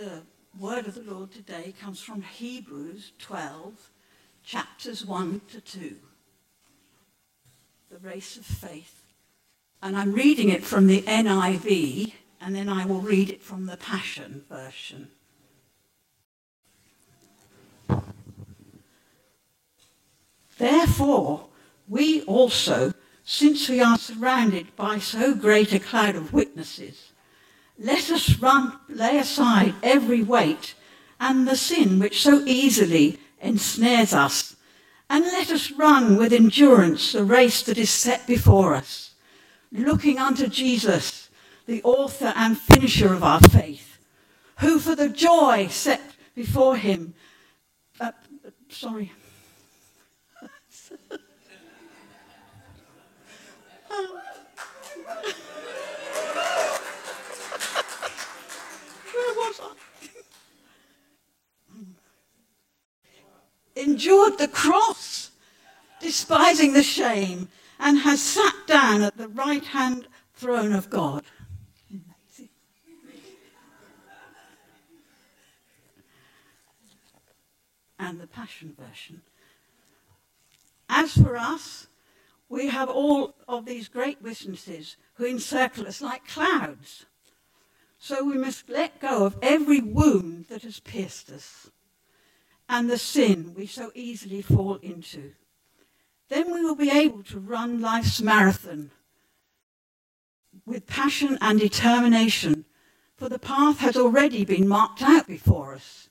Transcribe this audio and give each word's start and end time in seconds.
the 0.00 0.22
word 0.58 0.86
of 0.86 0.94
the 0.94 1.12
Lord 1.12 1.30
today 1.30 1.74
comes 1.78 2.00
from 2.00 2.22
Hebrews 2.22 3.12
12, 3.18 3.90
chapters 4.42 5.04
1 5.04 5.42
to 5.52 5.60
2. 5.60 5.96
The 7.90 7.98
race 7.98 8.38
of 8.38 8.46
faith. 8.46 9.04
And 9.82 9.94
I'm 9.94 10.14
reading 10.14 10.48
it 10.48 10.64
from 10.64 10.86
the 10.86 11.02
NIV, 11.02 12.14
and 12.40 12.56
then 12.56 12.70
I 12.70 12.86
will 12.86 13.02
read 13.02 13.28
it 13.28 13.42
from 13.42 13.66
the 13.66 13.76
Passion 13.76 14.46
version. 14.48 15.08
Therefore, 20.56 21.48
we 21.86 22.22
also, 22.22 22.94
since 23.22 23.68
we 23.68 23.82
are 23.82 23.98
surrounded 23.98 24.74
by 24.76 24.98
so 24.98 25.34
great 25.34 25.74
a 25.74 25.78
cloud 25.78 26.16
of 26.16 26.32
witnesses, 26.32 27.09
let 27.80 28.10
us 28.10 28.38
run, 28.38 28.78
lay 28.90 29.16
aside 29.18 29.74
every 29.82 30.22
weight 30.22 30.74
and 31.18 31.48
the 31.48 31.56
sin 31.56 31.98
which 31.98 32.22
so 32.22 32.42
easily 32.44 33.18
ensnares 33.40 34.12
us, 34.12 34.54
and 35.08 35.24
let 35.24 35.50
us 35.50 35.72
run 35.72 36.18
with 36.18 36.32
endurance 36.32 37.12
the 37.12 37.24
race 37.24 37.62
that 37.62 37.78
is 37.78 37.88
set 37.88 38.26
before 38.26 38.74
us, 38.74 39.14
looking 39.72 40.18
unto 40.18 40.46
Jesus, 40.46 41.30
the 41.66 41.82
author 41.82 42.34
and 42.36 42.58
finisher 42.58 43.14
of 43.14 43.24
our 43.24 43.40
faith, 43.40 43.98
who 44.58 44.78
for 44.78 44.94
the 44.94 45.08
joy 45.08 45.66
set 45.68 46.02
before 46.34 46.76
him, 46.76 47.14
uh, 47.98 48.12
sorry, 48.68 49.10
endured 63.80 64.38
the 64.38 64.48
cross, 64.48 65.30
despising 66.00 66.72
the 66.72 66.82
shame, 66.82 67.48
and 67.78 67.98
has 67.98 68.20
sat 68.20 68.54
down 68.66 69.02
at 69.02 69.16
the 69.16 69.28
right 69.28 69.64
hand 69.64 70.06
throne 70.34 70.72
of 70.72 70.90
God. 70.90 71.24
And 77.98 78.18
the 78.18 78.26
Passion 78.26 78.74
Version. 78.78 79.20
As 80.88 81.12
for 81.12 81.36
us, 81.36 81.86
we 82.48 82.68
have 82.68 82.88
all 82.88 83.34
of 83.46 83.66
these 83.66 83.88
great 83.88 84.22
witnesses 84.22 84.96
who 85.14 85.26
encircle 85.26 85.86
us 85.86 86.00
like 86.00 86.26
clouds. 86.26 87.04
So 87.98 88.24
we 88.24 88.38
must 88.38 88.70
let 88.70 89.00
go 89.00 89.26
of 89.26 89.36
every 89.42 89.82
wound 89.82 90.46
that 90.48 90.62
has 90.62 90.80
pierced 90.80 91.30
us 91.30 91.70
and 92.70 92.88
the 92.88 92.96
sin 92.96 93.52
we 93.56 93.66
so 93.66 93.90
easily 93.96 94.40
fall 94.40 94.76
into. 94.76 95.32
Then 96.28 96.54
we 96.54 96.62
will 96.62 96.76
be 96.76 96.88
able 96.88 97.24
to 97.24 97.40
run 97.40 97.80
life's 97.80 98.22
marathon 98.22 98.92
with 100.64 100.86
passion 100.86 101.36
and 101.40 101.58
determination, 101.58 102.64
for 103.16 103.28
the 103.28 103.40
path 103.40 103.80
has 103.80 103.96
already 103.96 104.44
been 104.44 104.68
marked 104.68 105.02
out 105.02 105.26
before 105.26 105.74
us. 105.74 106.08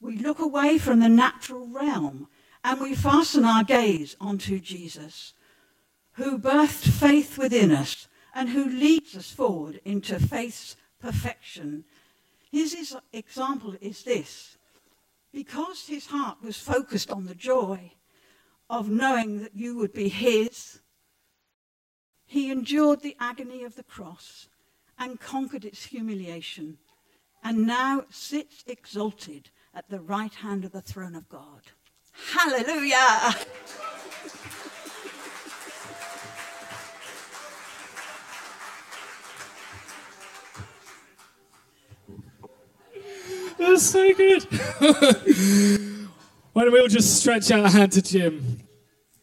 We 0.00 0.16
look 0.16 0.38
away 0.38 0.78
from 0.78 1.00
the 1.00 1.08
natural 1.08 1.66
realm 1.66 2.28
and 2.62 2.80
we 2.80 2.94
fasten 2.94 3.44
our 3.44 3.64
gaze 3.64 4.14
onto 4.20 4.60
Jesus, 4.60 5.34
who 6.12 6.38
birthed 6.38 6.88
faith 6.88 7.36
within 7.36 7.72
us 7.72 8.06
and 8.36 8.50
who 8.50 8.68
leads 8.68 9.16
us 9.16 9.32
forward 9.32 9.80
into 9.84 10.20
faith's 10.20 10.76
perfection. 11.00 11.84
His 12.52 12.96
example 13.12 13.74
is 13.80 14.04
this 14.04 14.57
because 15.32 15.86
his 15.86 16.06
heart 16.06 16.38
was 16.42 16.56
focused 16.56 17.10
on 17.10 17.26
the 17.26 17.34
joy 17.34 17.92
of 18.70 18.88
knowing 18.88 19.40
that 19.40 19.54
you 19.54 19.76
would 19.76 19.92
be 19.92 20.08
his, 20.08 20.80
he 22.26 22.50
endured 22.50 23.02
the 23.02 23.16
agony 23.18 23.64
of 23.64 23.76
the 23.76 23.82
cross 23.82 24.48
and 24.98 25.20
conquered 25.20 25.64
its 25.64 25.86
humiliation, 25.86 26.78
and 27.42 27.66
now 27.66 28.04
sits 28.10 28.64
exalted 28.66 29.50
at 29.72 29.88
the 29.88 30.00
right 30.00 30.34
hand 30.34 30.64
of 30.64 30.72
the 30.72 30.82
throne 30.82 31.14
of 31.14 31.28
God. 31.28 31.62
Hallelujah! 32.32 33.34
That's 43.60 43.82
so 43.82 44.14
good. 44.14 44.44
Why 46.52 46.62
don't 46.62 46.72
we 46.72 46.80
all 46.80 46.86
just 46.86 47.18
stretch 47.18 47.50
out 47.50 47.64
a 47.64 47.68
hand 47.68 47.90
to 47.92 48.02
Jim 48.02 48.60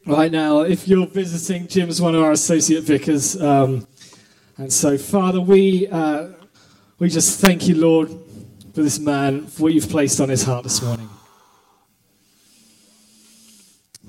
right 0.06 0.30
now? 0.30 0.60
If 0.60 0.90
you're 0.90 1.08
visiting, 1.08 1.68
Jim's 1.70 2.02
one 2.02 2.16
of 2.16 2.22
our 2.22 2.34
associate 2.34 2.84
vicars. 2.84 3.42
Um, 3.42 3.88
and 4.58 4.74
so, 4.74 4.98
Father, 4.98 5.40
we, 5.40 5.88
uh, 5.88 6.32
we 7.00 7.08
just 7.08 7.40
thank 7.40 7.70
you, 7.70 7.76
Lord, 7.76 8.10
for 8.74 8.84
this 8.84 9.00
man, 9.00 9.48
for 9.48 9.64
what 9.64 9.74
you've 9.74 9.90
placed 9.90 10.20
on 10.20 10.28
his 10.28 10.44
heart 10.44 10.64
this 10.64 10.82
morning. 10.82 11.10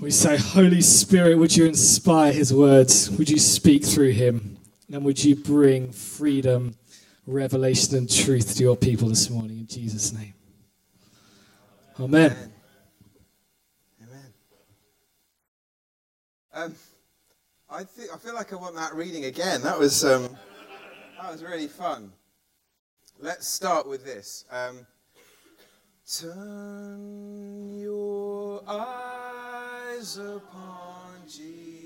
We 0.00 0.10
say, 0.10 0.37
Holy 0.37 0.81
Spirit, 0.81 1.38
would 1.38 1.56
you 1.56 1.66
inspire 1.66 2.32
his 2.32 2.53
words? 2.53 3.12
Would 3.12 3.31
you 3.31 3.38
speak 3.38 3.84
through 3.84 4.10
him? 4.10 4.58
And 4.93 5.04
would 5.04 5.22
you 5.22 5.37
bring 5.37 5.93
freedom 5.93 6.75
revelation 7.26 7.97
and 7.97 8.10
truth 8.10 8.56
to 8.56 8.62
your 8.62 8.76
people 8.76 9.09
this 9.09 9.28
morning 9.31 9.59
in 9.59 9.66
Jesus' 9.66 10.12
name. 10.12 10.34
Amen. 11.98 12.32
Amen. 12.32 12.53
Amen. 14.03 14.32
Um, 16.53 16.75
I, 17.69 17.84
think, 17.84 18.10
I 18.14 18.19
feel 18.19 18.34
like 18.34 18.53
I 18.53 18.56
want 18.56 18.76
that 18.76 18.94
reading 18.94 19.25
again. 19.25 19.62
That 19.62 19.78
was, 19.78 20.04
um, 20.04 20.37
that 21.20 21.32
was 21.32 21.42
really 21.42 21.69
fun. 21.69 22.12
Let's 23.19 23.47
start 23.47 23.88
with 23.88 24.04
this. 24.04 24.44
Um, 24.50 24.87
Turn 26.20 27.81
your 27.81 28.62
eyes 28.69 30.19
upon 30.19 31.16
Jesus. 31.26 31.86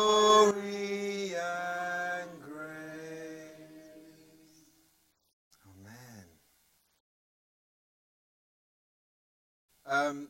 Um, 9.91 10.29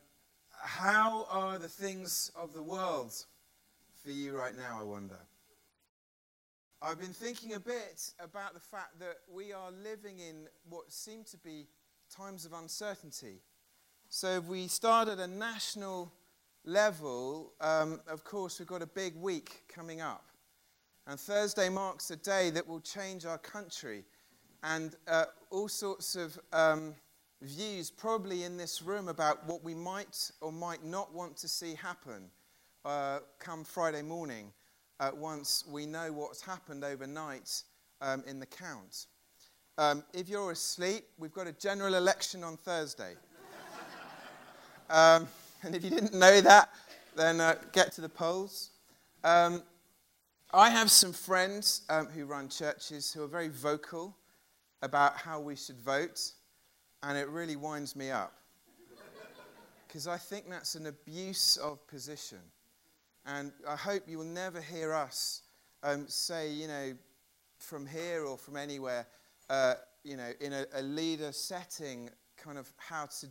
how 0.50 1.24
are 1.30 1.56
the 1.56 1.68
things 1.68 2.32
of 2.34 2.52
the 2.52 2.64
world 2.64 3.14
for 4.02 4.10
you 4.10 4.36
right 4.36 4.56
now, 4.56 4.78
I 4.80 4.82
wonder? 4.82 5.20
I've 6.82 6.98
been 6.98 7.12
thinking 7.12 7.54
a 7.54 7.60
bit 7.60 8.10
about 8.18 8.54
the 8.54 8.60
fact 8.60 8.98
that 8.98 9.18
we 9.32 9.52
are 9.52 9.70
living 9.70 10.18
in 10.18 10.48
what 10.68 10.90
seem 10.90 11.22
to 11.30 11.36
be 11.36 11.68
times 12.10 12.44
of 12.44 12.52
uncertainty. 12.54 13.40
So, 14.08 14.30
if 14.30 14.44
we 14.46 14.66
start 14.66 15.06
at 15.06 15.20
a 15.20 15.28
national 15.28 16.12
level, 16.64 17.52
um, 17.60 18.00
of 18.08 18.24
course, 18.24 18.58
we've 18.58 18.66
got 18.66 18.82
a 18.82 18.86
big 18.88 19.14
week 19.14 19.62
coming 19.68 20.00
up. 20.00 20.24
And 21.06 21.20
Thursday 21.20 21.68
marks 21.68 22.10
a 22.10 22.16
day 22.16 22.50
that 22.50 22.66
will 22.66 22.80
change 22.80 23.26
our 23.26 23.38
country. 23.38 24.02
And 24.64 24.96
uh, 25.06 25.26
all 25.50 25.68
sorts 25.68 26.16
of 26.16 26.36
um, 26.52 26.96
views, 27.42 27.90
probably 27.90 28.44
in 28.44 28.56
this 28.56 28.82
room, 28.82 29.08
about 29.08 29.46
what 29.46 29.62
we 29.64 29.74
might 29.74 30.30
or 30.40 30.52
might 30.52 30.84
not 30.84 31.12
want 31.12 31.36
to 31.38 31.48
see 31.48 31.74
happen 31.74 32.30
uh, 32.84 33.18
come 33.38 33.64
Friday 33.64 34.02
morning 34.02 34.52
uh, 35.00 35.10
once 35.14 35.64
we 35.68 35.84
know 35.84 36.12
what's 36.12 36.40
happened 36.40 36.84
overnight 36.84 37.62
um, 38.00 38.22
in 38.26 38.38
the 38.38 38.46
count. 38.46 39.06
Um, 39.78 40.04
if 40.12 40.28
you're 40.28 40.52
asleep, 40.52 41.04
we've 41.18 41.32
got 41.32 41.46
a 41.46 41.52
general 41.52 41.94
election 41.94 42.44
on 42.44 42.56
Thursday. 42.56 43.14
um, 44.90 45.26
and 45.62 45.74
if 45.74 45.82
you 45.82 45.90
didn't 45.90 46.14
know 46.14 46.40
that, 46.40 46.70
then 47.16 47.40
uh, 47.40 47.56
get 47.72 47.92
to 47.92 48.00
the 48.00 48.08
polls. 48.08 48.70
Um, 49.24 49.62
I 50.52 50.70
have 50.70 50.90
some 50.90 51.12
friends 51.12 51.82
um, 51.88 52.06
who 52.06 52.26
run 52.26 52.48
churches 52.48 53.12
who 53.12 53.22
are 53.22 53.28
very 53.28 53.48
vocal 53.48 54.16
about 54.82 55.16
how 55.16 55.40
we 55.40 55.56
should 55.56 55.78
vote 55.78 56.32
and 57.02 57.18
it 57.18 57.28
really 57.28 57.56
winds 57.56 57.96
me 57.96 58.10
up. 58.10 58.34
because 59.86 60.06
I 60.06 60.16
think 60.16 60.48
that's 60.48 60.74
an 60.74 60.86
abuse 60.86 61.56
of 61.56 61.86
position. 61.86 62.38
And 63.26 63.52
I 63.68 63.76
hope 63.76 64.04
you 64.08 64.18
will 64.18 64.24
never 64.24 64.60
hear 64.60 64.92
us 64.92 65.42
um, 65.82 66.06
say, 66.08 66.50
you 66.50 66.68
know, 66.68 66.92
from 67.58 67.86
here 67.86 68.24
or 68.24 68.36
from 68.36 68.56
anywhere, 68.56 69.06
uh, 69.50 69.74
you 70.04 70.16
know, 70.16 70.30
in 70.40 70.52
a, 70.52 70.64
a, 70.74 70.82
leader 70.82 71.32
setting, 71.32 72.10
kind 72.36 72.58
of 72.58 72.72
how 72.76 73.06
to, 73.06 73.26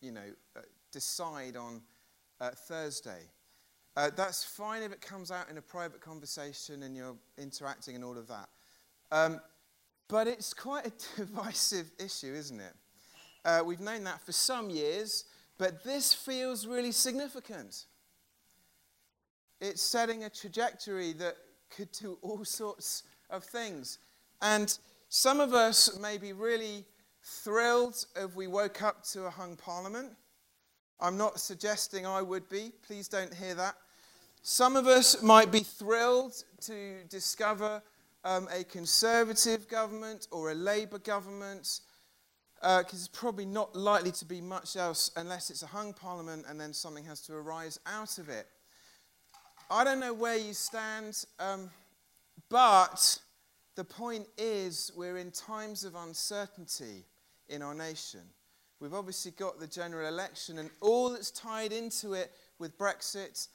you 0.00 0.12
know, 0.12 0.32
uh, 0.56 0.60
decide 0.92 1.56
on 1.56 1.82
uh, 2.40 2.50
Thursday. 2.50 3.22
Uh, 3.96 4.10
that's 4.14 4.44
fine 4.44 4.82
if 4.82 4.92
it 4.92 5.00
comes 5.00 5.30
out 5.30 5.48
in 5.50 5.58
a 5.58 5.62
private 5.62 6.00
conversation 6.00 6.82
and 6.82 6.94
you're 6.94 7.16
interacting 7.38 7.94
and 7.94 8.04
all 8.04 8.18
of 8.18 8.28
that. 8.28 8.48
Um, 9.10 9.40
but 10.08 10.26
it's 10.26 10.52
quite 10.54 10.86
a 10.86 10.92
divisive 11.16 11.90
issue, 11.98 12.34
isn't 12.34 12.60
it? 12.60 12.74
Uh, 13.46 13.62
we've 13.64 13.78
known 13.78 14.02
that 14.02 14.20
for 14.20 14.32
some 14.32 14.70
years, 14.70 15.24
but 15.56 15.84
this 15.84 16.12
feels 16.12 16.66
really 16.66 16.90
significant. 16.90 17.84
It's 19.60 19.80
setting 19.80 20.24
a 20.24 20.30
trajectory 20.30 21.12
that 21.12 21.36
could 21.70 21.92
do 21.92 22.18
all 22.22 22.44
sorts 22.44 23.04
of 23.30 23.44
things. 23.44 24.00
And 24.42 24.76
some 25.08 25.38
of 25.38 25.54
us 25.54 25.96
may 25.96 26.18
be 26.18 26.32
really 26.32 26.84
thrilled 27.22 28.04
if 28.16 28.34
we 28.34 28.48
woke 28.48 28.82
up 28.82 29.04
to 29.12 29.26
a 29.26 29.30
hung 29.30 29.54
parliament. 29.54 30.10
I'm 30.98 31.16
not 31.16 31.38
suggesting 31.38 32.04
I 32.04 32.22
would 32.22 32.48
be. 32.48 32.72
Please 32.84 33.06
don't 33.06 33.32
hear 33.32 33.54
that. 33.54 33.76
Some 34.42 34.74
of 34.74 34.88
us 34.88 35.22
might 35.22 35.52
be 35.52 35.60
thrilled 35.60 36.42
to 36.62 37.04
discover 37.08 37.80
um, 38.24 38.48
a 38.52 38.64
conservative 38.64 39.68
government 39.68 40.26
or 40.32 40.50
a 40.50 40.54
Labour 40.54 40.98
government, 40.98 41.80
because 42.60 43.08
uh, 43.12 43.18
probably 43.18 43.44
not 43.44 43.76
likely 43.76 44.10
to 44.12 44.24
be 44.24 44.40
much 44.40 44.76
else 44.76 45.10
unless 45.16 45.50
it's 45.50 45.62
a 45.62 45.66
hung 45.66 45.92
parliament 45.92 46.44
and 46.48 46.60
then 46.60 46.72
something 46.72 47.04
has 47.04 47.20
to 47.22 47.34
arise 47.34 47.78
out 47.86 48.18
of 48.18 48.28
it. 48.28 48.46
I 49.70 49.84
don't 49.84 50.00
know 50.00 50.14
where 50.14 50.36
you 50.36 50.54
stand, 50.54 51.24
um, 51.38 51.70
but 52.48 53.18
the 53.74 53.84
point 53.84 54.26
is 54.38 54.90
we're 54.96 55.18
in 55.18 55.30
times 55.30 55.84
of 55.84 55.94
uncertainty 55.94 57.04
in 57.48 57.62
our 57.62 57.74
nation. 57.74 58.20
We've 58.80 58.94
obviously 58.94 59.32
got 59.32 59.58
the 59.58 59.66
general 59.66 60.06
election 60.08 60.58
and 60.58 60.70
all 60.80 61.10
that's 61.10 61.30
tied 61.30 61.72
into 61.72 62.12
it 62.12 62.32
with 62.58 62.78
Brexit 62.78 63.48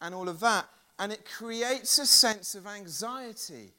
and 0.00 0.14
all 0.14 0.28
of 0.28 0.40
that. 0.40 0.68
And 0.98 1.12
it 1.12 1.24
creates 1.24 1.98
a 1.98 2.06
sense 2.06 2.54
of 2.54 2.66
anxiety. 2.66 3.72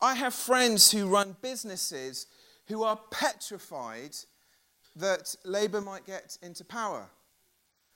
I 0.00 0.14
have 0.14 0.34
friends 0.34 0.90
who 0.90 1.08
run 1.08 1.36
businesses 1.40 2.26
who 2.68 2.82
are 2.82 2.98
petrified 3.10 4.16
that 4.96 5.34
Labour 5.44 5.80
might 5.80 6.06
get 6.06 6.38
into 6.42 6.64
power 6.64 7.06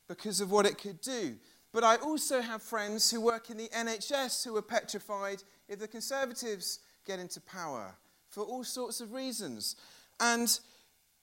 because 0.08 0.40
of 0.40 0.50
what 0.50 0.66
it 0.66 0.78
could 0.78 1.00
do. 1.00 1.36
But 1.72 1.84
I 1.84 1.96
also 1.96 2.40
have 2.40 2.62
friends 2.62 3.10
who 3.10 3.20
work 3.20 3.50
in 3.50 3.56
the 3.56 3.68
NHS 3.68 4.44
who 4.44 4.56
are 4.56 4.62
petrified 4.62 5.42
if 5.68 5.78
the 5.78 5.88
Conservatives 5.88 6.80
get 7.06 7.18
into 7.18 7.40
power 7.40 7.94
for 8.30 8.42
all 8.42 8.64
sorts 8.64 9.00
of 9.00 9.12
reasons. 9.12 9.76
And, 10.18 10.58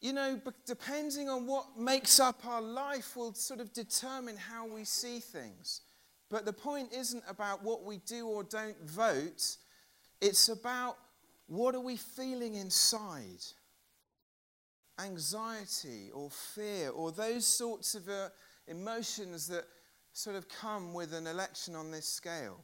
you 0.01 0.13
know, 0.13 0.39
depending 0.65 1.30
on 1.30 1.48
what 1.48 1.77
makes 1.77 2.19
up 2.19 2.45
our 2.45 2.62
life 2.62 3.15
will 3.15 3.33
sort 3.33 3.59
of 3.59 3.74
determine 3.74 4.38
how 4.38 4.68
we 4.68 4.86
see 4.86 5.19
things. 5.19 5.81
But 6.30 6.45
the 6.45 6.53
point 6.53 6.94
isn't 6.94 7.24
about 7.27 7.63
what 7.63 7.83
we 7.83 7.98
do 8.06 8.27
or 8.27 8.44
don't 8.44 8.80
vote, 8.83 9.57
it's 10.21 10.50
about 10.50 10.98
what 11.47 11.75
are 11.75 11.81
we 11.81 11.97
feeling 11.97 12.56
inside? 12.56 13.44
Anxiety 15.00 16.09
or 16.13 16.30
fear 16.30 16.89
or 16.89 17.12
those 17.12 17.45
sorts 17.45 17.95
of 17.95 18.07
uh, 18.07 18.30
emotions 18.68 19.47
that 19.47 19.65
sort 20.13 20.36
of 20.36 20.47
come 20.47 20.94
with 20.94 21.13
an 21.13 21.27
election 21.27 21.75
on 21.75 21.92
this 21.92 22.07
scale. 22.07 22.63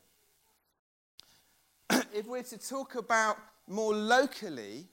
if 2.13 2.25
we're 2.25 2.43
to 2.43 2.57
talk 2.57 2.95
about 2.95 3.37
more 3.67 3.93
locally, 3.93 4.87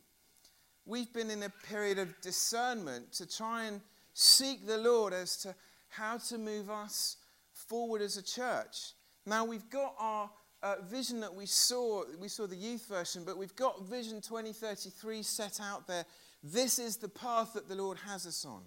we've 0.84 1.12
been 1.12 1.30
in 1.30 1.44
a 1.44 1.50
period 1.68 1.98
of 1.98 2.20
discernment 2.20 3.12
to 3.12 3.26
try 3.26 3.64
and 3.64 3.80
seek 4.12 4.66
the 4.66 4.78
Lord 4.78 5.12
as 5.12 5.36
to 5.38 5.54
how 5.88 6.18
to 6.18 6.38
move 6.38 6.68
us 6.68 7.16
forward 7.52 8.02
as 8.02 8.16
a 8.16 8.22
church. 8.22 8.92
Now 9.24 9.44
we've 9.44 9.68
got 9.70 9.94
our 9.98 10.30
uh, 10.62 10.76
vision 10.88 11.20
that 11.20 11.34
we 11.34 11.46
saw, 11.46 12.04
we 12.18 12.28
saw 12.28 12.46
the 12.46 12.56
youth 12.56 12.86
version, 12.88 13.24
but 13.24 13.36
we've 13.36 13.54
got 13.56 13.82
Vision 13.86 14.20
2033 14.20 15.22
set 15.22 15.60
out 15.60 15.86
there. 15.86 16.04
This 16.42 16.78
is 16.78 16.96
the 16.96 17.08
path 17.08 17.52
that 17.54 17.68
the 17.68 17.74
Lord 17.74 17.98
has 18.06 18.26
us 18.26 18.44
on. 18.44 18.62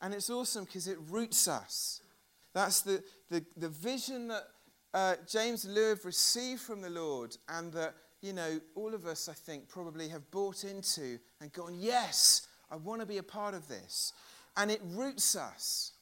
And 0.00 0.12
it's 0.12 0.30
awesome 0.30 0.64
because 0.64 0.88
it 0.88 0.98
roots 1.08 1.48
us. 1.48 2.00
That's 2.52 2.82
the, 2.82 3.02
the, 3.30 3.44
the 3.56 3.68
vision 3.68 4.28
that 4.28 4.44
uh, 4.92 5.14
James 5.26 5.64
and 5.64 5.74
Lou 5.74 5.88
have 5.88 6.04
received 6.04 6.60
from 6.60 6.80
the 6.80 6.90
Lord, 6.90 7.36
and 7.48 7.72
that, 7.72 7.94
you 8.20 8.32
know, 8.32 8.60
all 8.74 8.94
of 8.94 9.06
us, 9.06 9.28
I 9.28 9.32
think, 9.32 9.68
probably 9.68 10.08
have 10.08 10.30
bought 10.30 10.64
into 10.64 11.18
and 11.40 11.52
gone, 11.52 11.74
yes, 11.78 12.46
I 12.70 12.76
want 12.76 13.00
to 13.00 13.06
be 13.06 13.18
a 13.18 13.22
part 13.22 13.54
of 13.54 13.66
this. 13.66 14.12
And 14.56 14.70
it 14.70 14.80
roots 14.84 15.34
us 15.34 15.94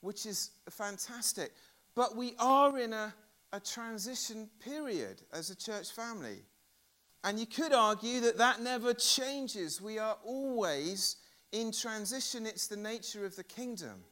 which 0.00 0.26
is 0.26 0.50
fantastic. 0.68 1.52
But 1.94 2.16
we 2.16 2.34
are 2.38 2.78
in 2.78 2.92
a, 2.92 3.14
a 3.52 3.60
transition 3.60 4.48
period 4.60 5.22
as 5.32 5.50
a 5.50 5.56
church 5.56 5.90
family. 5.90 6.38
And 7.24 7.38
you 7.38 7.46
could 7.46 7.72
argue 7.72 8.20
that 8.20 8.38
that 8.38 8.60
never 8.60 8.94
changes. 8.94 9.80
We 9.80 9.98
are 9.98 10.16
always 10.24 11.16
in 11.52 11.72
transition, 11.72 12.46
it's 12.46 12.68
the 12.68 12.76
nature 12.76 13.24
of 13.24 13.34
the 13.36 13.44
kingdom. 13.44 14.04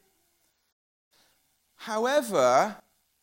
However, 1.77 2.77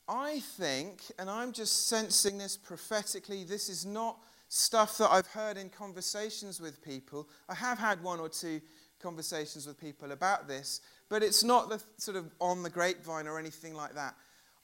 I 0.07 0.39
think, 0.39 1.01
and 1.19 1.29
I'm 1.29 1.51
just 1.51 1.88
sensing 1.88 2.38
this 2.38 2.56
prophetically, 2.56 3.44
this 3.44 3.67
is 3.67 3.85
not 3.85 4.17
stuff 4.47 4.97
that 5.00 5.12
I've 5.12 5.27
heard 5.27 5.57
in 5.57 5.69
conversations 5.69 6.62
with 6.62 6.81
people. 6.81 7.27
I 7.50 7.56
have 7.56 7.77
had 7.77 8.01
one 8.01 8.19
or 8.19 8.29
two 8.29 8.62
conversations 9.01 9.67
with 9.67 9.79
people 9.79 10.13
about 10.13 10.48
this, 10.48 10.79
but 11.10 11.22
it's 11.22 11.43
not 11.43 11.69
the 11.69 11.84
sort 11.98 12.15
of 12.15 12.31
on 12.39 12.63
the 12.63 12.69
grapevine 12.69 13.27
or 13.27 13.38
anything 13.38 13.74
like 13.74 13.95
that. 13.95 14.15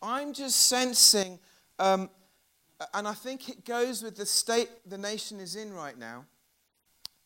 I'm 0.02 0.34
just 0.34 0.68
sensing, 0.68 1.40
um, 1.80 2.10
and 2.94 3.08
I 3.08 3.14
think 3.14 3.50
it 3.50 3.66
goes 3.66 4.02
with 4.02 4.16
the 4.16 4.26
state 4.26 4.70
the 4.86 4.98
nation 4.98 5.40
is 5.40 5.56
in 5.56 5.74
right 5.74 5.98
now, 5.98 6.26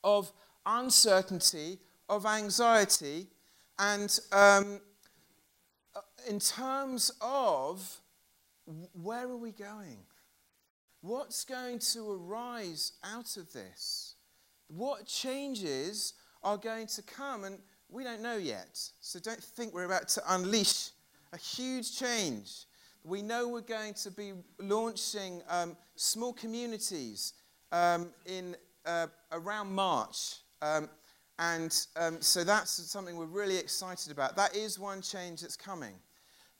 of 0.04 0.32
uncertainty, 0.66 1.80
of 2.10 2.26
anxiety, 2.26 3.28
and 3.80 4.20
um, 4.32 4.82
uh, 5.96 6.02
in 6.28 6.40
terms 6.40 7.12
of 7.22 8.02
where 8.94 9.28
are 9.28 9.38
we 9.38 9.52
going? 9.52 10.00
What's 11.02 11.46
going 11.46 11.80
to 11.94 12.12
arise 12.12 12.94
out 13.04 13.38
of 13.38 13.54
this? 13.54 14.16
What 14.68 15.06
changes 15.06 16.14
are 16.44 16.58
going 16.58 16.88
to 16.88 17.04
come? 17.04 17.44
And 17.44 17.60
we 17.90 18.04
don't 18.04 18.22
know 18.22 18.38
yet. 18.38 18.80
So 19.02 19.20
don't 19.20 19.44
think 19.44 19.74
we're 19.74 19.86
about 19.86 20.08
to 20.10 20.24
unleash 20.30 20.90
a 21.36 21.38
huge 21.38 21.98
change. 22.00 22.66
We 23.04 23.22
know 23.22 23.50
we're 23.50 23.62
going 23.62 23.94
to 23.96 24.10
be 24.10 24.32
launching 24.58 25.42
um, 25.50 25.76
small 25.96 26.32
communities 26.32 27.34
um, 27.74 28.10
in 28.26 28.56
uh, 28.86 29.08
around 29.34 29.72
March. 29.72 30.38
Um, 30.62 30.90
and 31.38 31.76
um, 31.98 32.22
so 32.22 32.46
that's 32.46 32.72
something 32.72 33.18
we're 33.18 33.26
really 33.26 33.58
excited 33.58 34.14
about. 34.14 34.38
That 34.38 34.56
is 34.56 34.80
one 34.80 35.02
change 35.02 35.42
that's 35.42 35.58
coming. 35.58 35.96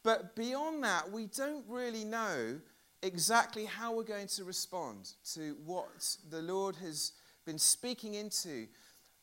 But 0.04 0.36
beyond 0.36 0.84
that, 0.84 1.10
we 1.10 1.28
don't 1.28 1.64
really 1.70 2.04
know 2.04 2.60
exactly 3.02 3.64
how 3.64 3.96
we're 3.96 4.04
going 4.04 4.28
to 4.28 4.44
respond 4.44 5.14
to 5.34 5.56
what 5.66 6.18
the 6.30 6.42
Lord 6.42 6.76
has 6.76 7.14
been 7.46 7.58
speaking 7.58 8.16
into. 8.16 8.68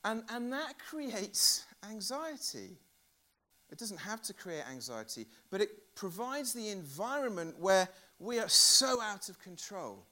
And, 0.02 0.22
and 0.30 0.50
that 0.54 0.78
creates 0.88 1.66
anxiety. 1.88 2.78
It 3.72 3.78
doesn't 3.78 4.00
have 4.00 4.20
to 4.24 4.34
create 4.34 4.64
anxiety, 4.70 5.26
but 5.50 5.62
it 5.62 5.94
provides 5.94 6.52
the 6.52 6.68
environment 6.68 7.58
where 7.58 7.88
we 8.18 8.38
are 8.38 8.48
so 8.48 9.00
out 9.00 9.30
of 9.30 9.40
control 9.40 10.04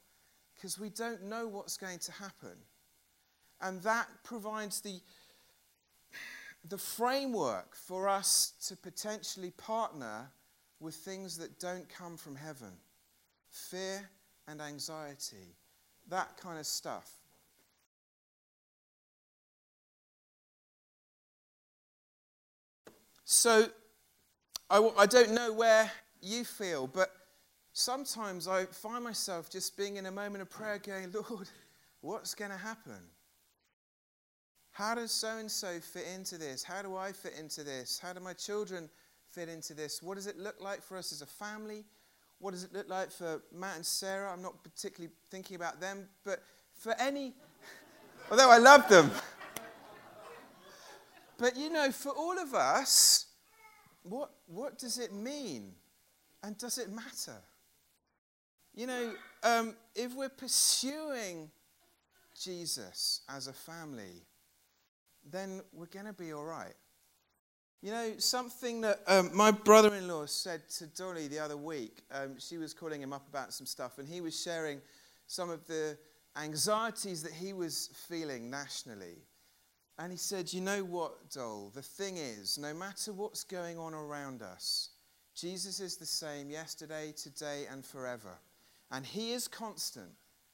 because 0.54 0.78
we 0.78 0.88
don't 0.88 1.24
know 1.24 1.46
what's 1.46 1.76
going 1.76 1.98
to 1.98 2.12
happen. 2.12 2.56
And 3.60 3.82
that 3.82 4.08
provides 4.24 4.80
the, 4.80 5.00
the 6.66 6.78
framework 6.78 7.76
for 7.76 8.08
us 8.08 8.54
to 8.68 8.76
potentially 8.76 9.50
partner 9.50 10.30
with 10.80 10.94
things 10.94 11.36
that 11.36 11.60
don't 11.60 11.88
come 11.88 12.16
from 12.16 12.36
heaven 12.36 12.72
fear 13.50 14.08
and 14.46 14.62
anxiety, 14.62 15.56
that 16.08 16.36
kind 16.36 16.58
of 16.58 16.66
stuff. 16.66 17.19
So 23.32 23.66
I, 24.68 24.90
I 24.98 25.06
don't 25.06 25.30
know 25.30 25.52
where 25.52 25.88
you 26.20 26.44
feel, 26.44 26.88
but 26.88 27.12
sometimes 27.72 28.48
I 28.48 28.64
find 28.64 29.04
myself 29.04 29.48
just 29.48 29.76
being 29.76 29.98
in 29.98 30.06
a 30.06 30.10
moment 30.10 30.42
of 30.42 30.50
prayer 30.50 30.78
going, 30.78 31.14
Lord, 31.30 31.48
what's 32.00 32.34
going 32.34 32.50
to 32.50 32.56
happen? 32.56 32.98
How 34.72 34.96
does 34.96 35.12
so 35.12 35.38
and 35.38 35.48
so 35.48 35.78
fit 35.78 36.06
into 36.12 36.38
this? 36.38 36.64
How 36.64 36.82
do 36.82 36.96
I 36.96 37.12
fit 37.12 37.34
into 37.38 37.62
this? 37.62 38.00
How 38.00 38.12
do 38.12 38.18
my 38.18 38.32
children 38.32 38.90
fit 39.30 39.48
into 39.48 39.74
this? 39.74 40.02
What 40.02 40.16
does 40.16 40.26
it 40.26 40.36
look 40.36 40.60
like 40.60 40.82
for 40.82 40.96
us 40.96 41.12
as 41.12 41.22
a 41.22 41.26
family? 41.26 41.84
What 42.40 42.50
does 42.50 42.64
it 42.64 42.72
look 42.72 42.88
like 42.88 43.12
for 43.12 43.40
Matt 43.54 43.76
and 43.76 43.86
Sarah? 43.86 44.32
I'm 44.32 44.42
not 44.42 44.60
particularly 44.64 45.14
thinking 45.30 45.54
about 45.54 45.80
them, 45.80 46.08
but 46.24 46.42
for 46.72 46.96
any, 46.98 47.34
although 48.32 48.50
I 48.50 48.58
love 48.58 48.88
them. 48.88 49.08
But 51.40 51.56
you 51.56 51.70
know, 51.70 51.90
for 51.90 52.10
all 52.10 52.38
of 52.38 52.54
us, 52.54 53.26
what, 54.02 54.30
what 54.46 54.78
does 54.78 54.98
it 54.98 55.14
mean? 55.14 55.72
And 56.42 56.56
does 56.58 56.76
it 56.76 56.92
matter? 56.92 57.38
You 58.74 58.86
know, 58.86 59.12
um, 59.42 59.74
if 59.94 60.14
we're 60.14 60.28
pursuing 60.28 61.50
Jesus 62.38 63.22
as 63.28 63.46
a 63.46 63.54
family, 63.54 64.22
then 65.30 65.62
we're 65.72 65.86
going 65.86 66.04
to 66.06 66.12
be 66.12 66.32
all 66.34 66.44
right. 66.44 66.74
You 67.80 67.92
know, 67.92 68.12
something 68.18 68.82
that 68.82 69.00
um, 69.06 69.30
my 69.34 69.50
brother 69.50 69.94
in 69.94 70.08
law 70.08 70.26
said 70.26 70.68
to 70.76 70.86
Dolly 70.88 71.28
the 71.28 71.38
other 71.38 71.56
week, 71.56 72.02
um, 72.12 72.38
she 72.38 72.58
was 72.58 72.74
calling 72.74 73.00
him 73.00 73.14
up 73.14 73.26
about 73.28 73.54
some 73.54 73.66
stuff, 73.66 73.98
and 73.98 74.06
he 74.06 74.20
was 74.20 74.38
sharing 74.38 74.82
some 75.26 75.48
of 75.48 75.66
the 75.66 75.96
anxieties 76.36 77.22
that 77.22 77.32
he 77.32 77.54
was 77.54 77.88
feeling 78.08 78.50
nationally. 78.50 79.16
And 80.00 80.10
he 80.10 80.16
said, 80.16 80.50
You 80.50 80.62
know 80.62 80.82
what, 80.82 81.30
Dol? 81.30 81.70
The 81.74 81.82
thing 81.82 82.16
is, 82.16 82.56
no 82.56 82.72
matter 82.72 83.12
what's 83.12 83.44
going 83.44 83.78
on 83.78 83.92
around 83.92 84.40
us, 84.40 84.88
Jesus 85.34 85.78
is 85.78 85.98
the 85.98 86.06
same 86.06 86.48
yesterday, 86.48 87.12
today, 87.14 87.66
and 87.70 87.84
forever. 87.84 88.38
And 88.90 89.04
he 89.04 89.32
is 89.32 89.46
constant, 89.46 90.08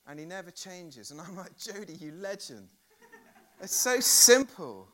and 0.09 0.19
he 0.19 0.26
never 0.26 0.50
changes. 0.50 1.12
And 1.12 1.21
I'm 1.21 1.37
like, 1.37 1.57
Jody, 1.57 1.93
you 1.93 2.11
legend. 2.21 2.67
It's 3.61 3.75
so 3.75 4.00
simple, 4.00 4.88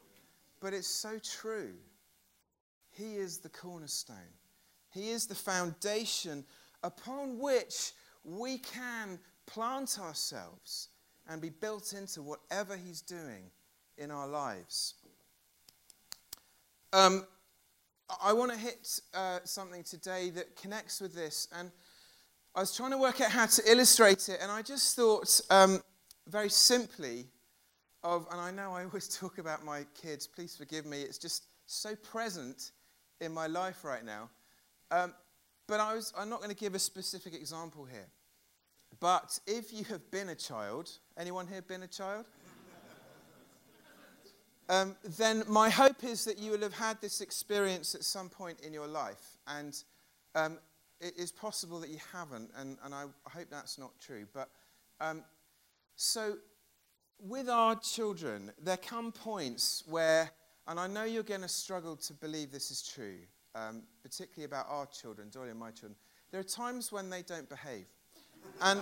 but 0.60 0.74
it's 0.74 0.86
so 0.86 1.18
true. 1.18 1.72
He 2.90 3.16
is 3.16 3.38
the 3.38 3.48
cornerstone, 3.48 4.36
He 4.90 5.08
is 5.08 5.26
the 5.26 5.34
foundation 5.34 6.44
upon 6.82 7.38
which 7.38 7.92
we 8.22 8.58
can 8.58 9.18
plant 9.46 9.98
ourselves 9.98 10.90
and 11.26 11.40
be 11.40 11.48
built 11.48 11.94
into 11.94 12.20
whatever 12.20 12.76
He's 12.76 13.00
doing 13.00 13.50
in 13.98 14.10
our 14.10 14.26
lives. 14.26 14.94
Um, 16.92 17.26
I 18.22 18.32
want 18.32 18.52
to 18.52 18.58
hit 18.58 19.00
uh, 19.14 19.38
something 19.44 19.82
today 19.82 20.30
that 20.30 20.56
connects 20.56 21.00
with 21.00 21.14
this, 21.14 21.48
and 21.58 21.70
I 22.54 22.60
was 22.60 22.76
trying 22.76 22.90
to 22.90 22.98
work 22.98 23.20
out 23.20 23.30
how 23.30 23.46
to 23.46 23.62
illustrate 23.70 24.28
it, 24.28 24.38
and 24.42 24.50
I 24.50 24.62
just 24.62 24.94
thought 24.96 25.40
um, 25.48 25.80
very 26.28 26.50
simply 26.50 27.26
of, 28.02 28.26
and 28.30 28.40
I 28.40 28.50
know 28.50 28.72
I 28.72 28.84
always 28.84 29.08
talk 29.18 29.38
about 29.38 29.64
my 29.64 29.86
kids, 30.00 30.26
please 30.26 30.56
forgive 30.56 30.84
me, 30.84 31.02
it's 31.02 31.18
just 31.18 31.46
so 31.66 31.94
present 31.96 32.72
in 33.20 33.32
my 33.32 33.46
life 33.46 33.84
right 33.84 34.04
now. 34.04 34.28
Um, 34.90 35.14
but 35.66 35.80
I 35.80 35.94
was, 35.94 36.12
I'm 36.18 36.28
not 36.28 36.40
going 36.40 36.50
to 36.50 36.56
give 36.56 36.74
a 36.74 36.78
specific 36.78 37.34
example 37.34 37.84
here. 37.84 38.08
But 39.00 39.38
if 39.46 39.72
you 39.72 39.84
have 39.84 40.10
been 40.10 40.28
a 40.28 40.34
child, 40.34 40.90
anyone 41.16 41.46
here 41.46 41.62
been 41.62 41.82
a 41.82 41.88
child? 41.88 42.26
Um, 44.68 44.96
then 45.18 45.44
my 45.48 45.68
hope 45.68 46.04
is 46.04 46.24
that 46.24 46.38
you 46.38 46.52
will 46.52 46.60
have 46.60 46.74
had 46.74 47.00
this 47.00 47.20
experience 47.20 47.94
at 47.94 48.04
some 48.04 48.28
point 48.28 48.60
in 48.60 48.72
your 48.72 48.86
life. 48.86 49.38
And 49.46 49.76
um, 50.34 50.58
it 51.00 51.14
is 51.18 51.32
possible 51.32 51.80
that 51.80 51.90
you 51.90 51.98
haven't, 52.12 52.50
and, 52.56 52.78
and 52.84 52.94
I, 52.94 53.04
hope 53.26 53.48
that's 53.50 53.78
not 53.78 53.92
true. 54.00 54.26
But 54.32 54.48
um, 55.00 55.24
so 55.96 56.36
with 57.18 57.48
our 57.48 57.74
children, 57.76 58.52
there 58.62 58.76
come 58.76 59.12
points 59.12 59.82
where 59.86 60.30
and 60.68 60.78
I 60.78 60.86
know 60.86 61.04
you're 61.04 61.22
going 61.22 61.42
to 61.42 61.48
struggle 61.48 61.96
to 61.96 62.12
believe 62.14 62.52
this 62.52 62.70
is 62.70 62.86
true, 62.86 63.18
um, 63.54 63.82
particularly 64.02 64.44
about 64.44 64.66
our 64.68 64.86
children, 64.86 65.28
Dolly 65.30 65.50
and 65.50 65.58
my 65.58 65.70
children. 65.70 65.96
There 66.30 66.40
are 66.40 66.44
times 66.44 66.92
when 66.92 67.10
they 67.10 67.22
don't 67.22 67.48
behave. 67.48 67.86
And, 68.60 68.80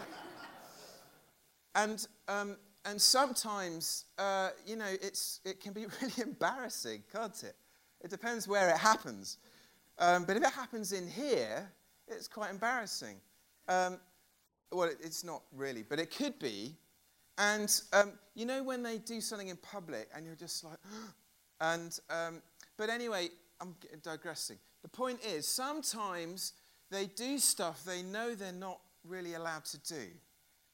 and, 1.74 2.06
um, 2.28 2.56
and 2.84 3.00
sometimes, 3.00 4.06
uh, 4.18 4.50
you 4.66 4.76
know, 4.76 4.90
it's, 5.02 5.40
it 5.44 5.60
can 5.60 5.72
be 5.72 5.86
really 6.00 6.22
embarrassing, 6.22 7.02
can't 7.12 7.42
it? 7.42 7.54
It 8.00 8.10
depends 8.10 8.48
where 8.48 8.70
it 8.70 8.78
happens. 8.78 9.38
Um, 9.98 10.24
but 10.24 10.36
if 10.36 10.42
it 10.42 10.52
happens 10.52 10.92
in 10.92 11.08
here, 11.08 11.70
it's 12.08 12.26
quite 12.26 12.50
embarrassing. 12.50 13.16
Um, 13.68 13.98
well, 14.72 14.90
it's 15.00 15.24
not 15.24 15.42
really, 15.54 15.82
but 15.82 15.98
it 15.98 16.14
could 16.14 16.38
be. 16.38 16.74
And 17.36 17.70
um, 17.92 18.12
you 18.34 18.46
know 18.46 18.62
when 18.62 18.82
they 18.82 18.98
do 18.98 19.20
something 19.20 19.48
in 19.48 19.56
public 19.56 20.08
and 20.14 20.24
you're 20.24 20.34
just 20.34 20.64
like, 20.64 20.78
and, 21.60 21.98
um, 22.08 22.42
but 22.76 22.88
anyway, 22.88 23.28
I'm 23.60 23.74
digressing. 24.02 24.56
The 24.82 24.88
point 24.88 25.20
is, 25.24 25.46
sometimes 25.46 26.54
they 26.90 27.06
do 27.06 27.38
stuff 27.38 27.84
they 27.84 28.02
know 28.02 28.34
they're 28.34 28.52
not 28.52 28.80
really 29.04 29.34
allowed 29.34 29.64
to 29.66 29.78
do 29.78 30.06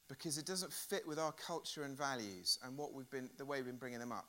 because 0.07 0.37
it 0.37 0.45
doesn't 0.45 0.71
fit 0.71 1.07
with 1.07 1.19
our 1.19 1.31
culture 1.31 1.83
and 1.83 1.97
values 1.97 2.59
and 2.63 2.77
what 2.77 2.93
we've 2.93 3.09
been, 3.09 3.29
the 3.37 3.45
way 3.45 3.57
we've 3.57 3.67
been 3.67 3.77
bringing 3.77 3.99
them 3.99 4.11
up. 4.11 4.27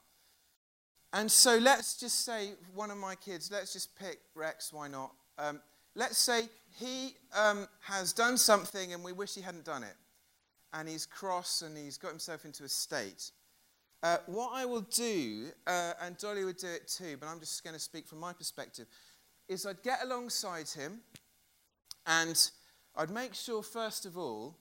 And 1.13 1.31
so 1.31 1.57
let's 1.57 1.99
just 1.99 2.25
say 2.25 2.51
one 2.75 2.91
of 2.91 2.99
my 2.99 3.15
kids, 3.15 3.51
let's 3.51 3.73
just 3.73 3.97
pick 3.99 4.21
Rex, 4.35 4.73
why 4.73 4.89
not? 4.89 5.13
Um, 5.39 5.61
let's 5.95 6.19
say 6.19 6.49
he 6.79 7.15
um, 7.37 7.67
has 7.81 8.13
done 8.13 8.37
something 8.37 8.93
and 8.93 9.03
we 9.03 9.13
wish 9.13 9.35
he 9.35 9.41
hadn't 9.41 9.65
done 9.65 9.83
it. 9.83 9.97
And 10.73 10.89
he's 10.89 11.07
cross 11.07 11.63
and 11.63 11.77
he's 11.79 11.97
got 11.97 12.11
himself 12.11 12.45
into 12.45 12.65
a 12.65 12.69
state. 12.69 13.31
Uh, 14.03 14.19
what 14.27 14.51
I 14.53 14.65
will 14.67 14.83
do, 14.83 15.47
uh, 15.67 15.95
and 16.03 16.17
Dolly 16.19 16.45
would 16.45 16.59
do 16.59 16.69
it 16.69 16.87
too, 16.89 17.17
but 17.19 17.27
I'm 17.27 17.41
just 17.41 17.65
going 17.65 17.75
to 17.75 17.81
speak 17.81 18.07
from 18.07 18.21
my 18.21 18.33
perspective, 18.33 18.87
is 19.49 19.65
I'd 19.65 19.83
get 19.83 20.05
alongside 20.05 20.69
him 20.69 21.01
and 22.07 22.51
I'd 22.95 23.11
make 23.11 23.35
sure, 23.35 23.63
first 23.63 24.05
of 24.07 24.19
all, 24.19 24.57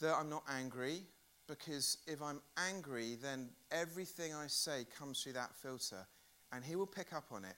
that 0.00 0.16
I'm 0.18 0.28
not 0.28 0.44
angry, 0.48 1.02
because 1.46 1.98
if 2.06 2.22
I'm 2.22 2.40
angry, 2.56 3.16
then 3.20 3.50
everything 3.70 4.34
I 4.34 4.46
say 4.46 4.86
comes 4.98 5.22
through 5.22 5.34
that 5.34 5.54
filter, 5.54 6.06
and 6.52 6.64
he 6.64 6.76
will 6.76 6.86
pick 6.86 7.12
up 7.12 7.26
on 7.32 7.44
it 7.44 7.56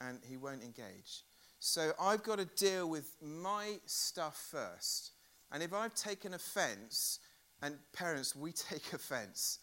and 0.00 0.18
he 0.28 0.36
won't 0.36 0.62
engage. 0.62 1.22
So 1.58 1.92
I've 2.00 2.22
got 2.22 2.38
to 2.38 2.46
deal 2.46 2.88
with 2.88 3.16
my 3.22 3.78
stuff 3.86 4.48
first. 4.50 5.12
And 5.52 5.62
if 5.62 5.74
I've 5.74 5.94
taken 5.94 6.34
offense, 6.34 7.18
and 7.62 7.76
parents, 7.92 8.34
we 8.34 8.52
take 8.70 8.92
offense. 8.92 9.58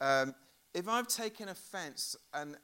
Um, 0.00 0.34
if 0.74 0.88
I've 0.88 1.08
taken 1.08 1.48
offense 1.48 2.16
and, 2.34 2.56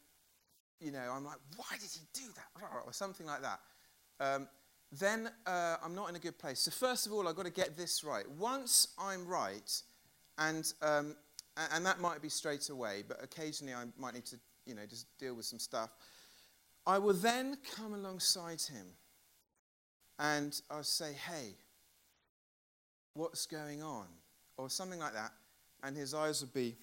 you 0.81 0.93
know, 0.93 1.11
I'm 1.13 1.25
like, 1.25 1.39
why 1.57 1.65
did 1.73 1.91
he 1.93 2.07
do 2.13 2.27
that? 2.37 2.45
Or 2.87 2.93
something 2.93 3.27
like 3.27 3.43
that, 3.43 3.61
um, 4.21 4.49
then 4.99 5.31
uh, 5.47 5.77
I'm 5.83 5.95
not 5.95 6.09
in 6.09 6.17
a 6.17 6.19
good 6.19 6.39
place. 6.39 6.61
So, 6.61 6.71
first 6.71 7.07
of 7.07 7.13
all, 7.13 7.29
I've 7.29 7.37
got 7.37 7.47
to 7.47 7.53
get 7.53 7.77
this 7.77 8.05
right. 8.05 8.29
Once 8.39 8.89
I'm 8.99 9.27
right, 9.27 9.83
and, 10.39 10.73
um, 10.83 11.17
and 11.73 11.85
that 11.87 12.01
might 12.01 12.23
be 12.23 12.29
straight 12.29 12.69
away, 12.69 13.03
but 13.07 13.23
occasionally 13.23 13.75
I 13.75 13.85
might 13.99 14.15
need 14.15 14.27
to, 14.27 14.37
you 14.67 14.75
know, 14.75 14.87
just 14.89 15.07
deal 15.19 15.35
with 15.35 15.47
some 15.47 15.59
stuff. 15.59 15.91
I 16.87 16.99
will 16.99 17.15
then 17.15 17.57
come 17.77 17.95
alongside 17.95 18.61
him 18.61 18.87
and 20.19 20.61
I'll 20.71 20.83
say, 20.83 21.13
hey, 21.13 21.55
what's 23.15 23.47
going 23.47 23.83
on? 23.83 24.07
Or 24.57 24.69
something 24.69 25.01
like 25.01 25.15
that. 25.15 25.33
And 25.83 25.97
his 25.97 26.15
eyes 26.15 26.41
will 26.41 26.51
be, 26.55 26.77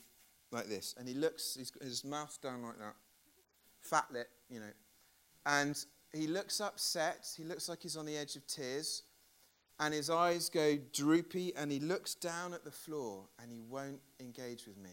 like 0.52 0.68
this, 0.68 0.96
and 0.98 1.08
he 1.08 1.14
looks, 1.14 1.56
he's 1.58 1.72
got 1.72 1.84
his 1.84 2.04
mouth 2.04 2.38
down 2.42 2.64
like 2.64 2.78
that, 2.78 2.96
fat 3.82 4.06
lip, 4.12 4.28
you 4.50 4.60
know, 4.60 4.72
and 5.46 5.86
he 6.14 6.28
looks 6.28 6.60
upset, 6.60 7.28
he 7.38 7.44
looks 7.44 7.70
like 7.70 7.82
he's 7.82 7.98
on 7.98 8.06
the 8.06 8.18
edge 8.18 8.36
of 8.36 8.46
tears, 8.48 9.04
and 9.80 9.94
his 9.94 10.10
eyes 10.10 10.50
go 10.50 10.78
droopy, 10.94 11.54
and 11.56 11.72
he 11.72 11.80
looks 11.80 12.16
down 12.16 12.54
at 12.54 12.64
the 12.64 12.72
floor, 12.72 13.26
and 13.42 13.52
he 13.52 13.62
won't 13.62 14.02
engage 14.20 14.68
with 14.68 14.78
me. 14.78 14.92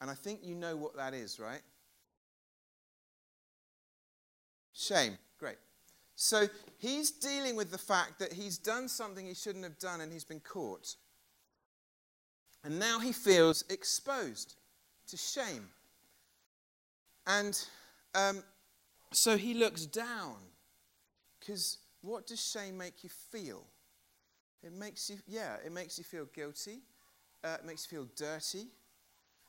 And 0.00 0.10
I 0.10 0.14
think 0.14 0.40
you 0.42 0.54
know 0.54 0.76
what 0.76 0.96
that 0.96 1.14
is, 1.14 1.40
right? 1.40 1.62
Shame. 4.74 5.16
Great. 5.38 5.56
So 6.16 6.48
he's 6.78 7.10
dealing 7.10 7.56
with 7.56 7.70
the 7.70 7.78
fact 7.78 8.18
that 8.18 8.32
he's 8.32 8.58
done 8.58 8.88
something 8.88 9.26
he 9.26 9.34
shouldn't 9.34 9.64
have 9.64 9.78
done 9.78 10.00
and 10.00 10.12
he's 10.12 10.24
been 10.24 10.40
caught. 10.40 10.96
And 12.64 12.78
now 12.78 12.98
he 12.98 13.12
feels 13.12 13.64
exposed 13.70 14.56
to 15.08 15.16
shame. 15.16 15.68
And 17.26 17.58
um, 18.14 18.42
so 19.12 19.36
he 19.36 19.54
looks 19.54 19.86
down. 19.86 20.36
Because 21.38 21.78
what 22.00 22.26
does 22.26 22.44
shame 22.44 22.76
make 22.76 23.04
you 23.04 23.10
feel? 23.30 23.64
It 24.62 24.72
makes 24.72 25.10
you, 25.10 25.16
yeah, 25.26 25.56
it 25.64 25.72
makes 25.72 25.98
you 25.98 26.04
feel 26.04 26.26
guilty. 26.34 26.80
Uh, 27.44 27.56
it 27.60 27.66
makes 27.66 27.86
you 27.90 27.98
feel 27.98 28.08
dirty. 28.16 28.68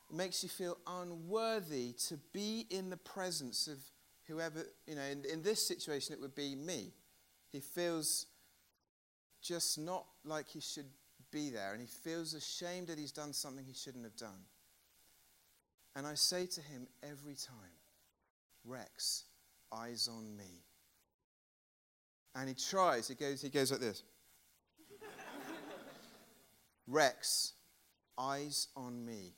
It 0.10 0.16
makes 0.16 0.44
you 0.44 0.50
feel 0.50 0.78
unworthy 0.86 1.94
to 2.08 2.18
be 2.34 2.68
in 2.70 2.90
the 2.90 2.98
presence 2.98 3.68
of 3.68 3.78
whoever, 4.28 4.66
you 4.86 4.96
know, 4.96 5.02
in, 5.02 5.24
in 5.26 5.42
this 5.42 5.66
situation, 5.66 6.14
it 6.14 6.22
would 6.22 6.36
be 6.36 6.56
me. 6.56 6.94
He 7.52 7.60
feels 7.60 8.28
just 9.42 9.80
not 9.80 10.06
like 10.24 10.48
he 10.50 10.60
should 10.60 10.90
be 11.32 11.50
there 11.50 11.74
and 11.74 11.82
he 11.82 11.88
feels 11.88 12.34
ashamed 12.34 12.88
that 12.88 12.98
he's 12.98 13.12
done 13.12 13.34
something 13.34 13.66
he 13.66 13.74
shouldn't 13.74 14.04
have 14.04 14.16
done. 14.16 14.46
And 15.96 16.06
I 16.06 16.14
say 16.14 16.46
to 16.46 16.62
him 16.62 16.88
every 17.02 17.36
time, 17.36 17.56
Rex, 18.64 19.24
eyes 19.72 20.10
on 20.12 20.36
me. 20.36 20.64
And 22.36 22.48
he 22.48 22.56
tries, 22.56 23.08
he 23.08 23.16
goes, 23.16 23.42
he 23.42 23.50
goes 23.50 23.72
like 23.72 23.80
this. 23.80 24.04
Rex, 26.88 27.54
eyes 28.18 28.68
on 28.76 29.04
me. 29.04 29.34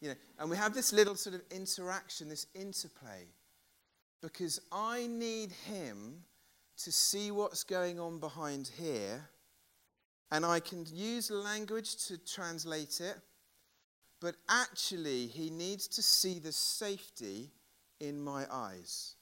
You 0.00 0.10
know, 0.10 0.14
and 0.38 0.50
we 0.50 0.56
have 0.56 0.74
this 0.74 0.92
little 0.92 1.14
sort 1.14 1.34
of 1.34 1.42
interaction, 1.50 2.28
this 2.28 2.46
interplay, 2.54 3.26
because 4.20 4.60
I 4.70 5.06
need 5.06 5.52
him 5.66 6.24
to 6.78 6.92
see 6.92 7.30
what's 7.30 7.64
going 7.64 7.98
on 7.98 8.18
behind 8.18 8.70
here, 8.78 9.26
and 10.30 10.44
I 10.44 10.60
can 10.60 10.84
use 10.92 11.30
language 11.30 11.96
to 12.08 12.18
translate 12.18 13.00
it, 13.00 13.16
but 14.20 14.34
actually, 14.48 15.26
he 15.26 15.50
needs 15.50 15.88
to 15.88 16.02
see 16.02 16.38
the 16.38 16.52
safety 16.52 17.50
in 18.00 18.20
my 18.20 18.46
eyes. 18.50 19.14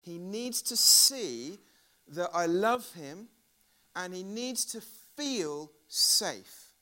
He 0.00 0.18
needs 0.18 0.62
to 0.62 0.76
see 0.76 1.58
that 2.08 2.30
I 2.32 2.46
love 2.46 2.92
him, 2.94 3.28
and 3.94 4.14
he 4.14 4.22
needs 4.22 4.64
to 4.66 4.80
feel 5.16 5.70
safe. 5.88 6.74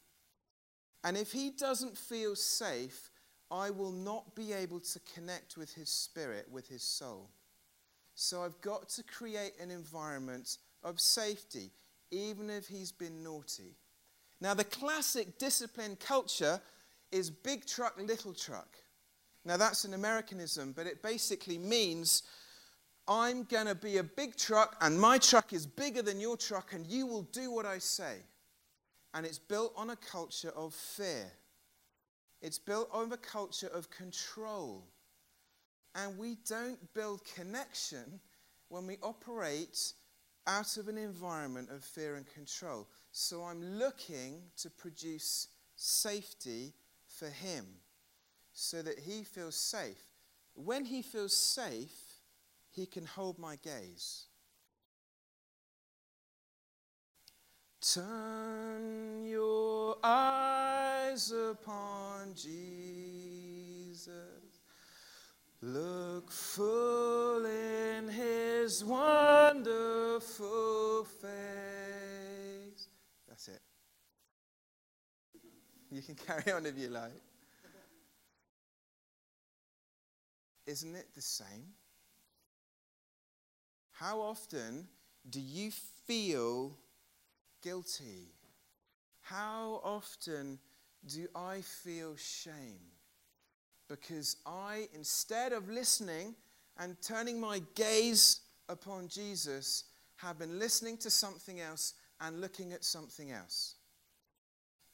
And 1.05 1.17
if 1.17 1.33
he 1.33 1.51
doesn't 1.51 1.97
feel 1.97 2.37
safe, 2.37 3.11
I 3.51 3.71
will 3.71 3.93
not 3.93 4.35
be 4.35 4.53
able 4.53 4.81
to 4.81 5.01
connect 5.15 5.57
with 5.57 5.75
his 5.75 5.89
spirit, 5.89 6.47
with 6.51 6.69
his 6.69 6.83
soul. 6.83 7.31
So 8.15 8.43
I've 8.43 8.61
got 8.61 8.89
to 8.91 9.03
create 9.03 9.53
an 9.61 9.71
environment 9.71 10.59
of 10.83 11.01
safety, 11.01 11.71
even 12.11 12.51
if 12.51 12.67
he's 12.67 12.93
been 12.93 13.23
naughty. 13.23 13.77
Now, 14.41 14.55
the 14.55 14.65
classic 14.65 15.39
discipline 15.39 15.97
culture 15.97 16.61
is 17.11 17.31
big 17.31 17.67
truck, 17.67 17.99
little 17.99 18.35
truck. 18.35 18.77
Now, 19.49 19.57
that's 19.57 19.87
an 19.87 19.95
Americanism, 19.95 20.75
but 20.77 20.87
it 20.87 21.03
basically 21.03 21.57
means 21.57 22.23
I'm 23.09 23.45
going 23.45 23.67
to 23.67 23.75
be 23.75 23.97
a 23.97 24.03
big 24.03 24.37
truck, 24.37 24.77
and 24.83 25.01
my 25.01 25.17
truck 25.17 25.55
is 25.55 25.67
bigger 25.67 26.03
than 26.03 26.21
your 26.21 26.37
truck, 26.37 26.75
and 26.75 26.87
you 26.87 27.07
will 27.07 27.23
do 27.23 27.51
what 27.51 27.65
I 27.65 27.79
say. 27.79 28.17
And 29.15 29.25
it's 29.25 29.39
built 29.39 29.73
on 29.75 29.89
a 29.89 29.97
culture 29.97 30.53
of 30.55 30.75
fear, 30.75 31.33
it's 32.43 32.59
built 32.59 32.91
on 32.93 33.11
a 33.11 33.17
culture 33.17 33.69
of 33.69 33.89
control. 33.89 34.85
And 35.95 36.19
we 36.19 36.37
don't 36.47 36.79
build 36.93 37.23
connection 37.35 38.21
when 38.69 38.87
we 38.87 38.99
operate 39.03 39.95
out 40.47 40.77
of 40.77 40.89
an 40.89 40.99
environment 40.99 41.71
of 41.71 41.83
fear 41.83 42.17
and 42.17 42.27
control. 42.27 42.87
So 43.13 43.45
I'm 43.45 43.79
looking 43.79 44.43
to 44.59 44.69
produce 44.69 45.49
safety 45.75 46.75
for 47.07 47.31
him 47.31 47.65
so 48.61 48.83
that 48.83 48.99
he 48.99 49.23
feels 49.23 49.55
safe. 49.55 50.03
When 50.55 50.85
he 50.85 51.01
feels 51.01 51.37
safe, 51.37 51.95
he 52.71 52.87
can 52.87 53.07
hold 53.07 53.39
my 53.39 53.55
gaze. 53.55 54.25
Turn 57.81 59.25
your 59.25 59.97
eyes 60.03 61.31
upon 61.31 62.35
Jesus. 62.35 64.09
Look 65.63 66.33
full 66.33 67.47
in 67.47 68.09
his 68.09 68.85
wonderful 68.85 69.45
face. 71.05 71.29
That's 73.29 73.47
it. 73.47 73.61
You 75.93 76.03
can 76.03 76.15
carry 76.27 76.51
on 76.53 76.67
if 76.67 76.77
you 76.77 76.89
like. 76.89 77.23
Isn't 80.69 80.95
it 80.95 81.15
the 81.15 81.23
same? 81.23 81.73
How 83.91 84.21
often 84.21 84.87
do 85.31 85.41
you 85.41 85.71
feel 86.07 86.77
guilty? 87.63 88.35
How 89.23 89.81
often 89.83 90.59
do 91.07 91.27
I 91.35 91.63
feel 91.63 92.17
shame? 92.17 92.93
Because 93.89 94.37
I, 94.45 94.89
instead 94.95 95.55
of 95.55 95.71
listening 95.71 96.35
and 96.79 97.01
turning 97.01 97.41
my 97.41 97.63
gaze 97.75 98.41
upon 98.69 99.09
Jesus, 99.09 99.85
have 100.17 100.39
been 100.39 100.59
listening 100.59 100.99
to 100.99 101.09
something 101.09 101.61
else 101.61 101.95
and 102.21 102.43
looking 102.43 102.75
at 102.75 102.85
something 102.85 103.33
else. 103.33 103.77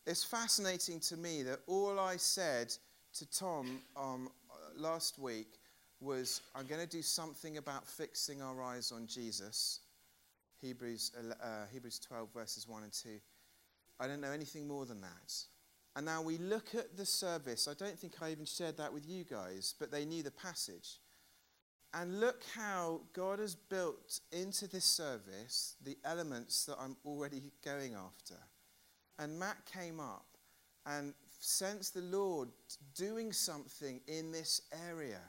It's 0.06 0.22
fascinating 0.22 1.00
to 1.00 1.16
me 1.16 1.42
that 1.42 1.58
all 1.66 1.98
I 1.98 2.16
said 2.16 2.72
to 3.14 3.28
Tom 3.28 3.80
um, 3.96 4.30
last 4.76 5.18
week 5.18 5.48
was 6.00 6.40
I'm 6.54 6.66
going 6.66 6.80
to 6.80 6.86
do 6.86 7.02
something 7.02 7.56
about 7.56 7.86
fixing 7.86 8.42
our 8.42 8.62
eyes 8.62 8.92
on 8.92 9.06
Jesus. 9.06 9.80
Hebrews, 10.60 11.12
uh, 11.42 11.66
Hebrews 11.72 11.98
12, 11.98 12.28
verses 12.32 12.68
1 12.68 12.82
and 12.82 12.92
2. 12.92 13.08
I 14.00 14.06
don't 14.06 14.20
know 14.20 14.32
anything 14.32 14.66
more 14.66 14.86
than 14.86 15.00
that. 15.02 15.32
And 15.96 16.06
now 16.06 16.22
we 16.22 16.38
look 16.38 16.74
at 16.74 16.96
the 16.96 17.06
service. 17.06 17.68
I 17.68 17.74
don't 17.74 17.98
think 17.98 18.14
I 18.20 18.32
even 18.32 18.46
shared 18.46 18.76
that 18.78 18.92
with 18.92 19.08
you 19.08 19.24
guys, 19.24 19.74
but 19.78 19.92
they 19.92 20.04
knew 20.04 20.22
the 20.22 20.30
passage. 20.30 20.98
And 21.92 22.18
look 22.18 22.42
how 22.56 23.02
God 23.12 23.38
has 23.38 23.54
built 23.54 24.18
into 24.32 24.66
this 24.66 24.84
service 24.84 25.76
the 25.84 25.96
elements 26.04 26.64
that 26.66 26.76
I'm 26.80 26.96
already 27.04 27.52
going 27.64 27.94
after. 27.94 28.34
And 29.20 29.38
Matt 29.38 29.58
came 29.72 30.00
up 30.00 30.26
and 30.86 31.14
sensed 31.38 31.94
the 31.94 32.00
Lord 32.00 32.48
doing 32.96 33.32
something 33.32 34.00
in 34.08 34.32
this 34.32 34.62
area. 34.88 35.20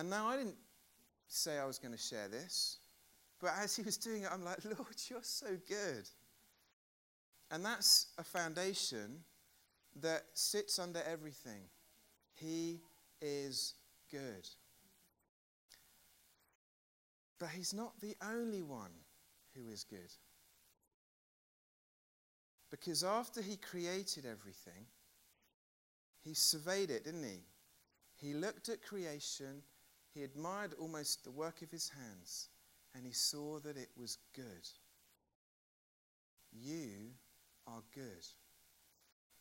And 0.00 0.08
now 0.08 0.28
I 0.28 0.38
didn't 0.38 0.56
say 1.28 1.58
I 1.58 1.66
was 1.66 1.78
going 1.78 1.92
to 1.92 2.00
share 2.00 2.26
this, 2.26 2.78
but 3.38 3.52
as 3.62 3.76
he 3.76 3.82
was 3.82 3.98
doing 3.98 4.22
it, 4.22 4.30
I'm 4.32 4.42
like, 4.42 4.64
Lord, 4.64 4.96
you're 5.10 5.18
so 5.20 5.58
good. 5.68 6.08
And 7.50 7.62
that's 7.62 8.06
a 8.16 8.24
foundation 8.24 9.18
that 10.00 10.22
sits 10.32 10.78
under 10.78 11.02
everything. 11.06 11.64
He 12.32 12.80
is 13.20 13.74
good. 14.10 14.48
But 17.38 17.50
he's 17.50 17.74
not 17.74 17.92
the 18.00 18.16
only 18.26 18.62
one 18.62 18.92
who 19.54 19.68
is 19.70 19.84
good. 19.84 20.14
Because 22.70 23.04
after 23.04 23.42
he 23.42 23.56
created 23.56 24.24
everything, 24.24 24.86
he 26.24 26.32
surveyed 26.32 26.90
it, 26.90 27.04
didn't 27.04 27.24
he? 27.24 27.42
He 28.16 28.32
looked 28.32 28.70
at 28.70 28.82
creation 28.82 29.62
he 30.14 30.22
admired 30.22 30.74
almost 30.80 31.24
the 31.24 31.30
work 31.30 31.62
of 31.62 31.70
his 31.70 31.88
hands, 31.88 32.48
and 32.94 33.06
he 33.06 33.12
saw 33.12 33.58
that 33.60 33.76
it 33.76 33.90
was 33.96 34.18
good. 34.34 34.68
You 36.52 37.12
are 37.66 37.82
good. 37.94 38.26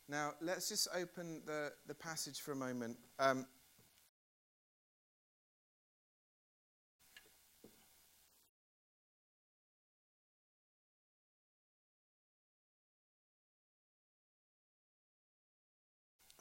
Now, 0.07 0.33
let's 0.41 0.69
just 0.69 0.87
open 0.95 1.41
the, 1.45 1.71
the 1.87 1.93
passage 1.93 2.41
for 2.41 2.51
a 2.51 2.55
moment. 2.55 2.97
Um, 3.19 3.45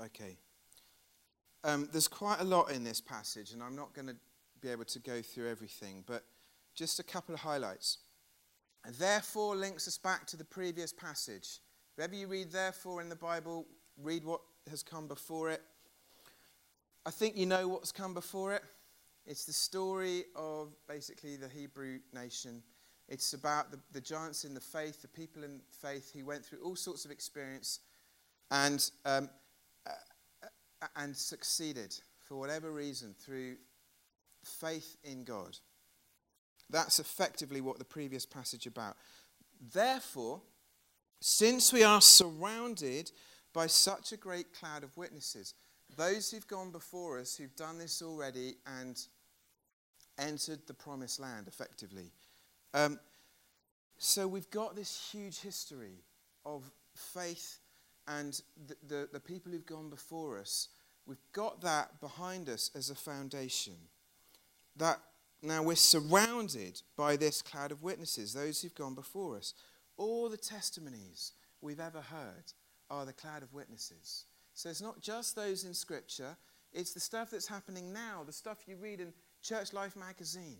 okay. 0.00 0.38
Um, 1.64 1.88
there's 1.92 2.08
quite 2.08 2.40
a 2.40 2.44
lot 2.44 2.70
in 2.70 2.84
this 2.84 3.00
passage, 3.00 3.52
and 3.52 3.62
I'm 3.62 3.74
not 3.74 3.94
going 3.94 4.08
to 4.08 4.16
be 4.60 4.68
able 4.68 4.84
to 4.84 4.98
go 4.98 5.22
through 5.22 5.50
everything, 5.50 6.04
but 6.06 6.24
just 6.74 6.98
a 7.00 7.02
couple 7.02 7.34
of 7.34 7.40
highlights. 7.40 7.98
Therefore 8.98 9.56
links 9.56 9.86
us 9.88 9.98
back 9.98 10.26
to 10.28 10.36
the 10.36 10.44
previous 10.44 10.92
passage. 10.92 11.58
Wherever 11.96 12.14
you 12.14 12.26
read 12.26 12.52
therefore 12.52 13.00
in 13.00 13.08
the 13.08 13.16
Bible, 13.16 13.66
read 14.00 14.24
what 14.24 14.40
has 14.70 14.82
come 14.82 15.08
before 15.08 15.50
it. 15.50 15.62
I 17.04 17.10
think 17.10 17.36
you 17.36 17.46
know 17.46 17.68
what's 17.68 17.92
come 17.92 18.14
before 18.14 18.54
it. 18.54 18.62
It's 19.26 19.44
the 19.44 19.52
story 19.52 20.24
of 20.36 20.74
basically 20.86 21.36
the 21.36 21.48
Hebrew 21.48 21.98
nation. 22.14 22.62
It's 23.08 23.32
about 23.32 23.70
the, 23.70 23.78
the 23.92 24.00
giants 24.00 24.44
in 24.44 24.54
the 24.54 24.60
faith, 24.60 25.02
the 25.02 25.08
people 25.08 25.42
in 25.42 25.60
faith 25.70 26.12
who 26.14 26.24
went 26.24 26.44
through 26.44 26.60
all 26.62 26.76
sorts 26.76 27.04
of 27.04 27.10
experience. 27.10 27.80
And 28.50 28.90
um, 29.04 29.28
and 30.96 31.16
succeeded 31.16 31.94
for 32.24 32.36
whatever 32.36 32.70
reason 32.70 33.14
through 33.18 33.56
faith 34.44 34.96
in 35.02 35.24
God. 35.24 35.58
That's 36.70 36.98
effectively 36.98 37.60
what 37.60 37.78
the 37.78 37.84
previous 37.84 38.26
passage 38.26 38.66
about. 38.66 38.96
Therefore, 39.72 40.40
since 41.20 41.72
we 41.72 41.82
are 41.82 42.00
surrounded 42.00 43.10
by 43.52 43.66
such 43.66 44.12
a 44.12 44.16
great 44.16 44.52
cloud 44.52 44.84
of 44.84 44.96
witnesses, 44.96 45.54
those 45.96 46.30
who've 46.30 46.46
gone 46.46 46.70
before 46.70 47.18
us, 47.18 47.36
who've 47.36 47.56
done 47.56 47.78
this 47.78 48.02
already 48.02 48.56
and 48.66 49.00
entered 50.18 50.60
the 50.66 50.74
promised 50.74 51.18
land 51.18 51.48
effectively. 51.48 52.12
Um, 52.74 53.00
so 53.96 54.28
we've 54.28 54.50
got 54.50 54.76
this 54.76 55.10
huge 55.10 55.40
history 55.40 56.04
of 56.44 56.70
faith 56.94 57.58
and 58.08 58.40
the, 58.66 58.76
the, 58.86 59.08
the 59.12 59.20
people 59.20 59.52
who've 59.52 59.66
gone 59.66 59.90
before 59.90 60.38
us, 60.38 60.68
we've 61.06 61.18
got 61.32 61.60
that 61.60 62.00
behind 62.00 62.48
us 62.48 62.70
as 62.74 62.90
a 62.90 62.94
foundation. 62.94 63.74
That 64.76 64.98
Now 65.42 65.62
we're 65.62 65.76
surrounded 65.76 66.82
by 66.96 67.16
this 67.16 67.42
cloud 67.42 67.70
of 67.70 67.82
witnesses, 67.82 68.32
those 68.32 68.60
who've 68.60 68.74
gone 68.74 68.94
before 68.94 69.36
us. 69.36 69.54
All 69.96 70.28
the 70.28 70.36
testimonies 70.36 71.32
we've 71.60 71.80
ever 71.80 72.00
heard 72.00 72.52
are 72.90 73.04
the 73.04 73.12
cloud 73.12 73.42
of 73.42 73.52
witnesses. 73.52 74.24
So 74.54 74.68
it's 74.68 74.82
not 74.82 75.00
just 75.00 75.36
those 75.36 75.64
in 75.64 75.74
Scripture, 75.74 76.36
it's 76.72 76.92
the 76.92 77.00
stuff 77.00 77.30
that's 77.30 77.46
happening 77.46 77.92
now, 77.92 78.22
the 78.24 78.32
stuff 78.32 78.58
you 78.66 78.76
read 78.76 79.00
in 79.00 79.12
Church 79.42 79.72
Life 79.72 79.96
magazine. 79.96 80.58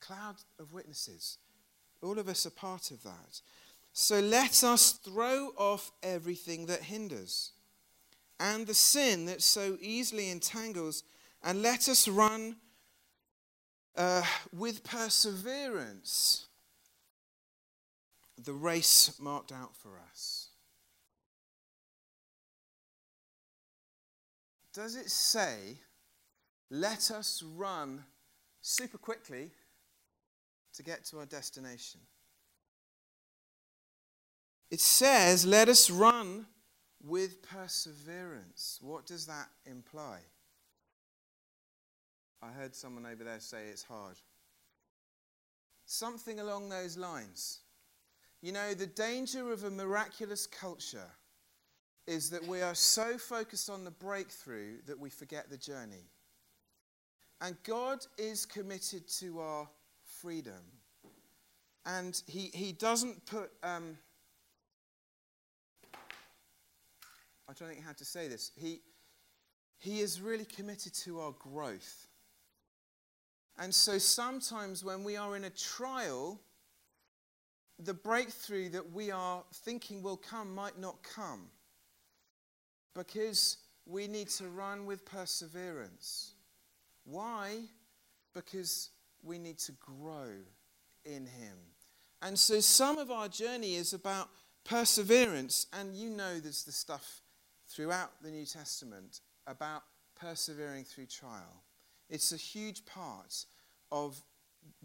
Cloud 0.00 0.36
of 0.58 0.72
witnesses. 0.72 1.38
All 2.02 2.18
of 2.18 2.28
us 2.28 2.46
are 2.46 2.50
part 2.50 2.90
of 2.90 3.02
that. 3.02 3.40
So 3.96 4.18
let 4.18 4.64
us 4.64 4.90
throw 4.90 5.52
off 5.56 5.92
everything 6.02 6.66
that 6.66 6.82
hinders 6.82 7.52
and 8.40 8.66
the 8.66 8.74
sin 8.74 9.26
that 9.26 9.40
so 9.40 9.78
easily 9.80 10.30
entangles, 10.30 11.04
and 11.44 11.62
let 11.62 11.88
us 11.88 12.08
run 12.08 12.56
uh, 13.96 14.24
with 14.52 14.82
perseverance 14.82 16.46
the 18.44 18.52
race 18.52 19.12
marked 19.20 19.52
out 19.52 19.76
for 19.76 20.00
us. 20.10 20.48
Does 24.72 24.96
it 24.96 25.08
say, 25.08 25.78
let 26.68 27.12
us 27.12 27.44
run 27.56 28.02
super 28.60 28.98
quickly 28.98 29.52
to 30.72 30.82
get 30.82 31.04
to 31.04 31.20
our 31.20 31.26
destination? 31.26 32.00
It 34.74 34.80
says, 34.80 35.46
let 35.46 35.68
us 35.68 35.88
run 35.88 36.46
with 37.00 37.42
perseverance. 37.42 38.80
What 38.82 39.06
does 39.06 39.24
that 39.26 39.46
imply? 39.66 40.18
I 42.42 42.50
heard 42.50 42.74
someone 42.74 43.06
over 43.06 43.22
there 43.22 43.38
say 43.38 43.66
it's 43.70 43.84
hard. 43.84 44.16
Something 45.86 46.40
along 46.40 46.70
those 46.70 46.96
lines. 46.96 47.60
You 48.42 48.50
know, 48.50 48.74
the 48.74 48.88
danger 48.88 49.52
of 49.52 49.62
a 49.62 49.70
miraculous 49.70 50.44
culture 50.48 51.12
is 52.08 52.28
that 52.30 52.44
we 52.44 52.60
are 52.60 52.74
so 52.74 53.16
focused 53.16 53.70
on 53.70 53.84
the 53.84 53.92
breakthrough 53.92 54.78
that 54.88 54.98
we 54.98 55.08
forget 55.08 55.48
the 55.48 55.56
journey. 55.56 56.10
And 57.40 57.54
God 57.62 58.04
is 58.18 58.44
committed 58.44 59.06
to 59.20 59.38
our 59.38 59.68
freedom. 60.02 60.64
And 61.86 62.20
He, 62.26 62.50
he 62.52 62.72
doesn't 62.72 63.24
put. 63.26 63.52
Um, 63.62 63.98
I 67.48 67.52
don't 67.52 67.68
think 67.68 67.84
how 67.84 67.92
to 67.92 68.04
say 68.04 68.28
this. 68.28 68.50
He, 68.56 68.80
he 69.78 70.00
is 70.00 70.20
really 70.20 70.44
committed 70.44 70.94
to 71.04 71.20
our 71.20 71.32
growth. 71.32 72.08
And 73.58 73.74
so 73.74 73.98
sometimes 73.98 74.82
when 74.84 75.04
we 75.04 75.16
are 75.16 75.36
in 75.36 75.44
a 75.44 75.50
trial, 75.50 76.40
the 77.78 77.94
breakthrough 77.94 78.70
that 78.70 78.92
we 78.92 79.10
are 79.10 79.42
thinking 79.52 80.02
will 80.02 80.16
come 80.16 80.54
might 80.54 80.78
not 80.78 81.02
come 81.02 81.48
because 82.94 83.58
we 83.86 84.06
need 84.06 84.28
to 84.30 84.48
run 84.48 84.86
with 84.86 85.04
perseverance. 85.04 86.34
Why? 87.04 87.60
Because 88.32 88.90
we 89.22 89.38
need 89.38 89.58
to 89.58 89.72
grow 89.72 90.30
in 91.04 91.26
Him. 91.26 91.56
And 92.22 92.38
so 92.38 92.60
some 92.60 92.98
of 92.98 93.10
our 93.10 93.28
journey 93.28 93.74
is 93.74 93.92
about 93.92 94.30
perseverance, 94.64 95.66
and 95.72 95.94
you 95.94 96.08
know 96.08 96.40
there's 96.40 96.64
the 96.64 96.72
stuff 96.72 97.20
throughout 97.74 98.22
the 98.22 98.30
New 98.30 98.44
Testament 98.44 99.20
about 99.46 99.82
persevering 100.18 100.84
through 100.84 101.06
trial. 101.06 101.62
It's 102.08 102.32
a 102.32 102.36
huge 102.36 102.84
part 102.86 103.44
of 103.90 104.20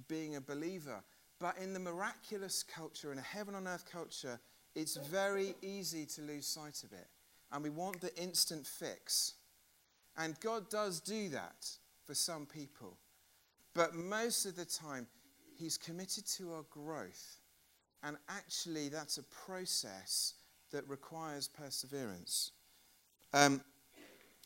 being 0.08 0.36
a 0.36 0.41
believer. 0.41 1.04
But 1.39 1.58
in 1.62 1.73
the 1.73 1.80
miraculous 1.80 2.63
culture, 2.63 3.12
in 3.12 3.17
a 3.17 3.21
heaven 3.21 3.56
on 3.56 3.67
earth 3.67 3.86
culture, 3.89 4.39
it's 4.75 4.97
very 4.97 5.56
easy 5.62 6.06
to 6.06 6.21
lose 6.21 6.45
sight 6.45 6.84
of 6.84 6.91
it. 6.91 7.08
And 7.52 7.63
we 7.63 7.69
want 7.69 8.02
the 8.02 8.15
instant 8.21 8.65
fix. 8.65 9.34
And 10.17 10.39
God 10.41 10.69
does 10.69 10.99
do 10.99 11.30
that 11.30 11.69
for 12.06 12.13
some 12.13 12.45
people. 12.45 12.97
But 13.73 13.95
most 13.95 14.45
of 14.45 14.56
the 14.56 14.65
time, 14.65 15.08
He's 15.56 15.78
committed 15.78 16.25
to 16.38 16.54
our 16.54 16.63
growth. 16.69 17.39
And 18.04 18.17
actually, 18.30 18.89
that's 18.89 19.17
a 19.17 19.23
process 19.23 20.36
that 20.71 20.88
requires 20.88 21.47
perseverance. 21.47 22.52
Um, 23.34 23.62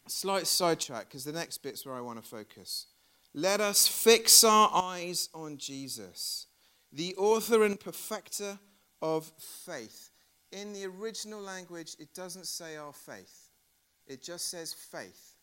slight 0.08 0.48
sidetrack, 0.48 1.08
because 1.08 1.24
the 1.24 1.32
next 1.32 1.60
bit's 1.60 1.86
where 1.86 1.96
I 1.96 2.02
want 2.02 2.22
to 2.22 2.28
focus. 2.28 2.88
Let 3.34 3.62
us 3.62 3.88
fix 3.88 4.44
our 4.44 4.70
eyes 4.74 5.30
on 5.34 5.58
Jesus, 5.58 6.48
the 6.92 7.16
author 7.16 7.64
and 7.64 7.80
perfecter 7.80 8.60
of 9.02 9.32
faith. 9.66 10.12
In 10.52 10.74
the 10.74 10.86
original 10.86 11.42
language, 11.42 11.96
it 12.00 12.14
doesn't 12.14 12.46
say 12.46 12.78
our 12.78 12.94
faith, 12.94 13.50
it 14.06 14.22
just 14.22 14.50
says 14.50 14.74
faith. 14.74 15.36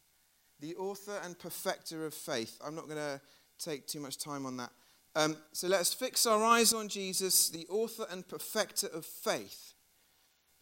The 0.60 0.76
author 0.76 1.18
and 1.24 1.38
perfecter 1.38 2.04
of 2.04 2.12
faith. 2.12 2.58
I'm 2.62 2.74
not 2.74 2.84
going 2.84 2.98
to 2.98 3.20
take 3.58 3.86
too 3.86 3.98
much 3.98 4.18
time 4.18 4.44
on 4.44 4.58
that. 4.58 4.70
Um, 5.16 5.36
so 5.52 5.66
let's 5.66 5.94
fix 5.94 6.26
our 6.26 6.44
eyes 6.44 6.74
on 6.74 6.88
Jesus, 6.88 7.48
the 7.48 7.66
author 7.68 8.06
and 8.10 8.28
perfecter 8.28 8.86
of 8.88 9.06
faith, 9.06 9.72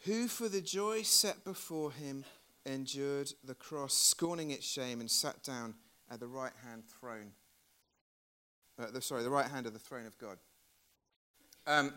who 0.05 0.29
for 0.29 0.49
the 0.49 0.61
joy 0.61 1.03
set 1.03 1.45
before 1.45 1.91
him 1.91 2.25
endured 2.69 3.33
the 3.45 3.55
cross, 3.55 3.95
scorning 3.95 4.51
its 4.51 4.67
shame, 4.67 5.01
and 5.01 5.11
sat 5.11 5.43
down 5.43 5.75
at 6.11 6.21
the 6.21 6.27
right 6.27 6.53
hand 6.65 6.85
throne. 7.01 7.33
Uh, 8.79 8.91
the, 8.93 9.01
sorry, 9.01 9.23
the 9.23 9.31
right 9.31 9.51
hand 9.51 9.67
of 9.67 9.73
the 9.73 9.79
throne 9.79 10.07
of 10.07 10.17
God. 10.19 10.39
Um, 11.67 11.95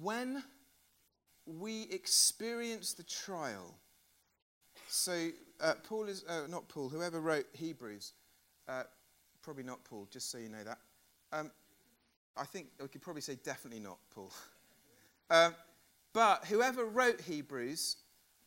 when 0.00 0.42
we 1.46 1.82
experience 1.90 2.94
the 2.94 3.02
trial, 3.02 3.74
so 4.88 5.28
uh, 5.60 5.74
Paul 5.84 6.08
is, 6.08 6.24
uh, 6.28 6.46
not 6.48 6.68
Paul, 6.68 6.88
whoever 6.88 7.20
wrote 7.20 7.46
Hebrews, 7.52 8.12
uh, 8.68 8.84
probably 9.42 9.64
not 9.64 9.84
Paul, 9.84 10.08
just 10.10 10.30
so 10.30 10.38
you 10.38 10.48
know 10.48 10.64
that. 10.64 10.78
Um, 11.32 11.50
I 12.36 12.44
think 12.44 12.68
we 12.80 12.88
could 12.88 13.02
probably 13.02 13.22
say 13.22 13.36
definitely 13.44 13.80
not 13.80 13.98
Paul. 14.14 14.32
um, 15.30 15.54
but 16.12 16.44
whoever 16.46 16.84
wrote 16.84 17.20
Hebrews 17.20 17.96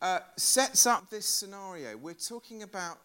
uh, 0.02 0.20
sets 0.38 0.86
up 0.86 1.10
this 1.10 1.26
scenario. 1.26 1.98
We're 1.98 2.14
talking 2.14 2.64
about 2.64 2.98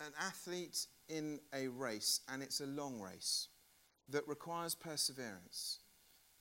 an 0.00 0.12
athlete 0.20 0.86
in 1.08 1.40
a 1.52 1.68
race, 1.68 2.20
and 2.28 2.42
it's 2.42 2.60
a 2.60 2.66
long 2.66 3.00
race 3.00 3.48
that 4.08 4.26
requires 4.28 4.74
perseverance. 4.74 5.80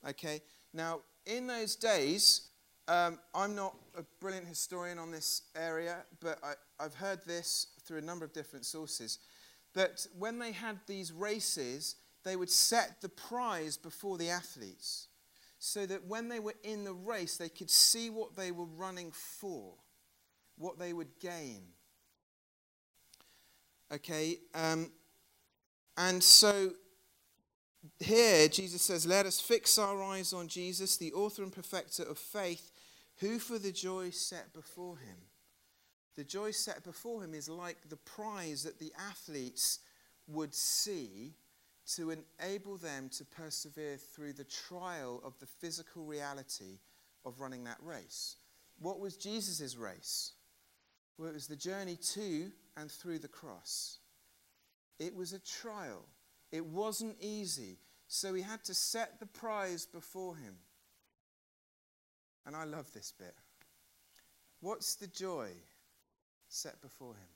Okay? 0.07 0.41
Now, 0.73 1.01
in 1.25 1.47
those 1.47 1.75
days, 1.75 2.49
um, 2.87 3.19
I'm 3.33 3.55
not 3.55 3.75
a 3.97 4.03
brilliant 4.19 4.47
historian 4.47 4.99
on 4.99 5.11
this 5.11 5.43
area, 5.55 5.97
but 6.19 6.39
I, 6.43 6.53
I've 6.83 6.95
heard 6.95 7.19
this 7.25 7.67
through 7.85 7.99
a 7.99 8.01
number 8.01 8.25
of 8.25 8.33
different 8.33 8.65
sources 8.65 9.19
that 9.73 10.05
when 10.17 10.39
they 10.39 10.51
had 10.51 10.79
these 10.85 11.11
races, 11.11 11.95
they 12.23 12.35
would 12.35 12.49
set 12.49 13.01
the 13.01 13.09
prize 13.09 13.77
before 13.77 14.17
the 14.17 14.29
athletes 14.29 15.07
so 15.65 15.85
that 15.85 16.05
when 16.05 16.27
they 16.27 16.41
were 16.41 16.55
in 16.65 16.83
the 16.83 16.91
race, 16.93 17.37
they 17.37 17.47
could 17.47 17.69
see 17.69 18.09
what 18.09 18.35
they 18.35 18.51
were 18.51 18.65
running 18.65 19.13
for, 19.13 19.75
what 20.57 20.77
they 20.77 20.91
would 20.91 21.17
gain. 21.21 21.61
Okay, 23.89 24.39
um, 24.53 24.91
and 25.95 26.21
so 26.21 26.71
here 27.97 28.49
Jesus 28.49 28.81
says, 28.81 29.05
Let 29.05 29.25
us 29.25 29.39
fix 29.39 29.77
our 29.77 30.03
eyes 30.03 30.33
on 30.33 30.49
Jesus, 30.49 30.97
the 30.97 31.13
author 31.13 31.43
and 31.43 31.53
perfecter 31.53 32.03
of 32.03 32.17
faith, 32.17 32.69
who 33.19 33.39
for 33.39 33.57
the 33.57 33.71
joy 33.71 34.09
set 34.09 34.51
before 34.51 34.97
him. 34.97 35.15
The 36.17 36.25
joy 36.25 36.51
set 36.51 36.83
before 36.83 37.23
him 37.23 37.33
is 37.33 37.47
like 37.47 37.77
the 37.87 37.95
prize 37.95 38.63
that 38.63 38.79
the 38.79 38.91
athletes 38.99 39.79
would 40.27 40.53
see 40.53 41.35
to 41.95 42.11
enable 42.11 42.77
them 42.77 43.09
to 43.09 43.25
persevere 43.25 43.97
through 43.97 44.33
the 44.33 44.45
trial 44.45 45.21
of 45.23 45.37
the 45.39 45.45
physical 45.45 46.05
reality 46.05 46.79
of 47.25 47.39
running 47.39 47.63
that 47.65 47.77
race. 47.81 48.37
What 48.79 48.99
was 48.99 49.17
Jesus' 49.17 49.75
race? 49.75 50.33
Well, 51.17 51.29
it 51.29 51.33
was 51.33 51.47
the 51.47 51.55
journey 51.55 51.97
to 52.13 52.51
and 52.77 52.89
through 52.89 53.19
the 53.19 53.27
cross. 53.27 53.99
It 54.99 55.15
was 55.15 55.33
a 55.33 55.39
trial, 55.39 56.05
it 56.51 56.65
wasn't 56.65 57.17
easy. 57.19 57.77
So 58.07 58.33
he 58.33 58.43
had 58.43 58.63
to 58.65 58.75
set 58.75 59.19
the 59.19 59.25
prize 59.25 59.87
before 59.87 60.35
him. 60.35 60.55
And 62.45 62.55
I 62.55 62.63
love 62.65 62.91
this 62.93 63.11
bit. 63.17 63.33
What's 64.59 64.95
the 64.95 65.07
joy 65.07 65.49
set 66.47 66.79
before 66.81 67.13
him? 67.13 67.29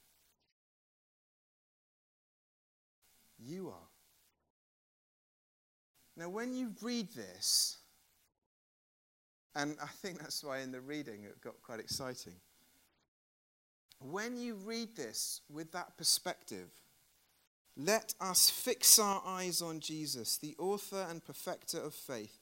You 3.40 3.70
are. 3.70 3.90
Now, 6.18 6.30
when 6.30 6.54
you 6.54 6.74
read 6.82 7.14
this, 7.14 7.78
and 9.56 9.78
I 9.82 9.86
think 9.88 10.20
that's 10.20 10.44
why 10.44 10.60
in 10.60 10.72
the 10.72 10.82
reading 10.82 11.24
it 11.24 11.40
got 11.42 11.62
quite 11.62 11.80
exciting. 11.80 12.34
When 14.00 14.36
you 14.36 14.56
read 14.56 14.96
this 14.96 15.42
with 15.50 15.72
that 15.74 15.96
perspective, 15.98 16.70
Let 17.80 18.16
us 18.20 18.50
fix 18.50 18.98
our 18.98 19.22
eyes 19.24 19.62
on 19.62 19.82
Jesus, 19.82 20.38
the 20.38 20.56
author 20.58 21.06
and 21.08 21.24
perfecter 21.24 21.80
of 21.80 21.94
faith, 21.94 22.40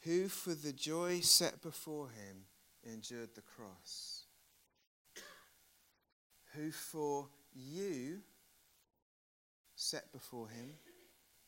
who 0.00 0.28
for 0.28 0.54
the 0.54 0.72
joy 0.72 1.20
set 1.20 1.60
before 1.60 2.08
him 2.08 2.46
endured 2.82 3.34
the 3.34 3.42
cross. 3.42 4.24
Who 6.54 6.70
for 6.70 7.28
you 7.54 8.20
set 9.76 10.10
before 10.10 10.48
him 10.48 10.70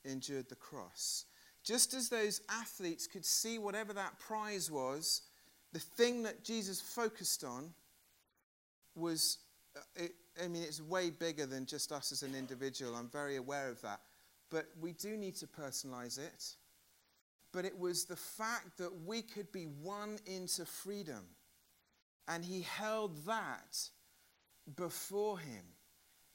endured 0.05 0.51
the 0.51 0.55
cross. 0.55 1.25
Just 1.65 1.95
as 1.95 2.09
those 2.09 2.43
athletes 2.49 3.07
could 3.07 3.25
see 3.25 3.59
whatever 3.59 3.93
that 3.95 4.19
prize 4.19 4.71
was, 4.71 5.23
the 5.73 5.81
thing 5.81 6.23
that 6.23 6.45
Jesus 6.45 6.81
focused 6.81 7.43
on 7.43 7.73
was 8.95 9.39
uh, 9.77 9.81
it, 9.97 10.13
I 10.43 10.49
mean, 10.49 10.63
it's 10.63 10.81
way 10.81 11.11
bigger 11.11 11.47
than 11.47 11.67
just 11.67 11.93
us 11.93 12.13
as 12.13 12.23
an 12.23 12.35
individual. 12.35 12.95
I'm 12.95 13.09
very 13.09 13.37
aware 13.37 13.69
of 13.69 13.81
that. 13.83 14.01
But 14.51 14.67
we 14.81 14.93
do 14.93 15.17
need 15.17 15.37
to 15.37 15.47
personalize 15.47 16.19
it. 16.19 16.55
But 17.53 17.65
it 17.65 17.79
was 17.79 18.05
the 18.05 18.17
fact 18.17 18.79
that 18.79 18.91
we 19.05 19.23
could 19.23 19.51
be 19.53 19.67
won 19.83 20.19
into 20.27 20.65
freedom. 20.65 21.25
And 22.29 22.45
he 22.45 22.63
held 22.63 23.25
that 23.27 23.79
before 24.77 25.39
him. 25.39 25.65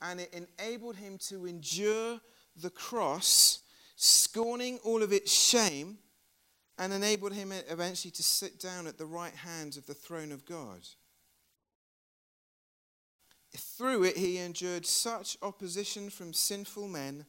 And 0.01 0.21
it 0.21 0.33
enabled 0.33 0.95
him 0.95 1.17
to 1.29 1.45
endure 1.45 2.21
the 2.55 2.69
cross, 2.69 3.58
scorning 4.01 4.79
all 4.85 5.03
of 5.03 5.11
its 5.11 5.29
shame, 5.29 5.97
and 6.77 6.93
enabled 6.93 7.33
him 7.33 7.51
eventually 7.69 8.11
to 8.11 8.23
sit 8.23 8.57
down 8.57 8.87
at 8.87 8.97
the 8.97 9.05
right 9.05 9.35
hand 9.35 9.75
of 9.75 9.85
the 9.85 9.93
throne 9.93 10.31
of 10.31 10.45
God. 10.45 10.87
Through 13.57 14.05
it, 14.05 14.15
he 14.15 14.37
endured 14.37 14.85
such 14.85 15.35
opposition 15.41 16.09
from 16.09 16.31
sinful 16.31 16.87
men 16.87 17.25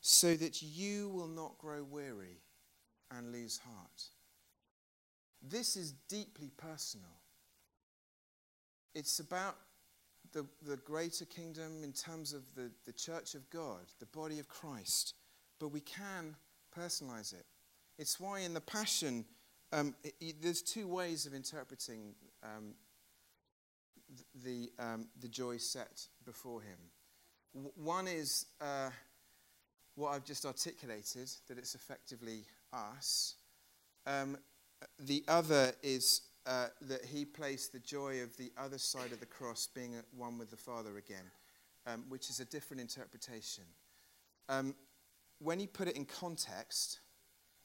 so 0.00 0.34
that 0.34 0.62
you 0.62 1.08
will 1.10 1.28
not 1.28 1.58
grow 1.58 1.84
weary 1.84 2.42
and 3.16 3.30
lose 3.30 3.58
heart. 3.58 4.02
This 5.40 5.76
is 5.76 5.92
deeply 6.08 6.50
personal. 6.56 7.20
It's 8.96 9.20
about 9.20 9.56
the, 10.32 10.44
the 10.66 10.78
greater 10.78 11.24
kingdom 11.24 11.84
in 11.84 11.92
terms 11.92 12.32
of 12.32 12.42
the, 12.56 12.72
the 12.84 12.92
church 12.92 13.36
of 13.36 13.48
God, 13.50 13.82
the 14.00 14.06
body 14.06 14.40
of 14.40 14.48
Christ, 14.48 15.14
but 15.60 15.68
we 15.68 15.80
can 15.80 16.34
personalize 16.76 17.32
it. 17.32 17.44
It's 17.98 18.18
why 18.18 18.40
in 18.40 18.54
the 18.54 18.60
Passion, 18.60 19.24
um, 19.72 19.94
it, 20.02 20.14
it, 20.20 20.36
there's 20.42 20.62
two 20.62 20.88
ways 20.88 21.26
of 21.26 21.34
interpreting 21.34 22.14
um, 22.42 22.74
the, 24.42 24.72
um, 24.78 25.06
the 25.20 25.28
joy 25.28 25.58
set 25.58 26.06
before 26.24 26.62
him. 26.62 26.78
W- 27.54 27.72
one 27.76 28.08
is 28.08 28.46
uh, 28.60 28.90
what 29.94 30.10
I've 30.10 30.24
just 30.24 30.46
articulated, 30.46 31.30
that 31.46 31.58
it's 31.58 31.74
effectively 31.74 32.44
us. 32.72 33.34
Um, 34.06 34.38
the 34.98 35.22
other 35.28 35.72
is 35.82 36.22
uh, 36.46 36.68
that 36.82 37.04
he 37.04 37.24
placed 37.26 37.72
the 37.72 37.80
joy 37.80 38.22
of 38.22 38.34
the 38.38 38.50
other 38.58 38.78
side 38.78 39.12
of 39.12 39.20
the 39.20 39.26
cross 39.26 39.68
being 39.72 39.94
one 40.16 40.38
with 40.38 40.50
the 40.50 40.56
Father 40.56 40.96
again, 40.96 41.30
um, 41.86 42.04
which 42.08 42.30
is 42.30 42.40
a 42.40 42.46
different 42.46 42.80
interpretation. 42.80 43.64
When 45.40 45.58
you 45.58 45.66
put 45.66 45.88
it 45.88 45.96
in 45.96 46.04
context, 46.04 47.00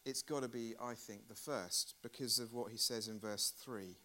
it's 0.06 0.22
got 0.22 0.44
to 0.44 0.48
be, 0.48 0.74
I 0.82 0.94
think, 0.94 1.28
the 1.28 1.36
first 1.36 1.96
because 2.02 2.40
of 2.40 2.54
what 2.54 2.72
he 2.72 2.78
says 2.78 3.08
in 3.08 3.20
verse 3.20 3.54
3. 3.64 3.98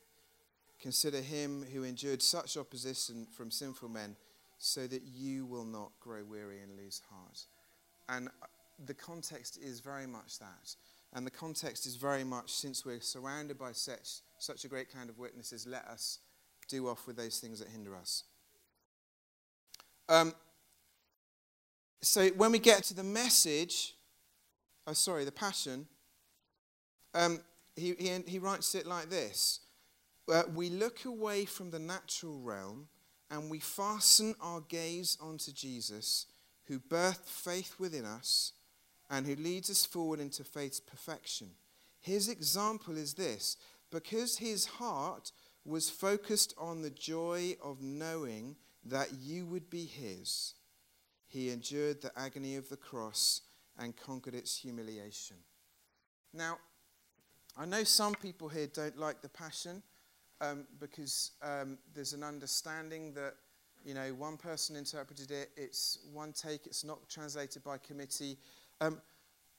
Consider 0.81 1.21
him 1.21 1.65
who 1.73 1.85
endured 1.85 2.23
such 2.23 2.57
opposition 2.57 3.27
from 3.31 3.51
sinful 3.51 3.89
men, 3.89 4.17
so 4.59 4.87
that 4.87 5.03
you 5.03 5.47
will 5.47 5.65
not 5.65 5.93
grow 6.01 6.23
weary 6.23 6.61
and 6.61 6.77
lose 6.77 7.01
heart. 7.11 7.47
And 8.09 8.29
uh, 8.29 8.47
the 8.85 8.95
context 8.95 9.59
is 9.63 9.81
very 9.81 10.07
much 10.07 10.39
that. 10.39 10.75
And 11.13 11.27
the 11.27 11.31
context 11.31 11.87
is 11.87 11.97
very 11.97 12.25
much 12.25 12.53
since 12.53 12.85
we're 12.85 13.01
surrounded 13.01 13.59
by 13.59 13.73
such, 13.73 14.21
such 14.39 14.65
a 14.65 14.69
great 14.69 14.93
kind 14.93 15.09
of 15.09 15.19
witnesses, 15.19 15.67
let 15.67 15.87
us 15.87 16.19
do 16.69 16.89
off 16.89 17.07
with 17.07 17.17
those 17.17 17.39
things 17.39 17.59
that 17.59 17.69
hinder 17.69 17.97
us. 17.97 18.25
Um, 20.09 20.35
so 22.03 22.29
when 22.29 22.53
we 22.53 22.59
get 22.59 22.85
to 22.85 22.95
the 22.95 23.05
message, 23.05 23.95
oh, 24.87 24.93
sorry, 24.93 25.25
the 25.25 25.33
passion, 25.33 25.87
um, 27.15 27.41
he, 27.77 27.95
he, 27.99 28.19
he 28.27 28.39
writes 28.39 28.75
it 28.75 28.87
like 28.87 29.11
this 29.11 29.61
uh, 30.31 30.45
we 30.55 30.71
look 30.71 31.05
away 31.05 31.45
from 31.45 31.71
the 31.71 31.79
natural 31.79 32.41
realm 32.41 32.89
and 33.31 33.51
we 33.51 33.59
fasten 33.59 34.35
our 34.41 34.61
gaze 34.61 35.17
onto 35.21 35.53
Jesus, 35.53 36.27
who 36.67 36.79
birthed 36.79 37.27
faith 37.27 37.77
within 37.79 38.05
us 38.05 38.53
and 39.09 39.27
who 39.27 39.35
leads 39.37 39.71
us 39.71 39.85
forward 39.85 40.21
into 40.21 40.45
faith's 40.45 40.81
perfection. 40.81 41.51
His 42.01 42.29
example 42.29 42.97
is 42.97 43.15
this 43.15 43.57
because 43.91 44.39
his 44.39 44.67
heart 44.67 45.33
was 45.65 45.91
focused 45.91 46.55
on 46.57 46.83
the 46.83 46.91
joy 46.91 47.57
of 47.63 47.83
knowing 47.83 48.57
that 48.85 49.09
you 49.21 49.45
would 49.47 49.69
be 49.69 49.85
his, 49.85 50.55
he 51.31 51.51
endured 51.51 52.03
the 52.03 52.11
agony 52.19 52.57
of 52.57 52.69
the 52.69 52.77
cross 52.77 53.43
and 53.79 53.97
conquered 53.97 54.35
its 54.35 54.57
humiliation. 54.59 55.37
Now, 56.35 56.59
I 57.57 57.67
know 57.67 57.85
some 57.85 58.15
people 58.15 58.49
here 58.49 58.67
don't 58.67 58.99
like 58.99 59.23
the 59.23 59.29
passion 59.29 59.83
um, 60.41 60.67
because 60.81 61.33
um, 61.43 61.79
there's 61.95 62.13
an 62.13 62.25
understanding 62.25 63.15
that 63.15 63.35
you 63.85 63.95
know 63.95 64.09
one 64.15 64.37
person 64.37 64.77
interpreted 64.77 65.31
it. 65.31 65.51
It's 65.57 65.99
one 66.13 66.33
take. 66.33 66.67
It's 66.67 66.85
not 66.85 67.09
translated 67.09 67.63
by 67.63 67.79
committee. 67.79 68.37
Um, 68.81 69.01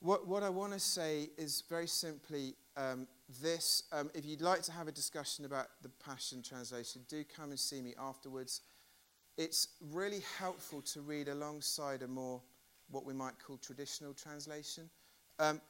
what, 0.01 0.27
what 0.27 0.41
I 0.41 0.49
want 0.49 0.73
to 0.73 0.79
say 0.79 1.29
is 1.37 1.63
very 1.69 1.87
simply 1.87 2.55
um, 2.75 3.07
this. 3.41 3.83
Um, 3.93 4.09
if 4.15 4.25
you'd 4.25 4.41
like 4.41 4.63
to 4.63 4.71
have 4.71 4.87
a 4.87 4.91
discussion 4.91 5.45
about 5.45 5.67
the 5.83 5.89
Passion 6.03 6.41
Translation, 6.41 7.03
do 7.07 7.23
come 7.23 7.51
and 7.51 7.59
see 7.59 7.81
me 7.81 7.93
afterwards. 7.99 8.61
It's 9.37 9.69
really 9.91 10.21
helpful 10.37 10.81
to 10.81 11.01
read 11.01 11.27
alongside 11.27 12.01
a 12.01 12.07
more 12.07 12.41
what 12.89 13.05
we 13.05 13.13
might 13.13 13.33
call 13.39 13.57
traditional 13.57 14.13
translation. 14.13 14.89
Um, 15.39 15.61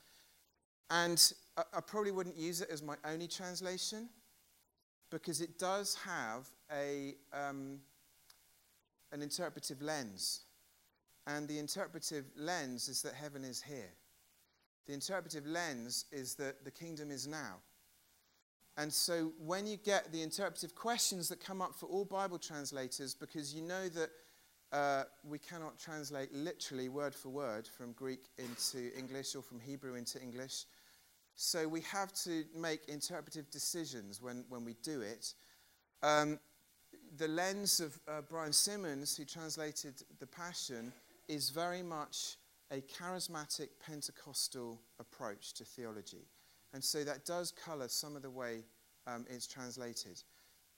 and 0.89 1.33
I, 1.57 1.63
I 1.77 1.81
probably 1.81 2.11
wouldn't 2.11 2.35
use 2.37 2.61
it 2.61 2.69
as 2.69 2.81
my 2.81 2.95
only 3.05 3.27
translation 3.27 4.09
because 5.09 5.41
it 5.41 5.59
does 5.59 5.95
have 6.05 6.49
a, 6.71 7.15
um, 7.33 7.79
an 9.11 9.21
interpretive 9.21 9.81
lens. 9.81 10.41
And 11.27 11.47
the 11.47 11.59
interpretive 11.59 12.25
lens 12.35 12.87
is 12.89 13.01
that 13.03 13.13
heaven 13.13 13.43
is 13.43 13.61
here. 13.61 13.93
The 14.87 14.93
interpretive 14.93 15.45
lens 15.45 16.05
is 16.11 16.33
that 16.35 16.65
the 16.65 16.71
kingdom 16.71 17.11
is 17.11 17.27
now. 17.27 17.57
And 18.77 18.91
so 18.91 19.33
when 19.37 19.67
you 19.67 19.77
get 19.77 20.11
the 20.11 20.21
interpretive 20.21 20.75
questions 20.75 21.27
that 21.29 21.43
come 21.43 21.61
up 21.61 21.75
for 21.75 21.87
all 21.87 22.05
Bible 22.05 22.39
translators, 22.39 23.13
because 23.13 23.53
you 23.53 23.61
know 23.61 23.89
that 23.89 24.09
uh, 24.71 25.03
we 25.27 25.37
cannot 25.37 25.77
translate 25.77 26.33
literally 26.33 26.87
word 26.87 27.13
for 27.13 27.29
word 27.29 27.67
from 27.67 27.91
Greek 27.91 28.29
into 28.37 28.97
English 28.97 29.35
or 29.35 29.41
from 29.41 29.59
Hebrew 29.59 29.95
into 29.95 30.21
English, 30.21 30.65
so 31.35 31.67
we 31.67 31.81
have 31.81 32.13
to 32.13 32.45
make 32.55 32.87
interpretive 32.87 33.49
decisions 33.49 34.21
when, 34.21 34.45
when 34.49 34.63
we 34.63 34.75
do 34.83 35.01
it. 35.01 35.33
Um, 36.03 36.39
the 37.17 37.27
lens 37.27 37.79
of 37.79 37.99
uh, 38.07 38.21
Brian 38.29 38.53
Simmons, 38.53 39.17
who 39.17 39.25
translated 39.25 39.95
The 40.19 40.27
Passion, 40.27 40.93
is 41.27 41.49
very 41.49 41.83
much 41.83 42.37
a 42.71 42.81
charismatic 42.81 43.69
Pentecostal 43.85 44.79
approach 44.99 45.53
to 45.55 45.65
theology. 45.65 46.25
And 46.73 46.83
so 46.83 47.03
that 47.03 47.25
does 47.25 47.51
colour 47.51 47.87
some 47.87 48.15
of 48.15 48.21
the 48.21 48.29
way 48.29 48.63
um, 49.07 49.25
it's 49.29 49.47
translated. 49.47 50.21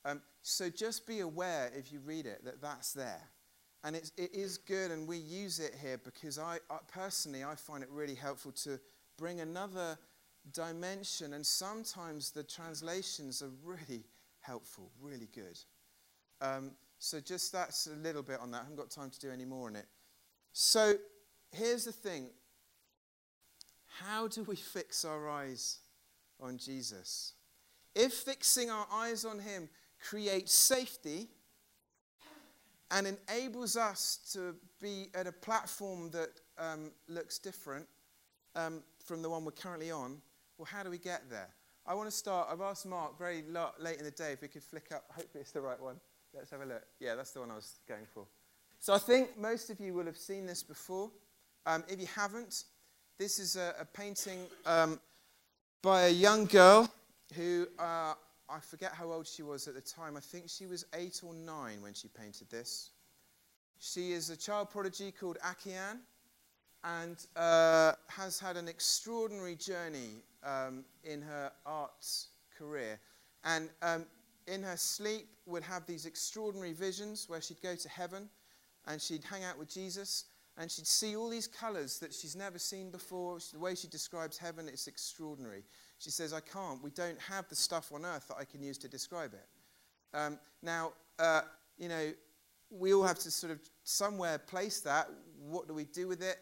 Um, 0.06 0.22
so 0.42 0.70
just 0.70 1.08
be 1.08 1.20
aware 1.20 1.72
if 1.76 1.92
you 1.92 2.00
read 2.00 2.26
it 2.26 2.44
that 2.46 2.62
that's 2.62 2.94
there. 2.94 3.22
And 3.84 3.96
it's, 3.96 4.12
it 4.18 4.34
is 4.34 4.58
good, 4.58 4.92
and 4.92 5.08
we 5.08 5.18
use 5.18 5.60
it 5.60 5.76
here 5.82 5.98
because 5.98 6.40
I, 6.40 6.60
I 6.70 6.78
personally 6.88 7.44
I 7.44 7.56
find 7.56 7.84
it 7.84 7.90
really 7.92 8.16
helpful 8.16 8.54
to 8.64 8.80
bring 9.18 9.42
another 9.42 9.98
dimension, 10.54 11.34
and 11.34 11.46
sometimes 11.46 12.32
the 12.32 12.44
translations 12.44 13.42
are 13.42 13.52
really 13.62 14.06
helpful, 14.40 14.90
really 15.02 15.28
good. 15.34 15.60
Um, 16.40 16.72
so, 16.98 17.20
just 17.20 17.52
that's 17.52 17.88
a 17.88 17.96
little 17.96 18.24
bit 18.24 18.40
on 18.40 18.52
that. 18.52 18.60
I 18.60 18.62
haven't 18.62 18.78
got 18.78 18.90
time 18.90 19.10
to 19.10 19.20
do 19.20 19.32
any 19.32 19.44
more 19.44 19.68
on 19.68 19.76
it. 19.76 19.86
So, 20.54 20.96
here's 21.52 21.84
the 21.84 21.92
thing 21.92 22.30
how 24.00 24.28
do 24.28 24.44
we 24.44 24.56
fix 24.76 25.04
our 25.04 25.30
eyes 25.30 25.80
on 26.44 26.58
Jesus? 26.58 27.34
If 27.96 28.14
fixing 28.14 28.70
our 28.70 28.86
eyes 28.92 29.26
on 29.26 29.40
Him 29.40 29.70
creates 30.00 30.54
safety 30.54 31.30
and 32.92 33.08
enables 33.08 33.78
us 33.78 34.20
to 34.34 34.56
be 34.82 35.08
at 35.16 35.26
a 35.26 35.32
platform 35.32 36.12
that 36.12 36.30
um, 36.58 36.92
looks 37.08 37.40
different 37.40 37.88
um, 38.56 38.84
from 39.04 39.22
the 39.22 39.30
one 39.30 39.46
we're 39.46 39.52
currently 39.52 39.90
on, 39.90 40.22
well, 40.58 40.68
how 40.70 40.84
do 40.84 40.90
we 40.90 40.98
get 40.98 41.30
there? 41.30 41.50
I 41.86 41.96
want 41.96 42.10
to 42.10 42.16
start. 42.16 42.48
I've 42.52 42.62
asked 42.62 42.86
Mark 42.86 43.18
very 43.18 43.44
late 43.80 43.98
in 43.98 44.06
the 44.06 44.12
day 44.12 44.32
if 44.32 44.42
we 44.42 44.48
could 44.48 44.64
flick 44.64 44.92
up. 44.94 45.06
Hopefully, 45.10 45.42
it's 45.42 45.52
the 45.52 45.62
right 45.62 45.82
one. 45.82 45.96
Let's 46.34 46.50
have 46.52 46.62
a 46.62 46.66
look. 46.66 46.84
Yeah, 47.00 47.16
that's 47.16 47.32
the 47.32 47.42
one 47.42 47.52
I 47.52 47.56
was 47.56 47.80
going 47.88 48.06
for. 48.14 48.26
So 48.80 48.94
I 48.94 48.98
think 48.98 49.38
most 49.38 49.70
of 49.70 49.80
you 49.80 49.94
will 49.94 50.06
have 50.06 50.18
seen 50.18 50.46
this 50.46 50.64
before. 50.64 51.12
Um, 51.66 51.84
if 51.88 52.00
you 52.00 52.08
haven't, 52.16 52.66
this 53.18 53.40
is 53.40 53.56
a, 53.56 53.74
a 53.80 53.86
painting 53.86 54.46
um, 54.66 55.00
by 55.84 56.04
a 56.04 56.10
young 56.10 56.46
girl 56.46 56.90
who, 57.36 57.68
uh, 57.78 58.14
I 58.50 58.60
forget 58.62 58.94
how 58.94 59.12
old 59.12 59.28
she 59.28 59.44
was 59.44 59.68
at 59.68 59.76
the 59.76 59.82
time. 59.82 60.16
I 60.16 60.22
think 60.22 60.46
she 60.48 60.66
was 60.66 60.86
eight 60.96 61.22
or 61.24 61.34
nine 61.34 61.82
when 61.82 61.94
she 61.94 62.08
painted 62.08 62.50
this. 62.50 62.92
She 63.80 64.14
is 64.14 64.30
a 64.30 64.38
child 64.38 64.70
prodigy 64.72 65.12
called 65.12 65.38
Akiane 65.46 66.00
and 66.86 67.18
uh, 67.36 67.92
has 68.08 68.40
had 68.40 68.56
an 68.56 68.70
extraordinary 68.70 69.56
journey 69.56 70.24
um, 70.44 70.86
in 71.04 71.22
her 71.22 71.52
arts 71.66 72.30
career. 72.58 72.98
And 73.44 73.70
um, 73.82 74.06
in 74.48 74.64
her 74.64 74.78
sleep, 74.78 75.28
would 75.46 75.64
have 75.64 75.86
these 75.86 76.06
extraordinary 76.06 76.72
visions 76.72 77.26
where 77.28 77.42
she'd 77.42 77.62
go 77.62 77.76
to 77.76 77.90
heaven 77.90 78.30
and 78.88 79.02
she'd 79.02 79.26
hang 79.26 79.44
out 79.44 79.60
with 79.60 79.70
Jesus 79.70 80.26
and 80.58 80.70
she'd 80.70 80.86
see 80.86 81.16
all 81.16 81.30
these 81.30 81.48
colors 81.48 81.98
that 82.00 82.14
she's 82.14 82.36
never 82.36 82.60
seen 82.60 82.92
before. 82.92 83.40
The 83.52 83.60
way 83.60 83.74
she 83.74 83.88
describes 83.88 84.38
heaven, 84.38 84.68
it's 84.68 84.88
extraordinary. 84.88 85.64
She 85.98 86.12
says, 86.12 86.32
I 86.32 86.42
can't. 86.42 86.84
We 86.84 86.92
don't 86.92 87.20
have 87.20 87.50
the 87.50 87.56
stuff 87.56 87.92
on 87.92 88.06
earth 88.06 88.28
that 88.28 88.38
I 88.40 88.46
can 88.46 88.62
use 88.62 88.78
to 88.80 88.88
describe 88.88 89.34
it. 89.34 89.48
Um, 90.16 90.38
now, 90.62 90.94
uh, 91.18 91.42
you 91.78 91.90
know, 91.90 92.12
we 92.70 92.94
all 92.94 93.04
have 93.04 93.18
to 93.20 93.32
sort 93.32 93.52
of 93.52 93.60
somewhere 93.84 94.38
place 94.38 94.80
that. 94.82 95.10
What 95.40 95.68
do 95.68 95.74
we 95.74 95.86
do 95.86 96.08
with 96.08 96.22
it? 96.22 96.38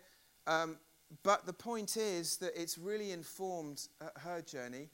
Um, 0.46 0.78
but 1.24 1.46
the 1.46 1.54
point 1.54 1.96
is 1.96 2.38
that 2.38 2.52
it's 2.60 2.78
really 2.78 3.12
informed 3.12 3.88
uh, 4.02 4.08
her 4.20 4.42
journey. 4.42 4.90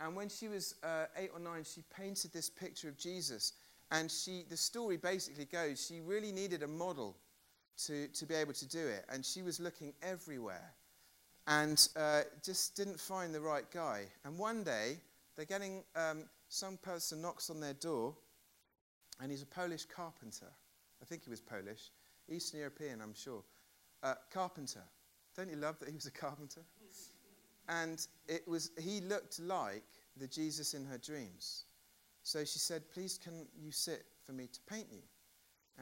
And 0.00 0.14
when 0.14 0.28
she 0.28 0.46
was 0.48 0.76
uh, 0.84 1.06
eight 1.16 1.30
or 1.32 1.40
nine, 1.40 1.64
she 1.64 1.82
painted 1.96 2.32
this 2.32 2.50
picture 2.50 2.88
of 2.88 2.96
Jesus. 2.96 3.54
And 3.90 4.10
she, 4.10 4.44
the 4.48 4.56
story 4.56 4.96
basically 4.96 5.44
goes, 5.44 5.84
she 5.84 6.00
really 6.00 6.32
needed 6.32 6.62
a 6.62 6.68
model 6.68 7.16
to, 7.86 8.08
to 8.08 8.26
be 8.26 8.34
able 8.34 8.52
to 8.54 8.68
do 8.68 8.86
it. 8.86 9.04
And 9.10 9.24
she 9.24 9.42
was 9.42 9.60
looking 9.60 9.92
everywhere 10.02 10.74
and 11.46 11.88
uh, 11.96 12.22
just 12.42 12.76
didn't 12.76 12.98
find 12.98 13.34
the 13.34 13.40
right 13.40 13.70
guy. 13.70 14.04
And 14.24 14.38
one 14.38 14.64
day, 14.64 14.96
they're 15.36 15.44
getting, 15.44 15.84
um, 15.96 16.24
some 16.48 16.76
person 16.78 17.20
knocks 17.20 17.50
on 17.50 17.60
their 17.60 17.74
door, 17.74 18.14
and 19.20 19.30
he's 19.30 19.42
a 19.42 19.46
Polish 19.46 19.84
carpenter. 19.84 20.50
I 21.02 21.04
think 21.04 21.24
he 21.24 21.30
was 21.30 21.40
Polish, 21.40 21.90
Eastern 22.28 22.60
European, 22.60 23.00
I'm 23.02 23.14
sure. 23.14 23.42
Uh, 24.02 24.14
carpenter. 24.32 24.82
Don't 25.36 25.50
you 25.50 25.56
love 25.56 25.78
that 25.80 25.88
he 25.88 25.94
was 25.94 26.06
a 26.06 26.10
carpenter? 26.10 26.62
And 27.68 28.06
it 28.28 28.46
was, 28.46 28.70
he 28.78 29.00
looked 29.00 29.40
like 29.40 29.84
the 30.16 30.26
Jesus 30.26 30.74
in 30.74 30.84
her 30.84 30.98
dreams. 30.98 31.64
So 32.22 32.40
she 32.40 32.58
said, 32.58 32.82
Please, 32.92 33.18
can 33.22 33.46
you 33.58 33.70
sit 33.70 34.04
for 34.24 34.32
me 34.32 34.46
to 34.46 34.60
paint 34.66 34.86
you? 34.90 35.02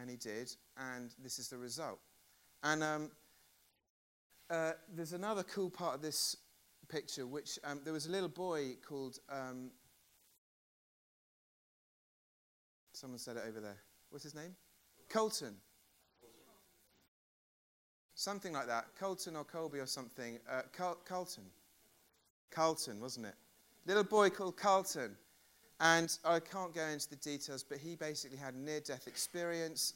And 0.00 0.08
he 0.08 0.16
did, 0.16 0.54
and 0.76 1.14
this 1.22 1.38
is 1.38 1.48
the 1.48 1.58
result. 1.58 1.98
And 2.62 2.82
um, 2.82 3.10
uh, 4.48 4.72
there's 4.94 5.12
another 5.12 5.42
cool 5.42 5.68
part 5.68 5.94
of 5.94 6.02
this 6.02 6.36
picture, 6.88 7.26
which 7.26 7.58
um, 7.64 7.80
there 7.84 7.92
was 7.92 8.06
a 8.06 8.10
little 8.10 8.28
boy 8.28 8.76
called. 8.86 9.18
Um, 9.30 9.70
someone 12.92 13.18
said 13.18 13.36
it 13.36 13.44
over 13.48 13.60
there. 13.60 13.78
What's 14.10 14.24
his 14.24 14.34
name? 14.34 14.54
Colton. 15.08 15.54
Something 18.14 18.52
like 18.52 18.66
that. 18.66 18.86
Colton 18.98 19.36
or 19.36 19.44
Colby 19.44 19.78
or 19.78 19.86
something. 19.86 20.38
Uh, 20.48 20.62
Carlton. 21.04 21.44
Carlton, 22.50 23.00
wasn't 23.00 23.26
it? 23.26 23.34
Little 23.86 24.04
boy 24.04 24.30
called 24.30 24.56
Carlton. 24.56 25.16
And 25.82 26.16
I 26.24 26.38
can't 26.38 26.72
go 26.72 26.86
into 26.86 27.10
the 27.10 27.16
details, 27.16 27.64
but 27.64 27.76
he 27.76 27.96
basically 27.96 28.38
had 28.38 28.54
a 28.54 28.58
near 28.58 28.78
death 28.78 29.08
experience. 29.08 29.94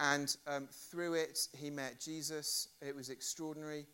And 0.00 0.34
um, 0.46 0.68
through 0.72 1.14
it, 1.14 1.48
he 1.54 1.68
met 1.68 2.00
Jesus. 2.00 2.68
It 2.80 2.96
was 2.96 3.10
extraordinary. 3.10 3.86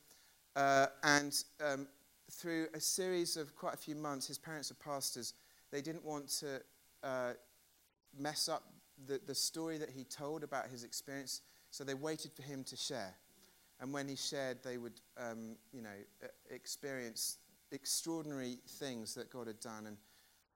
Uh, 0.55 0.87
and 1.03 1.35
um, 1.61 1.88
through 2.31 2.68
a 2.73 2.81
series 2.81 3.37
of 3.37 3.57
quite 3.57 3.75
a 3.75 3.77
few 3.77 3.97
months, 3.97 4.29
his 4.29 4.38
parents 4.38 4.70
are 4.70 4.75
pastors. 4.75 5.35
They 5.73 5.83
didn't 5.83 6.05
want 6.05 6.29
to 6.38 6.61
uh, 7.03 7.33
mess 8.16 8.49
up 8.49 8.62
the, 9.07 9.20
the 9.27 9.35
story 9.35 9.77
that 9.79 9.90
he 9.90 10.05
told 10.05 10.44
about 10.44 10.68
his 10.68 10.85
experience, 10.85 11.40
so 11.70 11.83
they 11.83 11.94
waited 11.94 12.33
for 12.33 12.42
him 12.42 12.62
to 12.62 12.77
share. 12.77 13.12
And 13.81 13.92
when 13.92 14.07
he 14.09 14.14
shared, 14.14 14.59
they 14.62 14.79
would, 14.79 15.01
um, 15.18 15.57
you 15.73 15.83
know, 15.83 15.88
experience 16.49 17.38
extraordinary 17.73 18.59
things 18.79 19.14
that 19.14 19.31
God 19.31 19.49
had 19.49 19.59
done. 19.59 19.87
And, 19.88 19.97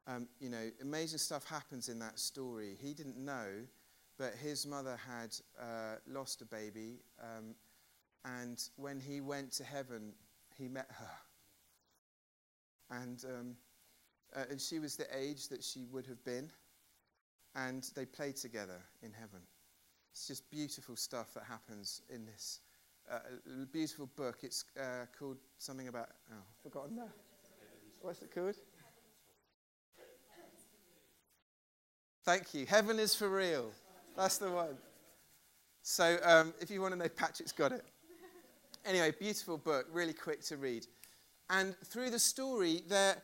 um, 0.08 0.26
you 0.40 0.48
know, 0.48 0.70
amazing 0.80 1.18
stuff 1.18 1.44
happens 1.44 1.88
in 1.88 1.98
that 1.98 2.18
story. 2.18 2.76
He 2.80 2.94
didn't 2.94 3.18
know, 3.18 3.46
but 4.18 4.32
his 4.34 4.66
mother 4.66 4.98
had 5.06 5.36
uh, 5.60 5.96
lost 6.06 6.40
a 6.40 6.46
baby. 6.46 7.00
Um, 7.22 7.54
and 8.24 8.60
when 8.76 8.98
he 8.98 9.20
went 9.20 9.52
to 9.52 9.64
heaven, 9.64 10.12
he 10.56 10.66
met 10.66 10.88
her. 10.98 12.96
And, 12.96 13.22
um, 13.26 13.56
uh, 14.34 14.44
and 14.50 14.60
she 14.60 14.78
was 14.78 14.96
the 14.96 15.06
age 15.14 15.48
that 15.48 15.62
she 15.62 15.84
would 15.92 16.06
have 16.06 16.24
been. 16.24 16.50
And 17.54 17.88
they 17.94 18.06
played 18.06 18.36
together 18.36 18.80
in 19.02 19.12
heaven. 19.12 19.40
It's 20.12 20.26
just 20.26 20.50
beautiful 20.50 20.96
stuff 20.96 21.34
that 21.34 21.44
happens 21.44 22.02
in 22.12 22.24
this 22.24 22.60
uh, 23.10 23.18
beautiful 23.72 24.08
book. 24.16 24.38
It's 24.42 24.64
uh, 24.78 25.04
called 25.18 25.36
something 25.58 25.88
about, 25.88 26.08
oh, 26.30 26.34
I've 26.36 26.62
forgotten 26.62 26.96
now. 26.96 27.08
What's 28.00 28.22
it 28.22 28.34
called? 28.34 28.56
Thank 32.28 32.52
you. 32.52 32.66
Heaven 32.66 32.98
is 32.98 33.14
for 33.14 33.30
real. 33.30 33.70
That's 34.14 34.36
the 34.36 34.50
one. 34.50 34.76
So 35.80 36.18
um, 36.22 36.52
if 36.60 36.70
you 36.70 36.82
want 36.82 36.92
to 36.92 36.98
know, 36.98 37.08
Patrick's 37.08 37.52
got 37.52 37.72
it. 37.72 37.82
Anyway, 38.84 39.14
beautiful 39.18 39.56
book, 39.56 39.86
really 39.90 40.12
quick 40.12 40.42
to 40.42 40.58
read. 40.58 40.86
And 41.48 41.74
through 41.86 42.10
the 42.10 42.18
story, 42.18 42.82
there, 42.86 43.16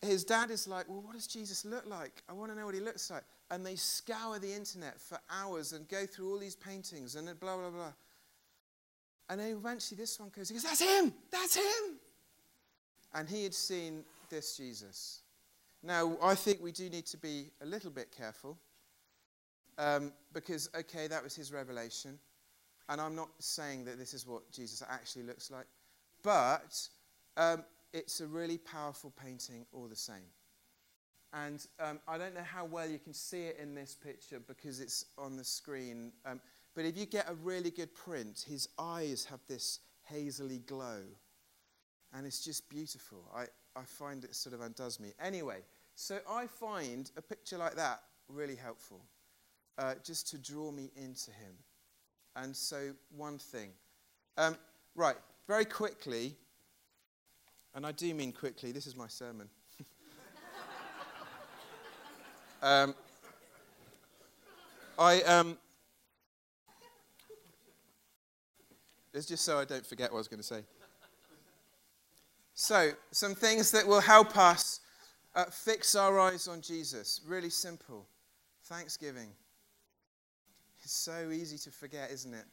his 0.00 0.24
dad 0.24 0.50
is 0.50 0.66
like, 0.66 0.88
Well, 0.88 1.02
what 1.02 1.12
does 1.12 1.26
Jesus 1.26 1.66
look 1.66 1.84
like? 1.84 2.22
I 2.30 2.32
want 2.32 2.50
to 2.50 2.58
know 2.58 2.64
what 2.64 2.74
he 2.74 2.80
looks 2.80 3.10
like. 3.10 3.24
And 3.50 3.64
they 3.64 3.74
scour 3.74 4.38
the 4.38 4.54
internet 4.54 4.98
for 4.98 5.18
hours 5.30 5.74
and 5.74 5.86
go 5.86 6.06
through 6.06 6.32
all 6.32 6.38
these 6.38 6.56
paintings 6.56 7.14
and 7.14 7.26
blah, 7.38 7.58
blah, 7.58 7.68
blah. 7.68 7.92
And 9.28 9.38
then 9.38 9.50
eventually 9.50 9.98
this 9.98 10.18
one 10.18 10.30
goes, 10.34 10.48
he 10.48 10.54
goes, 10.54 10.62
That's 10.62 10.80
him! 10.80 11.12
That's 11.30 11.56
him! 11.56 11.98
And 13.12 13.28
he 13.28 13.42
had 13.42 13.52
seen 13.52 14.02
this 14.30 14.56
Jesus. 14.56 15.20
Now, 15.82 16.16
I 16.22 16.34
think 16.34 16.62
we 16.62 16.72
do 16.72 16.88
need 16.88 17.06
to 17.06 17.16
be 17.16 17.50
a 17.60 17.66
little 17.66 17.90
bit 17.90 18.14
careful 18.16 18.58
um, 19.78 20.12
because, 20.32 20.68
okay, 20.76 21.06
that 21.06 21.22
was 21.22 21.34
his 21.34 21.52
revelation. 21.52 22.18
And 22.88 23.00
I'm 23.00 23.14
not 23.14 23.30
saying 23.38 23.84
that 23.86 23.98
this 23.98 24.14
is 24.14 24.26
what 24.26 24.50
Jesus 24.52 24.82
actually 24.88 25.24
looks 25.24 25.50
like, 25.50 25.66
but 26.22 26.88
um, 27.36 27.64
it's 27.92 28.20
a 28.20 28.26
really 28.26 28.58
powerful 28.58 29.12
painting 29.22 29.66
all 29.72 29.86
the 29.86 29.96
same. 29.96 30.30
And 31.32 31.66
um, 31.80 32.00
I 32.08 32.16
don't 32.16 32.34
know 32.34 32.42
how 32.42 32.64
well 32.64 32.88
you 32.88 32.98
can 32.98 33.12
see 33.12 33.42
it 33.42 33.58
in 33.60 33.74
this 33.74 33.94
picture 33.94 34.40
because 34.40 34.80
it's 34.80 35.04
on 35.18 35.36
the 35.36 35.44
screen. 35.44 36.12
Um, 36.24 36.40
but 36.74 36.84
if 36.84 36.96
you 36.96 37.06
get 37.06 37.28
a 37.28 37.34
really 37.34 37.70
good 37.70 37.94
print, 37.94 38.44
his 38.48 38.68
eyes 38.78 39.26
have 39.28 39.40
this 39.48 39.80
hazily 40.04 40.58
glow. 40.58 41.02
And 42.14 42.26
it's 42.26 42.44
just 42.44 42.68
beautiful. 42.70 43.28
I, 43.34 43.46
I 43.76 43.82
find 43.82 44.24
it 44.24 44.34
sort 44.34 44.54
of 44.54 44.60
undoes 44.60 44.98
me. 44.98 45.12
Anyway, 45.20 45.58
so 45.94 46.18
I 46.28 46.46
find 46.46 47.10
a 47.16 47.22
picture 47.22 47.58
like 47.58 47.76
that 47.76 48.00
really 48.28 48.56
helpful, 48.56 49.02
uh, 49.78 49.94
just 50.04 50.28
to 50.30 50.38
draw 50.38 50.70
me 50.70 50.90
into 50.96 51.30
him. 51.30 51.54
And 52.34 52.56
so, 52.56 52.92
one 53.16 53.38
thing. 53.38 53.70
Um, 54.36 54.56
right, 54.94 55.16
very 55.46 55.64
quickly, 55.64 56.34
and 57.74 57.86
I 57.86 57.92
do 57.92 58.12
mean 58.14 58.32
quickly, 58.32 58.72
this 58.72 58.86
is 58.86 58.96
my 58.96 59.08
sermon. 59.08 59.48
um, 62.62 62.94
I, 64.98 65.22
um, 65.22 65.58
It's 69.16 69.24
just 69.24 69.46
so 69.46 69.58
I 69.58 69.64
don't 69.64 69.86
forget 69.86 70.12
what 70.12 70.18
I 70.18 70.20
was 70.20 70.28
going 70.28 70.40
to 70.40 70.46
say. 70.46 70.62
So, 72.58 72.92
some 73.10 73.34
things 73.34 73.70
that 73.72 73.86
will 73.86 74.00
help 74.00 74.34
us 74.38 74.80
uh, 75.34 75.44
fix 75.44 75.94
our 75.94 76.18
eyes 76.18 76.48
on 76.48 76.62
Jesus. 76.62 77.20
Really 77.26 77.50
simple. 77.50 78.06
Thanksgiving. 78.64 79.28
It's 80.82 80.94
so 80.94 81.30
easy 81.30 81.58
to 81.58 81.70
forget, 81.70 82.10
isn't 82.10 82.32
it? 82.32 82.46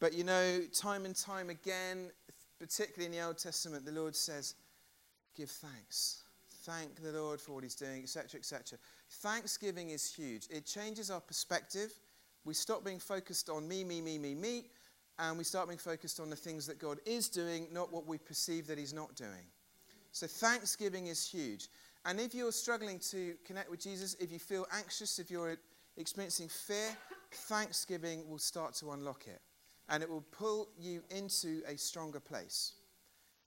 But 0.00 0.14
you 0.14 0.24
know, 0.24 0.62
time 0.74 1.04
and 1.04 1.14
time 1.14 1.48
again, 1.48 2.10
particularly 2.58 3.06
in 3.06 3.12
the 3.12 3.24
Old 3.24 3.38
Testament, 3.38 3.84
the 3.84 3.92
Lord 3.92 4.16
says, 4.16 4.56
Give 5.36 5.48
thanks. 5.48 6.24
Thank 6.64 7.00
the 7.00 7.12
Lord 7.12 7.40
for 7.40 7.52
what 7.52 7.62
He's 7.62 7.76
doing, 7.76 8.02
etc., 8.02 8.40
etc. 8.40 8.78
Thanksgiving 9.08 9.90
is 9.90 10.12
huge. 10.12 10.48
It 10.50 10.66
changes 10.66 11.08
our 11.08 11.20
perspective. 11.20 11.92
We 12.44 12.54
stop 12.54 12.84
being 12.84 12.98
focused 12.98 13.48
on 13.48 13.68
me, 13.68 13.84
me, 13.84 14.00
me, 14.00 14.18
me, 14.18 14.34
me, 14.34 14.64
and 15.18 15.38
we 15.38 15.44
start 15.44 15.68
being 15.68 15.78
focused 15.78 16.20
on 16.20 16.30
the 16.30 16.36
things 16.36 16.66
that 16.66 16.78
God 16.78 16.98
is 17.06 17.28
doing, 17.28 17.68
not 17.72 17.92
what 17.92 18.06
we 18.06 18.18
perceive 18.18 18.66
that 18.66 18.78
He's 18.78 18.92
not 18.92 19.14
doing. 19.14 19.46
So, 20.12 20.26
thanksgiving 20.26 21.08
is 21.08 21.26
huge. 21.26 21.68
And 22.04 22.20
if 22.20 22.34
you're 22.34 22.52
struggling 22.52 23.00
to 23.10 23.34
connect 23.44 23.70
with 23.70 23.80
Jesus, 23.80 24.14
if 24.20 24.30
you 24.30 24.38
feel 24.38 24.66
anxious, 24.72 25.18
if 25.18 25.30
you're 25.30 25.56
experiencing 25.96 26.48
fear, 26.48 26.96
thanksgiving 27.32 28.28
will 28.28 28.38
start 28.38 28.74
to 28.74 28.92
unlock 28.92 29.26
it 29.26 29.40
and 29.88 30.02
it 30.02 30.08
will 30.08 30.24
pull 30.32 30.68
you 30.78 31.02
into 31.10 31.62
a 31.66 31.76
stronger 31.76 32.20
place. 32.20 32.72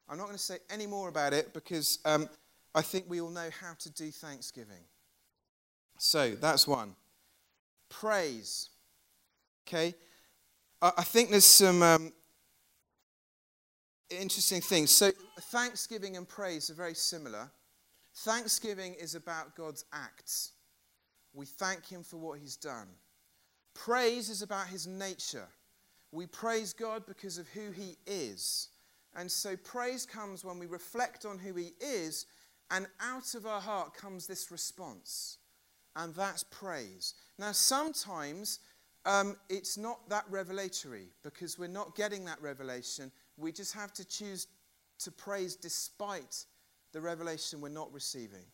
I'm 0.09 0.17
not 0.17 0.26
going 0.26 0.38
to 0.38 0.43
say 0.43 0.57
any 0.70 0.88
more 0.88 1.09
about 1.09 1.34
it 1.34 1.53
because 1.53 1.99
um, 2.05 2.28
I 2.74 2.82
think 2.82 3.05
we 3.07 3.22
all 3.22 3.30
know 3.30 3.49
how 3.61 3.74
to 3.80 3.89
do 3.91 4.09
thanksgiving. 4.09 4.84
So 5.97 6.32
that's 6.32 6.67
one. 6.67 6.95
Praise. 7.89 8.70
Okay? 9.67 9.93
I, 10.82 11.03
think 11.03 11.30
there's 11.30 11.43
some 11.43 11.84
um, 11.84 12.13
interesting 14.09 14.61
things. 14.61 14.91
So, 14.91 15.11
thanksgiving 15.41 16.15
and 16.15 16.27
praise 16.27 16.69
are 16.69 16.75
very 16.75 16.93
similar. 16.93 17.51
Thanksgiving 18.15 18.95
is 18.95 19.15
about 19.15 19.55
God's 19.55 19.86
acts, 19.91 20.53
we 21.34 21.45
thank 21.45 21.86
Him 21.86 22.03
for 22.03 22.17
what 22.17 22.39
He's 22.39 22.55
done. 22.55 22.88
Praise 23.75 24.30
is 24.30 24.41
about 24.41 24.67
His 24.67 24.88
nature. 24.88 25.47
We 26.11 26.25
praise 26.25 26.73
God 26.73 27.03
because 27.05 27.38
of 27.38 27.47
who 27.49 27.71
He 27.71 27.97
is. 28.07 28.69
And 29.15 29.30
so, 29.30 29.57
praise 29.57 30.05
comes 30.05 30.45
when 30.45 30.59
we 30.59 30.65
reflect 30.65 31.25
on 31.25 31.39
who 31.39 31.53
He 31.55 31.73
is, 31.82 32.25
and 32.71 32.88
out 33.01 33.36
of 33.36 33.45
our 33.45 33.61
heart 33.61 33.93
comes 33.93 34.27
this 34.27 34.49
response. 34.49 35.39
And 35.95 36.15
that's 36.15 36.43
praise. 36.43 37.15
Now, 37.38 37.51
sometimes 37.51 38.59
um, 39.10 39.36
it's 39.49 39.76
not 39.76 40.07
that 40.10 40.24
revelatory 40.30 41.07
because 41.24 41.57
we're 41.57 41.68
not 41.68 41.95
getting 41.95 42.26
that 42.26 42.39
revelation. 42.43 43.12
We 43.38 43.51
just 43.51 43.74
have 43.74 43.91
to 43.93 44.07
choose 44.07 44.45
to 44.99 45.12
praise 45.12 45.55
despite 45.55 46.45
the 46.93 47.01
revelation 47.01 47.60
we're 47.60 47.70
not 47.70 47.91
receiving. 47.91 48.45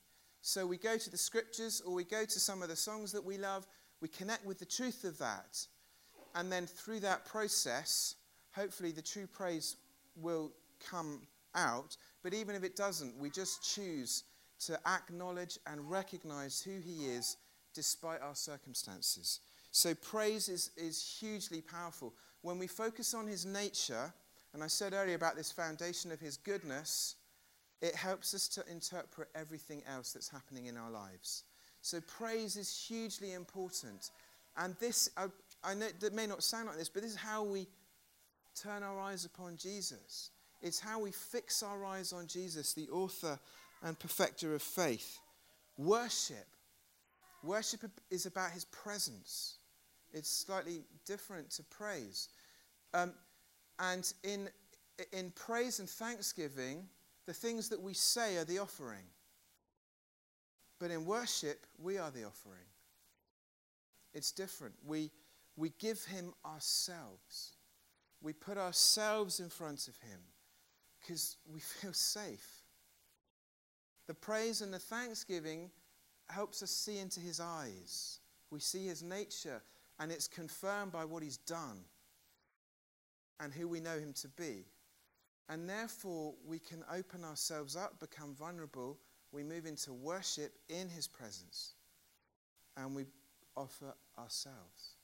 So 0.41 0.65
we 0.65 0.77
go 0.77 0.97
to 0.97 1.09
the 1.11 1.17
scriptures 1.17 1.81
or 1.85 1.93
we 1.93 2.05
go 2.05 2.23
to 2.23 2.39
some 2.39 2.63
of 2.63 2.69
the 2.69 2.75
songs 2.77 3.11
that 3.11 3.23
we 3.23 3.37
love, 3.37 3.67
we 3.99 4.07
connect 4.07 4.45
with 4.45 4.57
the 4.57 4.65
truth 4.65 5.03
of 5.03 5.17
that, 5.17 5.59
and 6.35 6.49
then 6.49 6.67
through 6.67 7.01
that 7.01 7.25
process, 7.25 8.15
hopefully 8.53 8.91
the 8.91 9.01
true 9.01 9.27
praise 9.27 9.75
will 10.15 10.53
come 10.89 11.27
out. 11.53 11.97
But 12.23 12.33
even 12.33 12.55
if 12.55 12.63
it 12.63 12.77
doesn't, 12.77 13.17
we 13.17 13.29
just 13.29 13.75
choose 13.75 14.23
to 14.67 14.79
acknowledge 14.87 15.59
and 15.67 15.91
recognize 15.91 16.61
who 16.61 16.79
He 16.79 17.07
is 17.07 17.35
despite 17.73 18.21
our 18.21 18.35
circumstances. 18.35 19.41
So 19.75 19.93
praise 19.93 20.47
is, 20.47 20.71
is 20.77 21.17
hugely 21.19 21.59
powerful. 21.59 22.13
When 22.43 22.57
we 22.57 22.65
focus 22.65 23.13
on 23.13 23.27
His 23.27 23.45
nature, 23.45 24.13
and 24.53 24.63
I 24.63 24.67
said 24.67 24.93
earlier 24.93 25.17
about 25.17 25.35
this 25.35 25.51
foundation 25.51 26.13
of 26.13 26.19
His 26.21 26.37
goodness, 26.37 27.15
it 27.81 27.93
helps 27.93 28.33
us 28.33 28.47
to 28.47 28.63
interpret 28.71 29.27
everything 29.35 29.83
else 29.85 30.13
that's 30.13 30.29
happening 30.29 30.67
in 30.67 30.77
our 30.77 30.89
lives. 30.89 31.43
So 31.81 31.99
praise 31.99 32.55
is 32.55 32.85
hugely 32.87 33.33
important. 33.33 34.11
And 34.55 34.77
this, 34.79 35.09
I, 35.17 35.25
I 35.61 35.73
know 35.73 35.87
that 35.99 36.13
may 36.13 36.25
not 36.25 36.41
sound 36.41 36.67
like 36.67 36.77
this, 36.77 36.87
but 36.87 37.01
this 37.01 37.11
is 37.11 37.17
how 37.17 37.43
we 37.43 37.67
turn 38.55 38.81
our 38.81 38.97
eyes 39.01 39.25
upon 39.25 39.57
Jesus. 39.57 40.29
It's 40.61 40.79
how 40.79 41.01
we 41.01 41.11
fix 41.11 41.61
our 41.61 41.83
eyes 41.83 42.13
on 42.13 42.27
Jesus, 42.27 42.71
the 42.71 42.87
author 42.91 43.37
and 43.83 43.99
perfecter 43.99 44.55
of 44.55 44.61
faith. 44.61 45.19
Worship. 45.77 46.47
Worship 47.43 47.81
is 48.09 48.25
about 48.25 48.51
his 48.51 48.63
presence. 48.63 49.57
It's 50.15 50.31
slightly 50.31 50.81
different 51.05 51.51
to 51.51 51.63
praise. 51.63 52.29
Um, 52.93 53.13
and 53.77 54.11
in, 54.23 54.49
in 55.11 55.31
praise 55.31 55.79
and 55.79 55.89
thanksgiving, 55.89 56.87
the 57.25 57.33
things 57.33 57.69
that 57.69 57.81
we 57.81 57.93
say 57.93 58.37
are 58.37 58.45
the 58.45 58.59
offering. 58.59 59.03
But 60.79 60.89
in 60.89 61.05
worship, 61.05 61.65
we 61.77 61.97
are 61.97 62.11
the 62.11 62.23
offering. 62.23 62.65
It's 64.13 64.31
different. 64.31 64.73
We, 64.87 65.11
we 65.57 65.73
give 65.79 66.03
him 66.05 66.33
ourselves. 66.45 67.57
We 68.21 68.31
put 68.31 68.57
ourselves 68.57 69.41
in 69.41 69.49
front 69.49 69.89
of 69.89 69.97
him 69.97 70.19
because 71.01 71.35
we 71.51 71.59
feel 71.59 71.93
safe. 71.93 72.61
The 74.07 74.13
praise 74.13 74.61
and 74.61 74.73
the 74.73 74.79
thanksgiving 74.79 75.71
helps 76.29 76.63
us 76.63 76.71
see 76.71 76.99
into 76.99 77.19
his 77.19 77.41
eyes. 77.41 78.19
We 78.49 78.59
see 78.61 78.85
his 78.85 79.03
nature, 79.03 79.61
and 79.99 80.11
it's 80.11 80.27
confirmed 80.27 80.91
by 80.91 81.05
what 81.05 81.23
he's 81.23 81.37
done 81.37 81.81
and 83.39 83.53
who 83.53 83.67
we 83.67 83.79
know 83.79 83.97
him 83.97 84.13
to 84.13 84.27
be. 84.29 84.65
And 85.49 85.69
therefore, 85.69 86.33
we 86.45 86.59
can 86.59 86.83
open 86.91 87.23
ourselves 87.23 87.75
up, 87.75 87.99
become 87.99 88.33
vulnerable. 88.33 88.97
We 89.31 89.43
move 89.43 89.65
into 89.65 89.93
worship 89.93 90.53
in 90.69 90.89
his 90.89 91.07
presence, 91.07 91.73
and 92.77 92.95
we 92.95 93.05
offer 93.55 93.93
ourselves. 94.17 94.95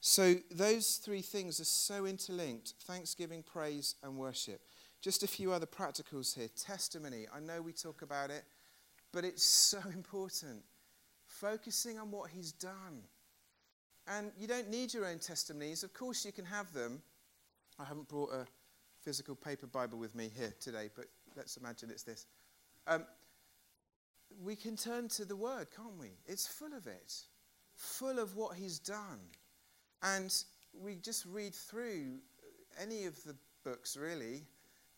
So, 0.00 0.34
those 0.50 0.96
three 0.96 1.22
things 1.22 1.60
are 1.60 1.64
so 1.64 2.06
interlinked 2.06 2.74
thanksgiving, 2.82 3.44
praise, 3.44 3.94
and 4.02 4.16
worship. 4.16 4.60
Just 5.00 5.22
a 5.22 5.28
few 5.28 5.52
other 5.52 5.66
practicals 5.66 6.34
here. 6.34 6.48
Testimony. 6.56 7.26
I 7.32 7.38
know 7.38 7.62
we 7.62 7.72
talk 7.72 8.02
about 8.02 8.30
it, 8.30 8.44
but 9.12 9.24
it's 9.24 9.44
so 9.44 9.78
important. 9.94 10.64
Focusing 11.26 12.00
on 12.00 12.10
what 12.10 12.30
he's 12.30 12.50
done. 12.50 13.04
And 14.08 14.32
you 14.38 14.46
don't 14.46 14.68
need 14.68 14.92
your 14.92 15.06
own 15.06 15.18
testimonies. 15.18 15.82
Of 15.82 15.94
course, 15.94 16.24
you 16.24 16.32
can 16.32 16.44
have 16.44 16.72
them. 16.72 17.02
I 17.78 17.84
haven't 17.84 18.08
brought 18.08 18.32
a 18.32 18.46
physical 19.02 19.34
paper 19.34 19.66
Bible 19.66 19.98
with 19.98 20.14
me 20.14 20.30
here 20.36 20.54
today, 20.60 20.90
but 20.94 21.06
let's 21.36 21.56
imagine 21.56 21.90
it's 21.90 22.02
this. 22.02 22.26
Um, 22.86 23.04
we 24.42 24.56
can 24.56 24.76
turn 24.76 25.08
to 25.10 25.24
the 25.24 25.36
Word, 25.36 25.68
can't 25.74 25.98
we? 25.98 26.10
It's 26.26 26.46
full 26.46 26.74
of 26.74 26.86
it, 26.86 27.14
full 27.74 28.18
of 28.18 28.36
what 28.36 28.56
He's 28.56 28.78
done. 28.78 29.20
And 30.02 30.34
we 30.80 30.96
just 30.96 31.26
read 31.26 31.54
through 31.54 32.18
any 32.80 33.04
of 33.04 33.22
the 33.24 33.36
books, 33.64 33.96
really. 33.96 34.42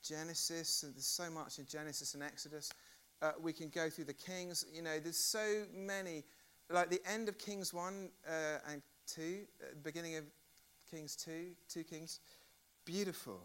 Genesis, 0.03 0.83
there's 0.83 1.07
so 1.07 1.31
much 1.31 1.59
in 1.59 1.67
Genesis 1.67 2.15
and 2.15 2.23
Exodus. 2.23 2.71
Uh, 3.23 3.33
we 3.41 3.53
can 3.53 3.69
go 3.69 3.89
through 3.89 4.05
the 4.05 4.15
Kings. 4.15 4.65
You 4.73 4.83
know, 4.83 4.99
there's 4.99 5.19
so 5.19 5.65
many. 5.75 6.25
Like 6.71 6.91
the 6.91 7.01
end 7.07 7.29
of 7.29 7.39
Kings 7.39 7.75
1 7.75 8.11
uh, 8.27 8.33
and 8.71 8.83
2, 9.07 9.23
uh, 9.63 9.67
beginning 9.83 10.17
of 10.17 10.25
Kings 10.91 11.17
2, 11.17 11.51
2 11.69 11.85
Kings. 11.85 12.21
Beautiful. 12.85 13.41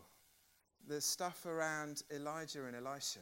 The 0.87 1.01
stuff 1.01 1.45
around 1.45 2.03
Elijah 2.13 2.65
and 2.65 2.75
Elisha. 2.75 3.19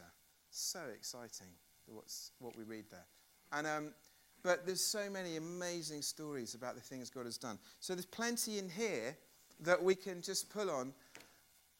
So 0.50 0.80
exciting, 0.94 1.48
what's, 1.86 2.32
what 2.38 2.56
we 2.56 2.64
read 2.64 2.84
there. 2.90 3.06
And 3.52 3.66
um, 3.66 3.94
but 4.42 4.64
there's 4.64 4.84
so 4.84 5.10
many 5.10 5.36
amazing 5.36 6.02
stories 6.02 6.54
about 6.54 6.74
the 6.74 6.80
things 6.80 7.10
God 7.10 7.26
has 7.26 7.38
done. 7.38 7.58
So 7.80 7.94
there's 7.94 8.06
plenty 8.06 8.58
in 8.58 8.68
here 8.68 9.16
that 9.60 9.82
we 9.82 9.94
can 9.94 10.22
just 10.22 10.50
pull 10.50 10.70
on 10.70 10.92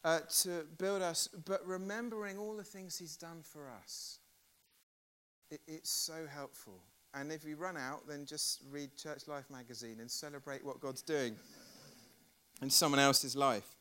uh, 0.04 0.20
to 0.42 0.66
build 0.78 1.02
us, 1.02 1.28
but 1.44 1.64
remembering 1.66 2.38
all 2.38 2.56
the 2.56 2.64
things 2.64 2.98
He's 2.98 3.16
done 3.16 3.42
for 3.42 3.70
us. 3.70 4.18
It, 5.50 5.61
it's 5.66 5.90
so 5.90 6.26
helpful. 6.26 6.80
And 7.14 7.32
if 7.32 7.44
we 7.44 7.54
run 7.54 7.76
out, 7.76 8.06
then 8.09 8.26
just 8.26 8.62
read 8.70 8.96
Church 8.96 9.26
Life 9.26 9.44
magazine 9.50 9.96
and 10.00 10.11
celebrate 10.11 10.64
what 10.64 10.80
God's 10.80 11.02
doing 11.02 11.34
in 12.61 12.70
someone 12.70 13.00
else's 13.00 13.34
life. 13.34 13.76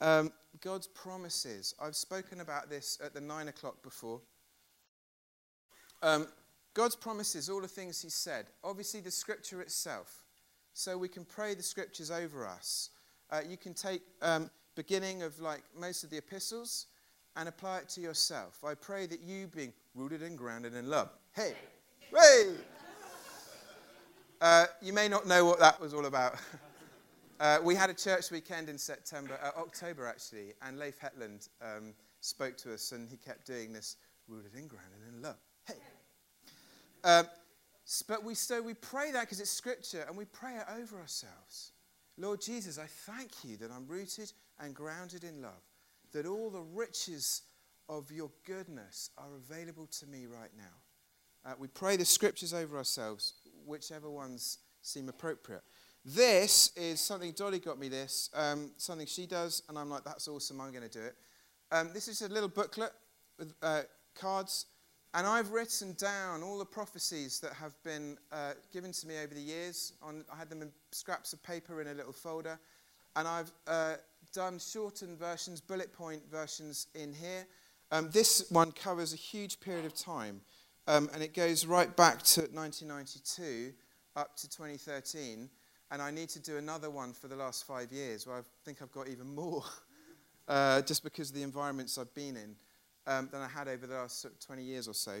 Um, 0.00 0.32
God's 0.60 0.86
promises. 0.86 1.74
I've 1.80 1.96
spoken 1.96 2.40
about 2.40 2.70
this 2.70 2.98
at 3.04 3.14
the 3.14 3.20
nine 3.20 3.48
o'clock 3.48 3.82
before. 3.82 4.20
Um, 6.02 6.28
God's 6.72 6.96
promises, 6.96 7.50
all 7.50 7.60
the 7.60 7.68
things 7.68 8.00
He 8.00 8.10
said. 8.10 8.46
Obviously, 8.64 9.00
the 9.00 9.10
scripture 9.10 9.60
itself. 9.60 10.22
So 10.72 10.96
we 10.96 11.08
can 11.08 11.24
pray 11.24 11.54
the 11.54 11.62
scriptures 11.62 12.10
over 12.10 12.46
us. 12.46 12.90
Uh, 13.30 13.40
you 13.46 13.56
can 13.56 13.74
take 13.74 14.02
um, 14.22 14.50
beginning 14.76 15.22
of 15.22 15.38
like 15.40 15.62
most 15.78 16.04
of 16.04 16.10
the 16.10 16.16
epistles 16.16 16.86
and 17.36 17.48
apply 17.48 17.78
it 17.78 17.88
to 17.90 18.00
yourself. 18.00 18.62
I 18.64 18.74
pray 18.74 19.06
that 19.06 19.20
you, 19.20 19.46
being 19.48 19.72
rooted 19.94 20.22
and 20.22 20.38
grounded 20.38 20.74
in 20.74 20.88
love. 20.88 21.10
Hey, 21.34 21.54
hey. 22.16 22.54
Uh, 24.40 24.66
you 24.80 24.92
may 24.92 25.08
not 25.08 25.26
know 25.26 25.44
what 25.44 25.58
that 25.58 25.80
was 25.80 25.92
all 25.92 26.06
about. 26.06 26.36
uh, 27.40 27.58
we 27.62 27.74
had 27.74 27.90
a 27.90 27.94
church 27.94 28.30
weekend 28.30 28.68
in 28.68 28.78
September, 28.78 29.38
uh, 29.42 29.60
October 29.60 30.06
actually, 30.06 30.54
and 30.62 30.78
Leif 30.78 30.98
Hetland 30.98 31.48
um, 31.60 31.92
spoke 32.20 32.56
to 32.58 32.72
us, 32.72 32.92
and 32.92 33.08
he 33.08 33.16
kept 33.16 33.46
doing 33.46 33.72
this 33.72 33.96
rooted 34.28 34.54
and 34.54 34.68
grounded 34.68 35.00
in 35.14 35.22
love. 35.22 35.36
Hey. 35.66 35.74
Um, 37.04 37.26
but 38.08 38.24
we, 38.24 38.34
so 38.34 38.62
we 38.62 38.74
pray 38.74 39.12
that 39.12 39.22
because 39.22 39.40
it's 39.40 39.50
scripture 39.50 40.04
and 40.06 40.16
we 40.16 40.24
pray 40.24 40.54
it 40.54 40.66
over 40.78 40.98
ourselves. 40.98 41.72
Lord 42.16 42.40
Jesus, 42.40 42.78
I 42.78 42.86
thank 42.86 43.44
you 43.44 43.56
that 43.58 43.70
I'm 43.70 43.86
rooted 43.86 44.32
and 44.58 44.74
grounded 44.74 45.24
in 45.24 45.42
love, 45.42 45.62
that 46.12 46.26
all 46.26 46.50
the 46.50 46.60
riches 46.60 47.42
of 47.88 48.10
your 48.12 48.30
goodness 48.46 49.10
are 49.18 49.34
available 49.36 49.86
to 49.98 50.06
me 50.06 50.26
right 50.26 50.50
now. 50.56 50.76
Uh, 51.44 51.54
we 51.58 51.68
pray 51.68 51.96
the 51.96 52.04
scriptures 52.04 52.52
over 52.52 52.76
ourselves, 52.76 53.34
whichever 53.66 54.10
ones 54.10 54.58
seem 54.82 55.08
appropriate. 55.08 55.62
This 56.04 56.72
is 56.76 57.00
something 57.00 57.32
Dolly 57.32 57.58
got 57.58 57.78
me 57.78 57.88
this, 57.88 58.30
um, 58.34 58.70
something 58.76 59.06
she 59.06 59.26
does, 59.26 59.62
and 59.68 59.78
I'm 59.78 59.90
like, 59.90 60.04
that's 60.04 60.28
awesome, 60.28 60.60
I'm 60.60 60.70
going 60.70 60.88
to 60.88 60.98
do 60.98 61.04
it. 61.04 61.14
Um, 61.70 61.90
this 61.92 62.08
is 62.08 62.22
a 62.22 62.28
little 62.28 62.48
booklet 62.48 62.92
with 63.38 63.52
uh, 63.62 63.82
cards 64.14 64.66
And 65.12 65.26
I've 65.26 65.50
written 65.50 65.94
down 65.94 66.44
all 66.44 66.58
the 66.58 66.64
prophecies 66.64 67.40
that 67.40 67.52
have 67.54 67.74
been 67.82 68.16
uh, 68.30 68.52
given 68.72 68.92
to 68.92 69.08
me 69.08 69.18
over 69.18 69.34
the 69.34 69.40
years. 69.40 69.92
On, 70.02 70.24
I 70.32 70.36
had 70.36 70.48
them 70.48 70.62
in 70.62 70.70
scraps 70.92 71.32
of 71.32 71.42
paper 71.42 71.80
in 71.80 71.88
a 71.88 71.94
little 71.94 72.12
folder. 72.12 72.60
And 73.16 73.26
I've 73.26 73.50
uh, 73.66 73.94
done 74.32 74.60
shortened 74.60 75.18
versions, 75.18 75.60
bullet 75.60 75.92
point 75.92 76.22
versions 76.30 76.86
in 76.94 77.12
here. 77.12 77.44
Um, 77.90 78.08
this 78.12 78.46
one 78.50 78.70
covers 78.70 79.12
a 79.12 79.16
huge 79.16 79.58
period 79.58 79.84
of 79.84 79.96
time. 79.96 80.42
Um, 80.86 81.10
and 81.12 81.22
it 81.22 81.34
goes 81.34 81.66
right 81.66 81.94
back 81.96 82.22
to 82.22 82.42
1992 82.42 83.72
up 84.16 84.36
to 84.36 84.48
2013. 84.48 85.48
And 85.90 86.02
I 86.02 86.10
need 86.10 86.28
to 86.30 86.40
do 86.40 86.56
another 86.56 86.90
one 86.90 87.12
for 87.12 87.28
the 87.28 87.36
last 87.36 87.66
five 87.66 87.90
years 87.92 88.26
where 88.26 88.36
I 88.36 88.42
think 88.64 88.80
I've 88.80 88.92
got 88.92 89.08
even 89.08 89.34
more, 89.34 89.64
uh, 90.48 90.82
just 90.82 91.02
because 91.02 91.30
of 91.30 91.36
the 91.36 91.42
environments 91.42 91.98
I've 91.98 92.14
been 92.14 92.36
in 92.36 92.54
um, 93.06 93.28
than 93.32 93.40
I 93.40 93.48
had 93.48 93.68
over 93.68 93.86
the 93.86 93.94
last 93.94 94.26
20 94.46 94.62
years 94.62 94.86
or 94.86 94.94
so. 94.94 95.20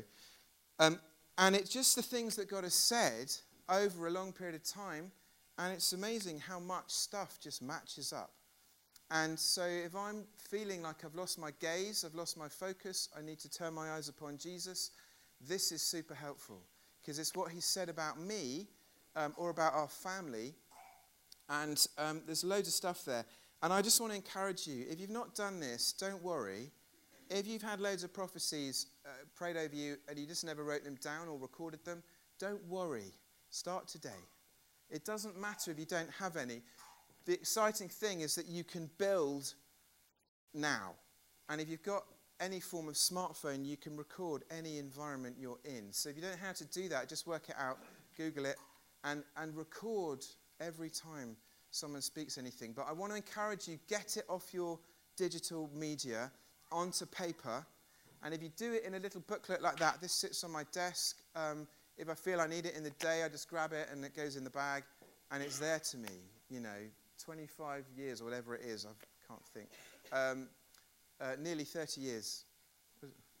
Um, 0.78 1.00
and 1.38 1.56
it's 1.56 1.70
just 1.70 1.96
the 1.96 2.02
things 2.02 2.36
that 2.36 2.48
God 2.48 2.64
has 2.64 2.74
said 2.74 3.32
over 3.68 4.06
a 4.06 4.10
long 4.10 4.32
period 4.32 4.54
of 4.54 4.62
time. 4.62 5.10
And 5.58 5.72
it's 5.72 5.92
amazing 5.92 6.38
how 6.38 6.58
much 6.58 6.90
stuff 6.90 7.38
just 7.40 7.62
matches 7.62 8.12
up. 8.12 8.32
And 9.10 9.38
so 9.38 9.64
if 9.64 9.96
I'm 9.96 10.24
feeling 10.36 10.82
like 10.82 11.04
I've 11.04 11.16
lost 11.16 11.38
my 11.38 11.50
gaze, 11.60 12.04
I've 12.04 12.14
lost 12.14 12.38
my 12.38 12.48
focus, 12.48 13.08
I 13.16 13.22
need 13.22 13.40
to 13.40 13.50
turn 13.50 13.74
my 13.74 13.90
eyes 13.90 14.08
upon 14.08 14.38
Jesus, 14.38 14.92
this 15.46 15.72
is 15.72 15.82
super 15.82 16.14
helpful 16.14 16.62
because 17.00 17.18
it's 17.18 17.34
what 17.34 17.50
he 17.50 17.60
said 17.60 17.88
about 17.88 18.20
me 18.20 18.68
um, 19.16 19.34
or 19.36 19.50
about 19.50 19.74
our 19.74 19.88
family. 19.88 20.54
And 21.48 21.84
um, 21.98 22.22
there's 22.26 22.44
loads 22.44 22.68
of 22.68 22.74
stuff 22.74 23.04
there. 23.04 23.24
And 23.62 23.72
I 23.72 23.82
just 23.82 24.00
want 24.00 24.12
to 24.12 24.16
encourage 24.16 24.66
you 24.66 24.86
if 24.88 25.00
you've 25.00 25.10
not 25.10 25.34
done 25.34 25.60
this, 25.60 25.92
don't 25.92 26.22
worry 26.22 26.70
if 27.30 27.46
you've 27.46 27.62
had 27.62 27.80
loads 27.80 28.02
of 28.02 28.12
prophecies 28.12 28.88
uh, 29.06 29.10
prayed 29.36 29.56
over 29.56 29.74
you 29.74 29.96
and 30.08 30.18
you 30.18 30.26
just 30.26 30.44
never 30.44 30.64
wrote 30.64 30.84
them 30.84 30.96
down 30.96 31.28
or 31.28 31.38
recorded 31.38 31.84
them, 31.84 32.02
don't 32.38 32.62
worry. 32.66 33.14
Start 33.50 33.86
today. 33.86 34.10
It 34.90 35.04
doesn't 35.04 35.40
matter 35.40 35.70
if 35.70 35.78
you 35.78 35.84
don't 35.84 36.10
have 36.18 36.36
any. 36.36 36.62
The 37.26 37.34
exciting 37.34 37.88
thing 37.88 38.20
is 38.20 38.34
that 38.34 38.46
you 38.46 38.64
can 38.64 38.90
build 38.98 39.54
now. 40.52 40.94
And 41.48 41.60
if 41.60 41.68
you've 41.68 41.82
got 41.82 42.04
any 42.40 42.58
form 42.58 42.88
of 42.88 42.94
smartphone, 42.94 43.64
you 43.64 43.76
can 43.76 43.96
record 43.96 44.42
any 44.50 44.78
environment 44.78 45.36
you're 45.38 45.60
in. 45.64 45.92
So 45.92 46.08
if 46.08 46.16
you 46.16 46.22
don't 46.22 46.32
know 46.32 46.46
how 46.46 46.52
to 46.52 46.64
do 46.64 46.88
that, 46.88 47.08
just 47.08 47.26
work 47.26 47.48
it 47.48 47.54
out, 47.58 47.78
Google 48.16 48.46
it, 48.46 48.56
and, 49.04 49.22
and 49.36 49.56
record 49.56 50.24
every 50.60 50.90
time 50.90 51.36
someone 51.70 52.02
speaks 52.02 52.38
anything. 52.38 52.72
But 52.72 52.86
I 52.88 52.92
want 52.92 53.12
to 53.12 53.16
encourage 53.16 53.68
you 53.68 53.78
get 53.88 54.16
it 54.16 54.24
off 54.28 54.52
your 54.52 54.78
digital 55.16 55.70
media 55.74 56.32
onto 56.72 57.06
paper. 57.06 57.64
And 58.22 58.34
if 58.34 58.42
you 58.42 58.50
do 58.56 58.72
it 58.74 58.84
in 58.84 58.94
a 58.94 58.98
little 58.98 59.22
booklet 59.26 59.62
like 59.62 59.76
that, 59.76 60.00
this 60.00 60.12
sits 60.12 60.44
on 60.44 60.50
my 60.50 60.64
desk. 60.72 61.18
Um, 61.34 61.66
if 61.96 62.08
I 62.08 62.14
feel 62.14 62.40
I 62.40 62.46
need 62.46 62.66
it 62.66 62.74
in 62.76 62.82
the 62.82 62.90
day, 62.90 63.22
I 63.22 63.28
just 63.28 63.48
grab 63.48 63.72
it 63.72 63.88
and 63.92 64.04
it 64.04 64.16
goes 64.16 64.36
in 64.36 64.44
the 64.44 64.50
bag 64.50 64.84
and 65.30 65.42
it's 65.42 65.58
there 65.58 65.78
to 65.78 65.96
me. 65.98 66.08
You 66.48 66.60
know, 66.60 66.78
25 67.22 67.84
years 67.96 68.20
or 68.20 68.24
whatever 68.24 68.54
it 68.54 68.62
is, 68.64 68.86
I 68.86 68.90
can't 69.28 69.44
think. 69.54 69.68
Um, 70.12 70.48
uh, 71.20 71.36
nearly 71.38 71.64
30 71.64 72.00
years. 72.00 72.44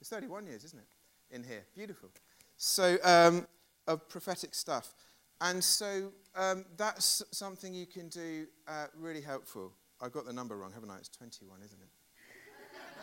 It's 0.00 0.10
31 0.10 0.46
years, 0.46 0.64
isn't 0.64 0.78
it? 0.78 1.34
In 1.34 1.42
here. 1.42 1.64
Beautiful. 1.74 2.10
So, 2.56 2.96
um, 3.04 3.46
of 3.86 4.08
prophetic 4.08 4.54
stuff. 4.54 4.94
And 5.40 5.62
so 5.62 6.12
um, 6.34 6.64
that's 6.76 7.22
something 7.30 7.72
you 7.72 7.86
can 7.86 8.08
do 8.08 8.46
uh, 8.68 8.86
really 8.96 9.22
helpful. 9.22 9.72
I 10.00 10.08
got 10.08 10.26
the 10.26 10.32
number 10.32 10.56
wrong, 10.56 10.72
haven't 10.72 10.90
I? 10.90 10.98
It's 10.98 11.08
21, 11.08 11.60
isn't 11.62 11.78
it? 11.80 11.88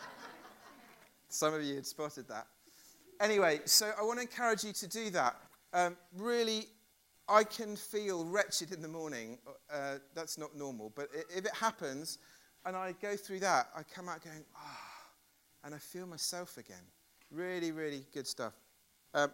Some 1.30 1.54
of 1.54 1.64
you 1.64 1.76
had 1.76 1.86
spotted 1.86 2.28
that. 2.28 2.48
Anyway, 3.20 3.62
so 3.66 3.92
I 4.00 4.04
want 4.04 4.20
to 4.20 4.22
encourage 4.22 4.64
you 4.64 4.74
to 4.74 4.88
do 4.88 5.10
that. 5.12 5.36
Um, 5.74 5.98
really, 6.16 6.66
I 7.28 7.44
can 7.44 7.76
feel 7.76 8.24
wretched 8.24 8.72
in 8.72 8.82
the 8.82 8.88
morning. 8.88 9.40
Uh, 9.72 9.96
that's 10.14 10.38
not 10.38 10.56
normal. 10.56 10.92
But 10.96 11.10
if 11.36 11.46
it 11.46 11.56
happens 11.56 12.20
and 12.66 12.76
I 12.76 12.94
go 13.02 13.16
through 13.16 13.40
that, 13.42 13.70
I 13.76 13.84
come 13.84 14.10
out 14.10 14.24
going, 14.24 14.44
ah, 14.56 14.60
oh, 14.60 15.66
and 15.66 15.76
I 15.76 15.78
feel 15.78 16.06
myself 16.06 16.58
again. 16.58 16.84
Really, 17.32 17.72
really 17.72 18.06
good 18.14 18.28
stuff. 18.28 18.54
Um, 19.14 19.32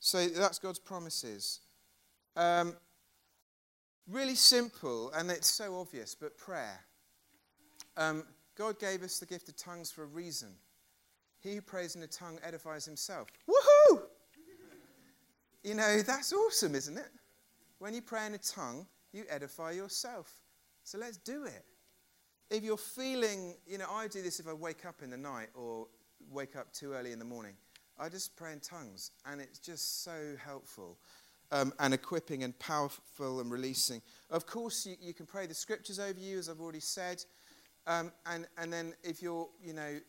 so 0.00 0.26
that's 0.28 0.58
God's 0.58 0.78
promises. 0.78 1.60
Um, 2.36 2.74
really 4.08 4.34
simple, 4.34 5.10
and 5.12 5.30
it's 5.30 5.48
so 5.48 5.78
obvious, 5.78 6.14
but 6.14 6.36
prayer. 6.38 6.80
Um, 7.96 8.24
God 8.56 8.78
gave 8.78 9.02
us 9.02 9.18
the 9.18 9.26
gift 9.26 9.48
of 9.48 9.56
tongues 9.56 9.90
for 9.90 10.04
a 10.04 10.06
reason. 10.06 10.48
He 11.40 11.54
who 11.54 11.60
prays 11.60 11.94
in 11.94 12.02
a 12.02 12.06
tongue 12.06 12.38
edifies 12.42 12.84
himself. 12.84 13.28
Woohoo! 13.48 14.02
You 15.62 15.74
know, 15.74 16.02
that's 16.02 16.32
awesome, 16.32 16.74
isn't 16.74 16.96
it? 16.96 17.10
When 17.78 17.94
you 17.94 18.02
pray 18.02 18.26
in 18.26 18.34
a 18.34 18.38
tongue, 18.38 18.86
you 19.12 19.24
edify 19.28 19.72
yourself. 19.72 20.32
So 20.88 20.96
let's 20.96 21.18
do 21.18 21.44
it. 21.44 21.66
If 22.48 22.64
you're 22.64 22.78
feeling, 22.78 23.56
you 23.66 23.76
know, 23.76 23.84
I 23.92 24.08
do 24.08 24.22
this 24.22 24.40
if 24.40 24.48
I 24.48 24.54
wake 24.54 24.86
up 24.86 25.02
in 25.02 25.10
the 25.10 25.18
night 25.18 25.48
or 25.52 25.86
wake 26.30 26.56
up 26.56 26.72
too 26.72 26.94
early 26.94 27.12
in 27.12 27.18
the 27.18 27.26
morning. 27.26 27.52
I 27.98 28.08
just 28.08 28.34
pray 28.36 28.52
in 28.52 28.60
tongues, 28.60 29.10
and 29.26 29.38
it's 29.38 29.58
just 29.58 30.02
so 30.02 30.34
helpful 30.42 30.96
um, 31.52 31.74
and 31.78 31.92
equipping 31.92 32.42
and 32.42 32.58
powerful 32.58 33.40
and 33.40 33.52
releasing. 33.52 34.00
Of 34.30 34.46
course, 34.46 34.86
you, 34.86 34.96
you 34.98 35.12
can 35.12 35.26
pray 35.26 35.44
the 35.44 35.52
scriptures 35.52 35.98
over 35.98 36.18
you, 36.18 36.38
as 36.38 36.48
I've 36.48 36.58
already 36.58 36.80
said. 36.80 37.22
Um, 37.86 38.10
and, 38.24 38.46
and 38.56 38.72
then 38.72 38.94
if 39.02 39.20
you're, 39.20 39.46
you 39.62 39.74
know, 39.74 40.00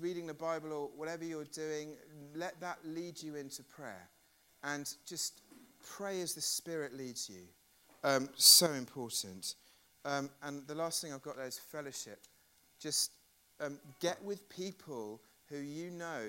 reading 0.00 0.26
the 0.26 0.32
Bible 0.32 0.72
or 0.72 0.88
whatever 0.96 1.26
you're 1.26 1.44
doing, 1.44 1.94
let 2.34 2.58
that 2.60 2.78
lead 2.86 3.22
you 3.22 3.36
into 3.36 3.62
prayer. 3.62 4.08
And 4.64 4.90
just 5.06 5.42
pray 5.84 6.22
as 6.22 6.32
the 6.32 6.40
Spirit 6.40 6.94
leads 6.96 7.28
you. 7.28 7.42
Um, 8.02 8.30
so 8.36 8.72
important. 8.72 9.56
Um, 10.06 10.30
and 10.44 10.66
the 10.68 10.74
last 10.74 11.02
thing 11.02 11.12
I've 11.12 11.22
got 11.22 11.36
there 11.36 11.46
is 11.46 11.58
fellowship. 11.58 12.20
Just 12.80 13.10
um, 13.60 13.78
get 14.00 14.22
with 14.22 14.48
people 14.48 15.20
who 15.50 15.58
you 15.58 15.90
know 15.90 16.22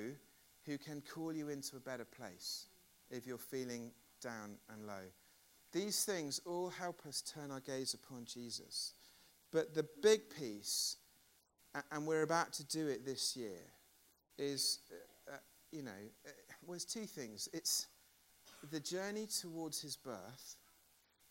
who 0.65 0.77
can 0.77 1.01
call 1.01 1.31
you 1.31 1.49
into 1.49 1.77
a 1.77 1.79
better 1.79 2.05
place 2.05 2.65
if 3.11 3.27
you're 3.27 3.37
feeling 3.37 3.91
down 4.21 4.57
and 4.73 4.87
low. 4.87 5.03
These 5.71 6.05
things 6.05 6.41
all 6.45 6.69
help 6.69 7.05
us 7.07 7.21
turn 7.21 7.51
our 7.51 7.59
gaze 7.59 7.93
upon 7.93 8.25
Jesus. 8.25 8.93
But 9.51 9.75
the 9.75 9.85
big 10.01 10.21
piece, 10.29 10.97
and 11.91 12.07
we're 12.07 12.23
about 12.23 12.53
to 12.53 12.65
do 12.65 12.87
it 12.87 13.05
this 13.05 13.37
year, 13.37 13.61
is, 14.39 14.79
uh, 14.91 15.35
uh, 15.35 15.37
you 15.71 15.83
know, 15.83 15.91
uh, 16.25 16.29
was 16.65 16.83
two 16.83 17.05
things. 17.05 17.47
It's 17.53 17.87
the 18.71 18.79
journey 18.79 19.27
towards 19.27 19.81
his 19.81 19.95
birth 19.95 20.55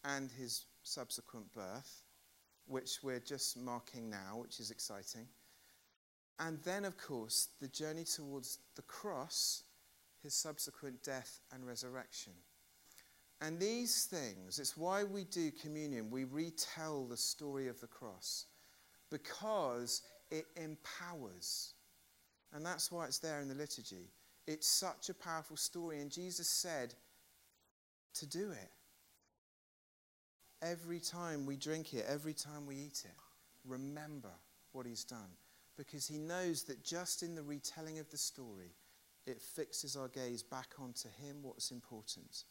and 0.05 0.30
his 0.30 0.66
subsequent 0.82 1.53
birth, 1.53 2.03
which 2.66 2.98
we're 3.02 3.20
just 3.20 3.56
marking 3.56 4.10
now, 4.10 4.36
which 4.36 4.60
is 4.60 4.70
exciting. 4.70 5.26
And 6.38 6.58
then, 6.64 6.84
of 6.84 6.98
course, 6.98 7.48
the 7.60 7.68
journey 7.68 8.04
towards 8.04 8.58
the 8.74 8.82
cross, 8.82 9.62
his 10.22 10.34
subsequent 10.34 11.02
death 11.02 11.40
and 11.52 11.66
resurrection. 11.66 12.32
And 13.40 13.58
these 13.60 14.04
things, 14.04 14.58
it's 14.58 14.76
why 14.76 15.04
we 15.04 15.24
do 15.24 15.50
communion. 15.50 16.10
We 16.10 16.24
retell 16.24 17.04
the 17.04 17.16
story 17.16 17.68
of 17.68 17.80
the 17.80 17.86
cross 17.86 18.46
because 19.10 20.02
it 20.30 20.46
empowers. 20.56 21.74
And 22.52 22.64
that's 22.64 22.90
why 22.90 23.06
it's 23.06 23.18
there 23.18 23.40
in 23.40 23.48
the 23.48 23.54
liturgy. 23.54 24.10
It's 24.46 24.66
such 24.66 25.08
a 25.08 25.14
powerful 25.14 25.56
story. 25.56 26.00
And 26.00 26.10
Jesus 26.10 26.48
said 26.48 26.94
to 28.14 28.26
do 28.26 28.50
it. 28.50 28.70
Every 30.62 31.00
time 31.00 31.46
we 31.46 31.57
drink 31.57 31.92
it, 31.94 32.04
every 32.09 32.34
time 32.34 32.66
we 32.66 32.76
eat 32.76 33.02
it, 33.04 33.14
remember 33.64 34.30
what 34.72 34.86
he's 34.86 35.04
done. 35.04 35.30
Because 35.76 36.09
he 36.09 36.18
knows 36.18 36.62
that 36.64 36.82
just 36.82 37.22
in 37.22 37.34
the 37.34 37.42
retelling 37.42 37.98
of 37.98 38.11
the 38.11 38.16
story, 38.16 38.74
it 39.26 39.40
fixes 39.40 39.96
our 39.96 40.09
gaze 40.09 40.42
back 40.42 40.68
onto 40.80 41.09
him, 41.09 41.36
what's 41.42 41.70
important. 41.70 42.44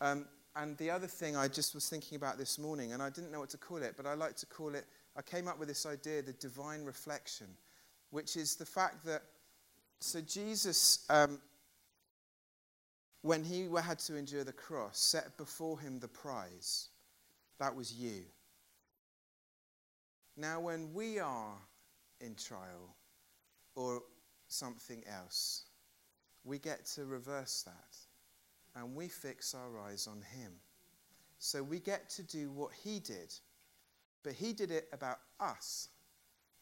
Um, 0.00 0.26
and 0.54 0.76
the 0.78 0.90
other 0.90 1.06
thing 1.06 1.36
I 1.36 1.48
just 1.48 1.74
was 1.74 1.88
thinking 1.88 2.16
about 2.16 2.38
this 2.38 2.58
morning, 2.58 2.92
and 2.92 3.02
I 3.02 3.10
didn't 3.10 3.30
know 3.30 3.40
what 3.40 3.50
to 3.50 3.58
call 3.58 3.82
it, 3.82 3.94
but 3.96 4.06
I 4.06 4.14
like 4.14 4.36
to 4.36 4.46
call 4.46 4.74
it, 4.74 4.84
I 5.16 5.22
came 5.22 5.48
up 5.48 5.58
with 5.58 5.68
this 5.68 5.86
idea, 5.86 6.22
the 6.22 6.32
divine 6.34 6.84
reflection, 6.84 7.46
which 8.10 8.36
is 8.36 8.56
the 8.56 8.66
fact 8.66 9.04
that, 9.06 9.22
so 10.00 10.20
Jesus, 10.20 11.06
um, 11.08 11.38
when 13.22 13.44
he 13.44 13.68
had 13.82 13.98
to 14.00 14.16
endure 14.16 14.44
the 14.44 14.52
cross, 14.52 14.98
set 14.98 15.36
before 15.36 15.78
him 15.80 15.98
the 15.98 16.08
prize. 16.08 16.88
That 17.58 17.74
was 17.74 17.92
you. 17.92 18.22
Now, 20.36 20.60
when 20.60 20.92
we 20.92 21.18
are 21.18 21.54
in 22.20 22.34
trial 22.34 22.94
or 23.74 24.02
something 24.48 25.02
else, 25.06 25.64
we 26.44 26.58
get 26.58 26.84
to 26.86 27.04
reverse 27.04 27.62
that 27.62 27.96
and 28.76 28.94
we 28.94 29.08
fix 29.08 29.54
our 29.54 29.80
eyes 29.80 30.06
on 30.06 30.22
Him. 30.38 30.52
So 31.38 31.62
we 31.62 31.80
get 31.80 32.08
to 32.10 32.22
do 32.22 32.50
what 32.50 32.70
He 32.84 33.00
did, 33.00 33.34
but 34.22 34.34
He 34.34 34.52
did 34.52 34.70
it 34.70 34.88
about 34.92 35.18
us, 35.40 35.88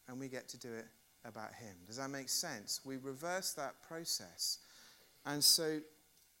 and 0.07 0.19
we 0.19 0.27
get 0.29 0.47
to 0.49 0.57
do 0.57 0.73
it 0.73 0.87
about 1.25 1.53
Him. 1.53 1.75
Does 1.85 1.97
that 1.97 2.09
make 2.09 2.29
sense? 2.29 2.81
We 2.85 2.97
reverse 2.97 3.53
that 3.53 3.75
process. 3.87 4.59
And 5.25 5.43
so, 5.43 5.79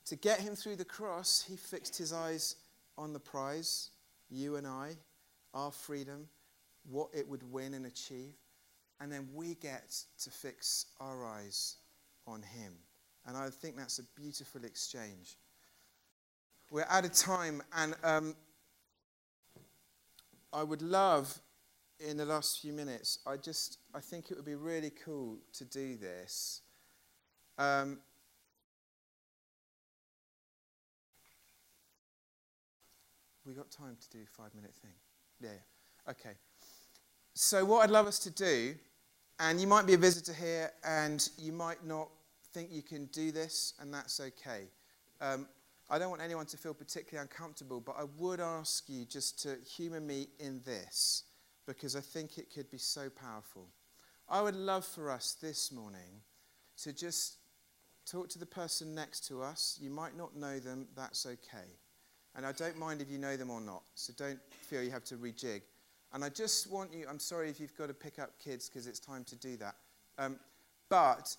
to 0.05 0.15
get 0.15 0.39
Him 0.39 0.55
through 0.55 0.77
the 0.77 0.85
cross, 0.85 1.45
He 1.47 1.57
fixed 1.57 1.97
His 1.97 2.13
eyes 2.13 2.55
on 2.97 3.11
the 3.11 3.19
prize, 3.19 3.89
you 4.29 4.55
and 4.55 4.67
I, 4.67 4.95
our 5.53 5.71
freedom, 5.71 6.27
what 6.89 7.09
it 7.13 7.27
would 7.27 7.49
win 7.51 7.73
and 7.73 7.85
achieve. 7.85 8.33
And 8.99 9.11
then 9.11 9.27
we 9.33 9.55
get 9.55 9.95
to 10.23 10.29
fix 10.29 10.85
our 10.99 11.25
eyes 11.25 11.75
on 12.27 12.41
Him. 12.41 12.73
And 13.25 13.35
I 13.35 13.49
think 13.49 13.77
that's 13.77 13.99
a 13.99 14.03
beautiful 14.19 14.63
exchange. 14.63 15.37
We're 16.71 16.83
at 16.89 17.05
a 17.05 17.09
time, 17.09 17.61
and 17.75 17.95
um, 18.03 18.35
I 20.53 20.63
would 20.63 20.81
love 20.81 21.39
in 21.99 22.17
the 22.17 22.25
last 22.25 22.59
few 22.59 22.73
minutes, 22.73 23.19
I 23.25 23.37
just 23.37 23.77
I 23.93 23.99
think 23.99 24.29
it 24.29 24.35
would 24.35 24.45
be 24.45 24.55
really 24.55 24.91
cool 25.03 25.37
to 25.53 25.65
do 25.65 25.95
this. 25.95 26.61
Um, 27.57 27.99
we 33.45 33.53
got 33.53 33.69
time 33.69 33.97
to 34.01 34.09
do 34.17 34.23
a 34.23 34.41
five 34.41 34.53
minute 34.55 34.73
thing. 34.81 34.91
Yeah. 35.39 36.11
Okay. 36.11 36.31
So 37.33 37.63
what 37.65 37.83
I'd 37.83 37.91
love 37.91 38.07
us 38.07 38.19
to 38.19 38.31
do, 38.31 38.75
and 39.39 39.59
you 39.59 39.67
might 39.67 39.85
be 39.85 39.93
a 39.93 39.97
visitor 39.97 40.33
here, 40.33 40.71
and 40.83 41.27
you 41.37 41.51
might 41.51 41.85
not 41.85 42.09
think 42.53 42.71
you 42.71 42.81
can 42.81 43.05
do 43.07 43.31
this, 43.31 43.73
and 43.79 43.93
that's 43.93 44.19
okay. 44.19 44.63
Um, 45.21 45.47
I 45.89 45.99
don't 45.99 46.09
want 46.09 46.21
anyone 46.21 46.45
to 46.47 46.57
feel 46.57 46.73
particularly 46.73 47.21
uncomfortable, 47.21 47.79
but 47.79 47.95
I 47.99 48.05
would 48.17 48.39
ask 48.39 48.89
you 48.89 49.05
just 49.05 49.41
to 49.43 49.57
humour 49.77 49.99
me 49.99 50.27
in 50.39 50.61
this 50.65 51.23
because 51.67 51.95
I 51.95 52.01
think 52.01 52.37
it 52.37 52.53
could 52.53 52.71
be 52.71 52.77
so 52.77 53.09
powerful. 53.09 53.67
I 54.27 54.41
would 54.41 54.55
love 54.55 54.85
for 54.85 55.11
us 55.11 55.35
this 55.39 55.71
morning 55.71 56.21
to 56.81 56.93
just 56.93 57.37
talk 58.05 58.29
to 58.29 58.39
the 58.39 58.45
person 58.45 58.95
next 58.95 59.27
to 59.27 59.43
us. 59.43 59.77
You 59.79 59.91
might 59.91 60.17
not 60.17 60.35
know 60.35 60.59
them, 60.59 60.87
that's 60.95 61.25
okay. 61.25 61.77
And 62.35 62.45
I 62.45 62.51
don't 62.51 62.77
mind 62.77 63.01
if 63.01 63.09
you 63.09 63.17
know 63.17 63.37
them 63.37 63.49
or 63.49 63.61
not, 63.61 63.83
so 63.95 64.13
don't 64.17 64.39
feel 64.51 64.83
you 64.83 64.91
have 64.91 65.05
to 65.05 65.15
rejig. 65.15 65.61
And 66.13 66.23
I 66.23 66.29
just 66.29 66.71
want 66.71 66.93
you, 66.93 67.05
I'm 67.09 67.19
sorry 67.19 67.49
if 67.49 67.59
you've 67.59 67.75
got 67.77 67.87
to 67.87 67.93
pick 67.93 68.19
up 68.19 68.31
kids 68.39 68.69
because 68.69 68.87
it's 68.87 68.99
time 68.99 69.23
to 69.25 69.35
do 69.35 69.57
that. 69.57 69.75
Um, 70.17 70.37
but 70.89 71.35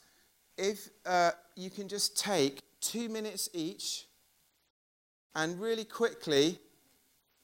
if 0.56 0.88
uh, 1.04 1.32
you 1.54 1.70
can 1.70 1.88
just 1.88 2.18
take 2.18 2.60
two 2.80 3.08
minutes 3.08 3.48
each 3.52 4.06
and 5.34 5.60
really 5.60 5.84
quickly 5.84 6.58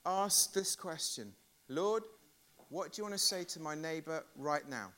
ask 0.05 0.53
this 0.53 0.75
question 0.75 1.33
Lord, 1.69 2.03
what 2.69 2.93
do 2.93 3.01
you 3.01 3.05
want 3.05 3.15
to 3.15 3.19
say 3.19 3.45
to 3.45 3.61
my 3.61 3.75
neighbor 3.75 4.25
right 4.37 4.69
now? 4.69 4.93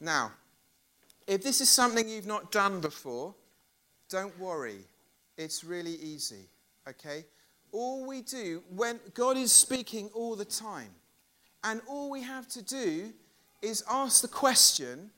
Now, 0.00 0.32
if 1.26 1.42
this 1.42 1.60
is 1.60 1.70
something 1.70 2.08
you've 2.08 2.26
not 2.26 2.52
done 2.52 2.80
before, 2.80 3.34
don't 4.08 4.38
worry. 4.38 4.80
It's 5.36 5.64
really 5.64 5.94
easy, 5.94 6.48
okay? 6.88 7.24
All 7.72 8.06
we 8.06 8.22
do 8.22 8.62
when 8.68 9.00
God 9.14 9.36
is 9.36 9.52
speaking 9.52 10.10
all 10.14 10.36
the 10.36 10.44
time, 10.44 10.90
and 11.64 11.80
all 11.88 12.10
we 12.10 12.22
have 12.22 12.48
to 12.48 12.62
do 12.62 13.12
is 13.62 13.84
ask 13.88 14.22
the 14.22 14.28
question, 14.28 15.10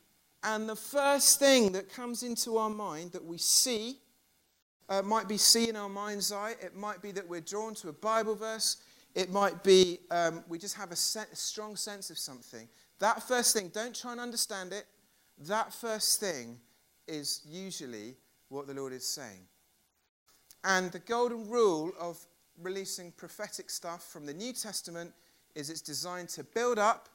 and 0.42 0.68
the 0.68 0.76
first 0.76 1.38
thing 1.38 1.72
that 1.72 1.92
comes 1.92 2.22
into 2.22 2.58
our 2.58 2.70
mind 2.70 3.12
that 3.12 3.24
we 3.24 3.38
see 3.38 3.98
uh, 4.88 5.02
might 5.02 5.26
be 5.28 5.38
see 5.38 5.68
in 5.68 5.76
our 5.76 5.88
mind's 5.88 6.30
eye, 6.30 6.54
it 6.60 6.76
might 6.76 7.00
be 7.00 7.10
that 7.12 7.26
we're 7.26 7.40
drawn 7.40 7.74
to 7.74 7.88
a 7.88 7.92
Bible 7.92 8.34
verse, 8.34 8.76
it 9.14 9.30
might 9.30 9.62
be 9.62 10.00
um, 10.10 10.44
we 10.48 10.58
just 10.58 10.76
have 10.76 10.90
a, 10.90 10.94
a 10.94 11.36
strong 11.36 11.76
sense 11.76 12.10
of 12.10 12.18
something. 12.18 12.68
That 12.98 13.22
first 13.22 13.54
thing, 13.54 13.68
don't 13.68 13.94
try 13.94 14.12
and 14.12 14.20
understand 14.20 14.72
it. 14.72 14.84
That 15.38 15.72
first 15.72 16.20
thing 16.20 16.58
is 17.08 17.40
usually 17.46 18.16
what 18.48 18.66
the 18.66 18.74
Lord 18.74 18.92
is 18.92 19.06
saying. 19.06 19.46
And 20.64 20.90
the 20.90 20.98
golden 20.98 21.48
rule 21.48 21.92
of 22.00 22.18
releasing 22.62 23.12
prophetic 23.12 23.68
stuff 23.68 24.10
from 24.10 24.24
the 24.24 24.32
New 24.32 24.52
Testament 24.52 25.12
is 25.54 25.70
it's 25.70 25.82
designed 25.82 26.30
to 26.30 26.42
build 26.42 26.78
up, 26.78 27.08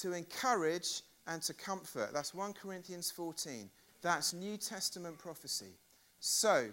to 0.00 0.12
encourage, 0.12 1.02
and 1.26 1.42
to 1.42 1.54
comfort. 1.54 2.10
That's 2.12 2.34
1 2.34 2.54
Corinthians 2.54 3.10
14. 3.10 3.68
That's 4.00 4.32
New 4.32 4.56
Testament 4.56 5.18
prophecy. 5.18 5.74
So, 6.20 6.68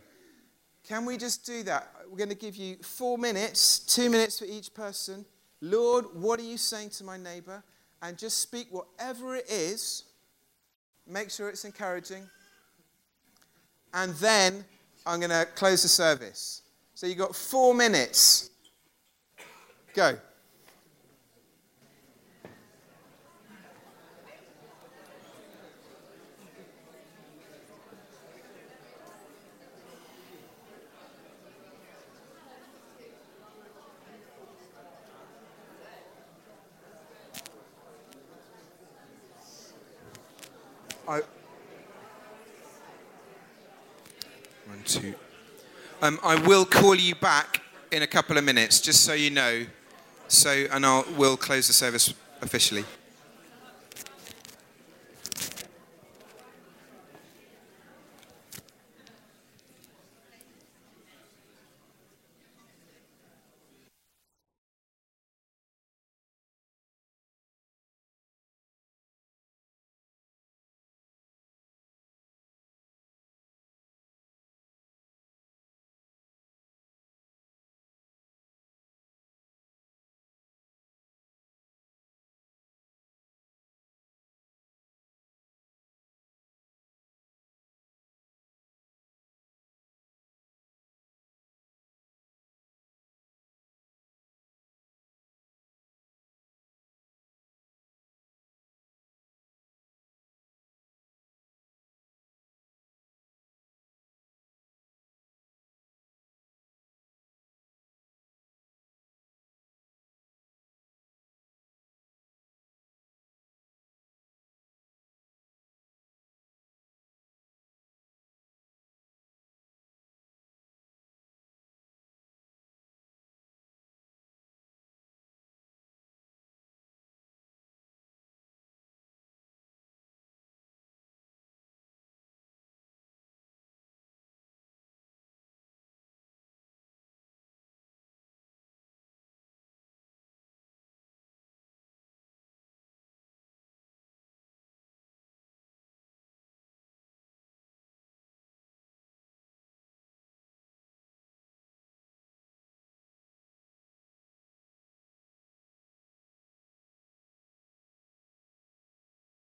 can 0.88 1.06
we 1.06 1.18
just 1.18 1.46
do 1.46 1.64
that? 1.64 1.90
We're 2.10 2.18
going 2.18 2.30
to 2.30 2.36
give 2.36 2.56
you 2.56 2.76
four 2.78 3.18
minutes, 3.18 3.80
two 3.80 4.10
minutes 4.10 4.40
for 4.40 4.46
each 4.46 4.74
person. 4.74 5.26
Lord, 5.62 6.06
what 6.14 6.40
are 6.40 6.44
you 6.44 6.58
saying 6.58 6.90
to 6.92 7.04
my 7.04 7.18
neighbor? 7.18 7.64
And 8.02 8.18
just 8.18 8.40
speak 8.40 8.68
whatever 8.70 9.36
it 9.36 9.50
is. 9.50 10.04
Make 11.08 11.32
sure 11.32 11.50
it's 11.50 11.66
encouraging. 11.66 12.30
And 13.94 14.14
then 14.16 14.66
I'm 15.06 15.20
going 15.20 15.32
to 15.32 15.48
close 15.56 15.82
the 15.82 15.90
service. 15.90 16.62
So 16.94 17.08
you've 17.08 17.18
got 17.18 17.36
four 17.36 17.74
minutes. 17.74 18.50
Go. 19.94 20.18
Um, 46.02 46.20
I 46.24 46.36
will 46.48 46.66
call 46.66 46.96
you 46.96 47.16
back 47.16 47.62
in 47.92 48.02
a 48.02 48.08
couple 48.08 48.38
of 48.38 48.44
minutes, 48.44 48.82
just 48.82 49.06
so 49.06 49.14
you 49.14 49.30
know. 49.30 49.66
So, 50.28 50.50
and 50.72 50.86
I'll 50.86 51.06
we'll 51.18 51.38
close 51.38 51.68
the 51.68 51.74
service 51.74 52.14
officially. 52.42 52.86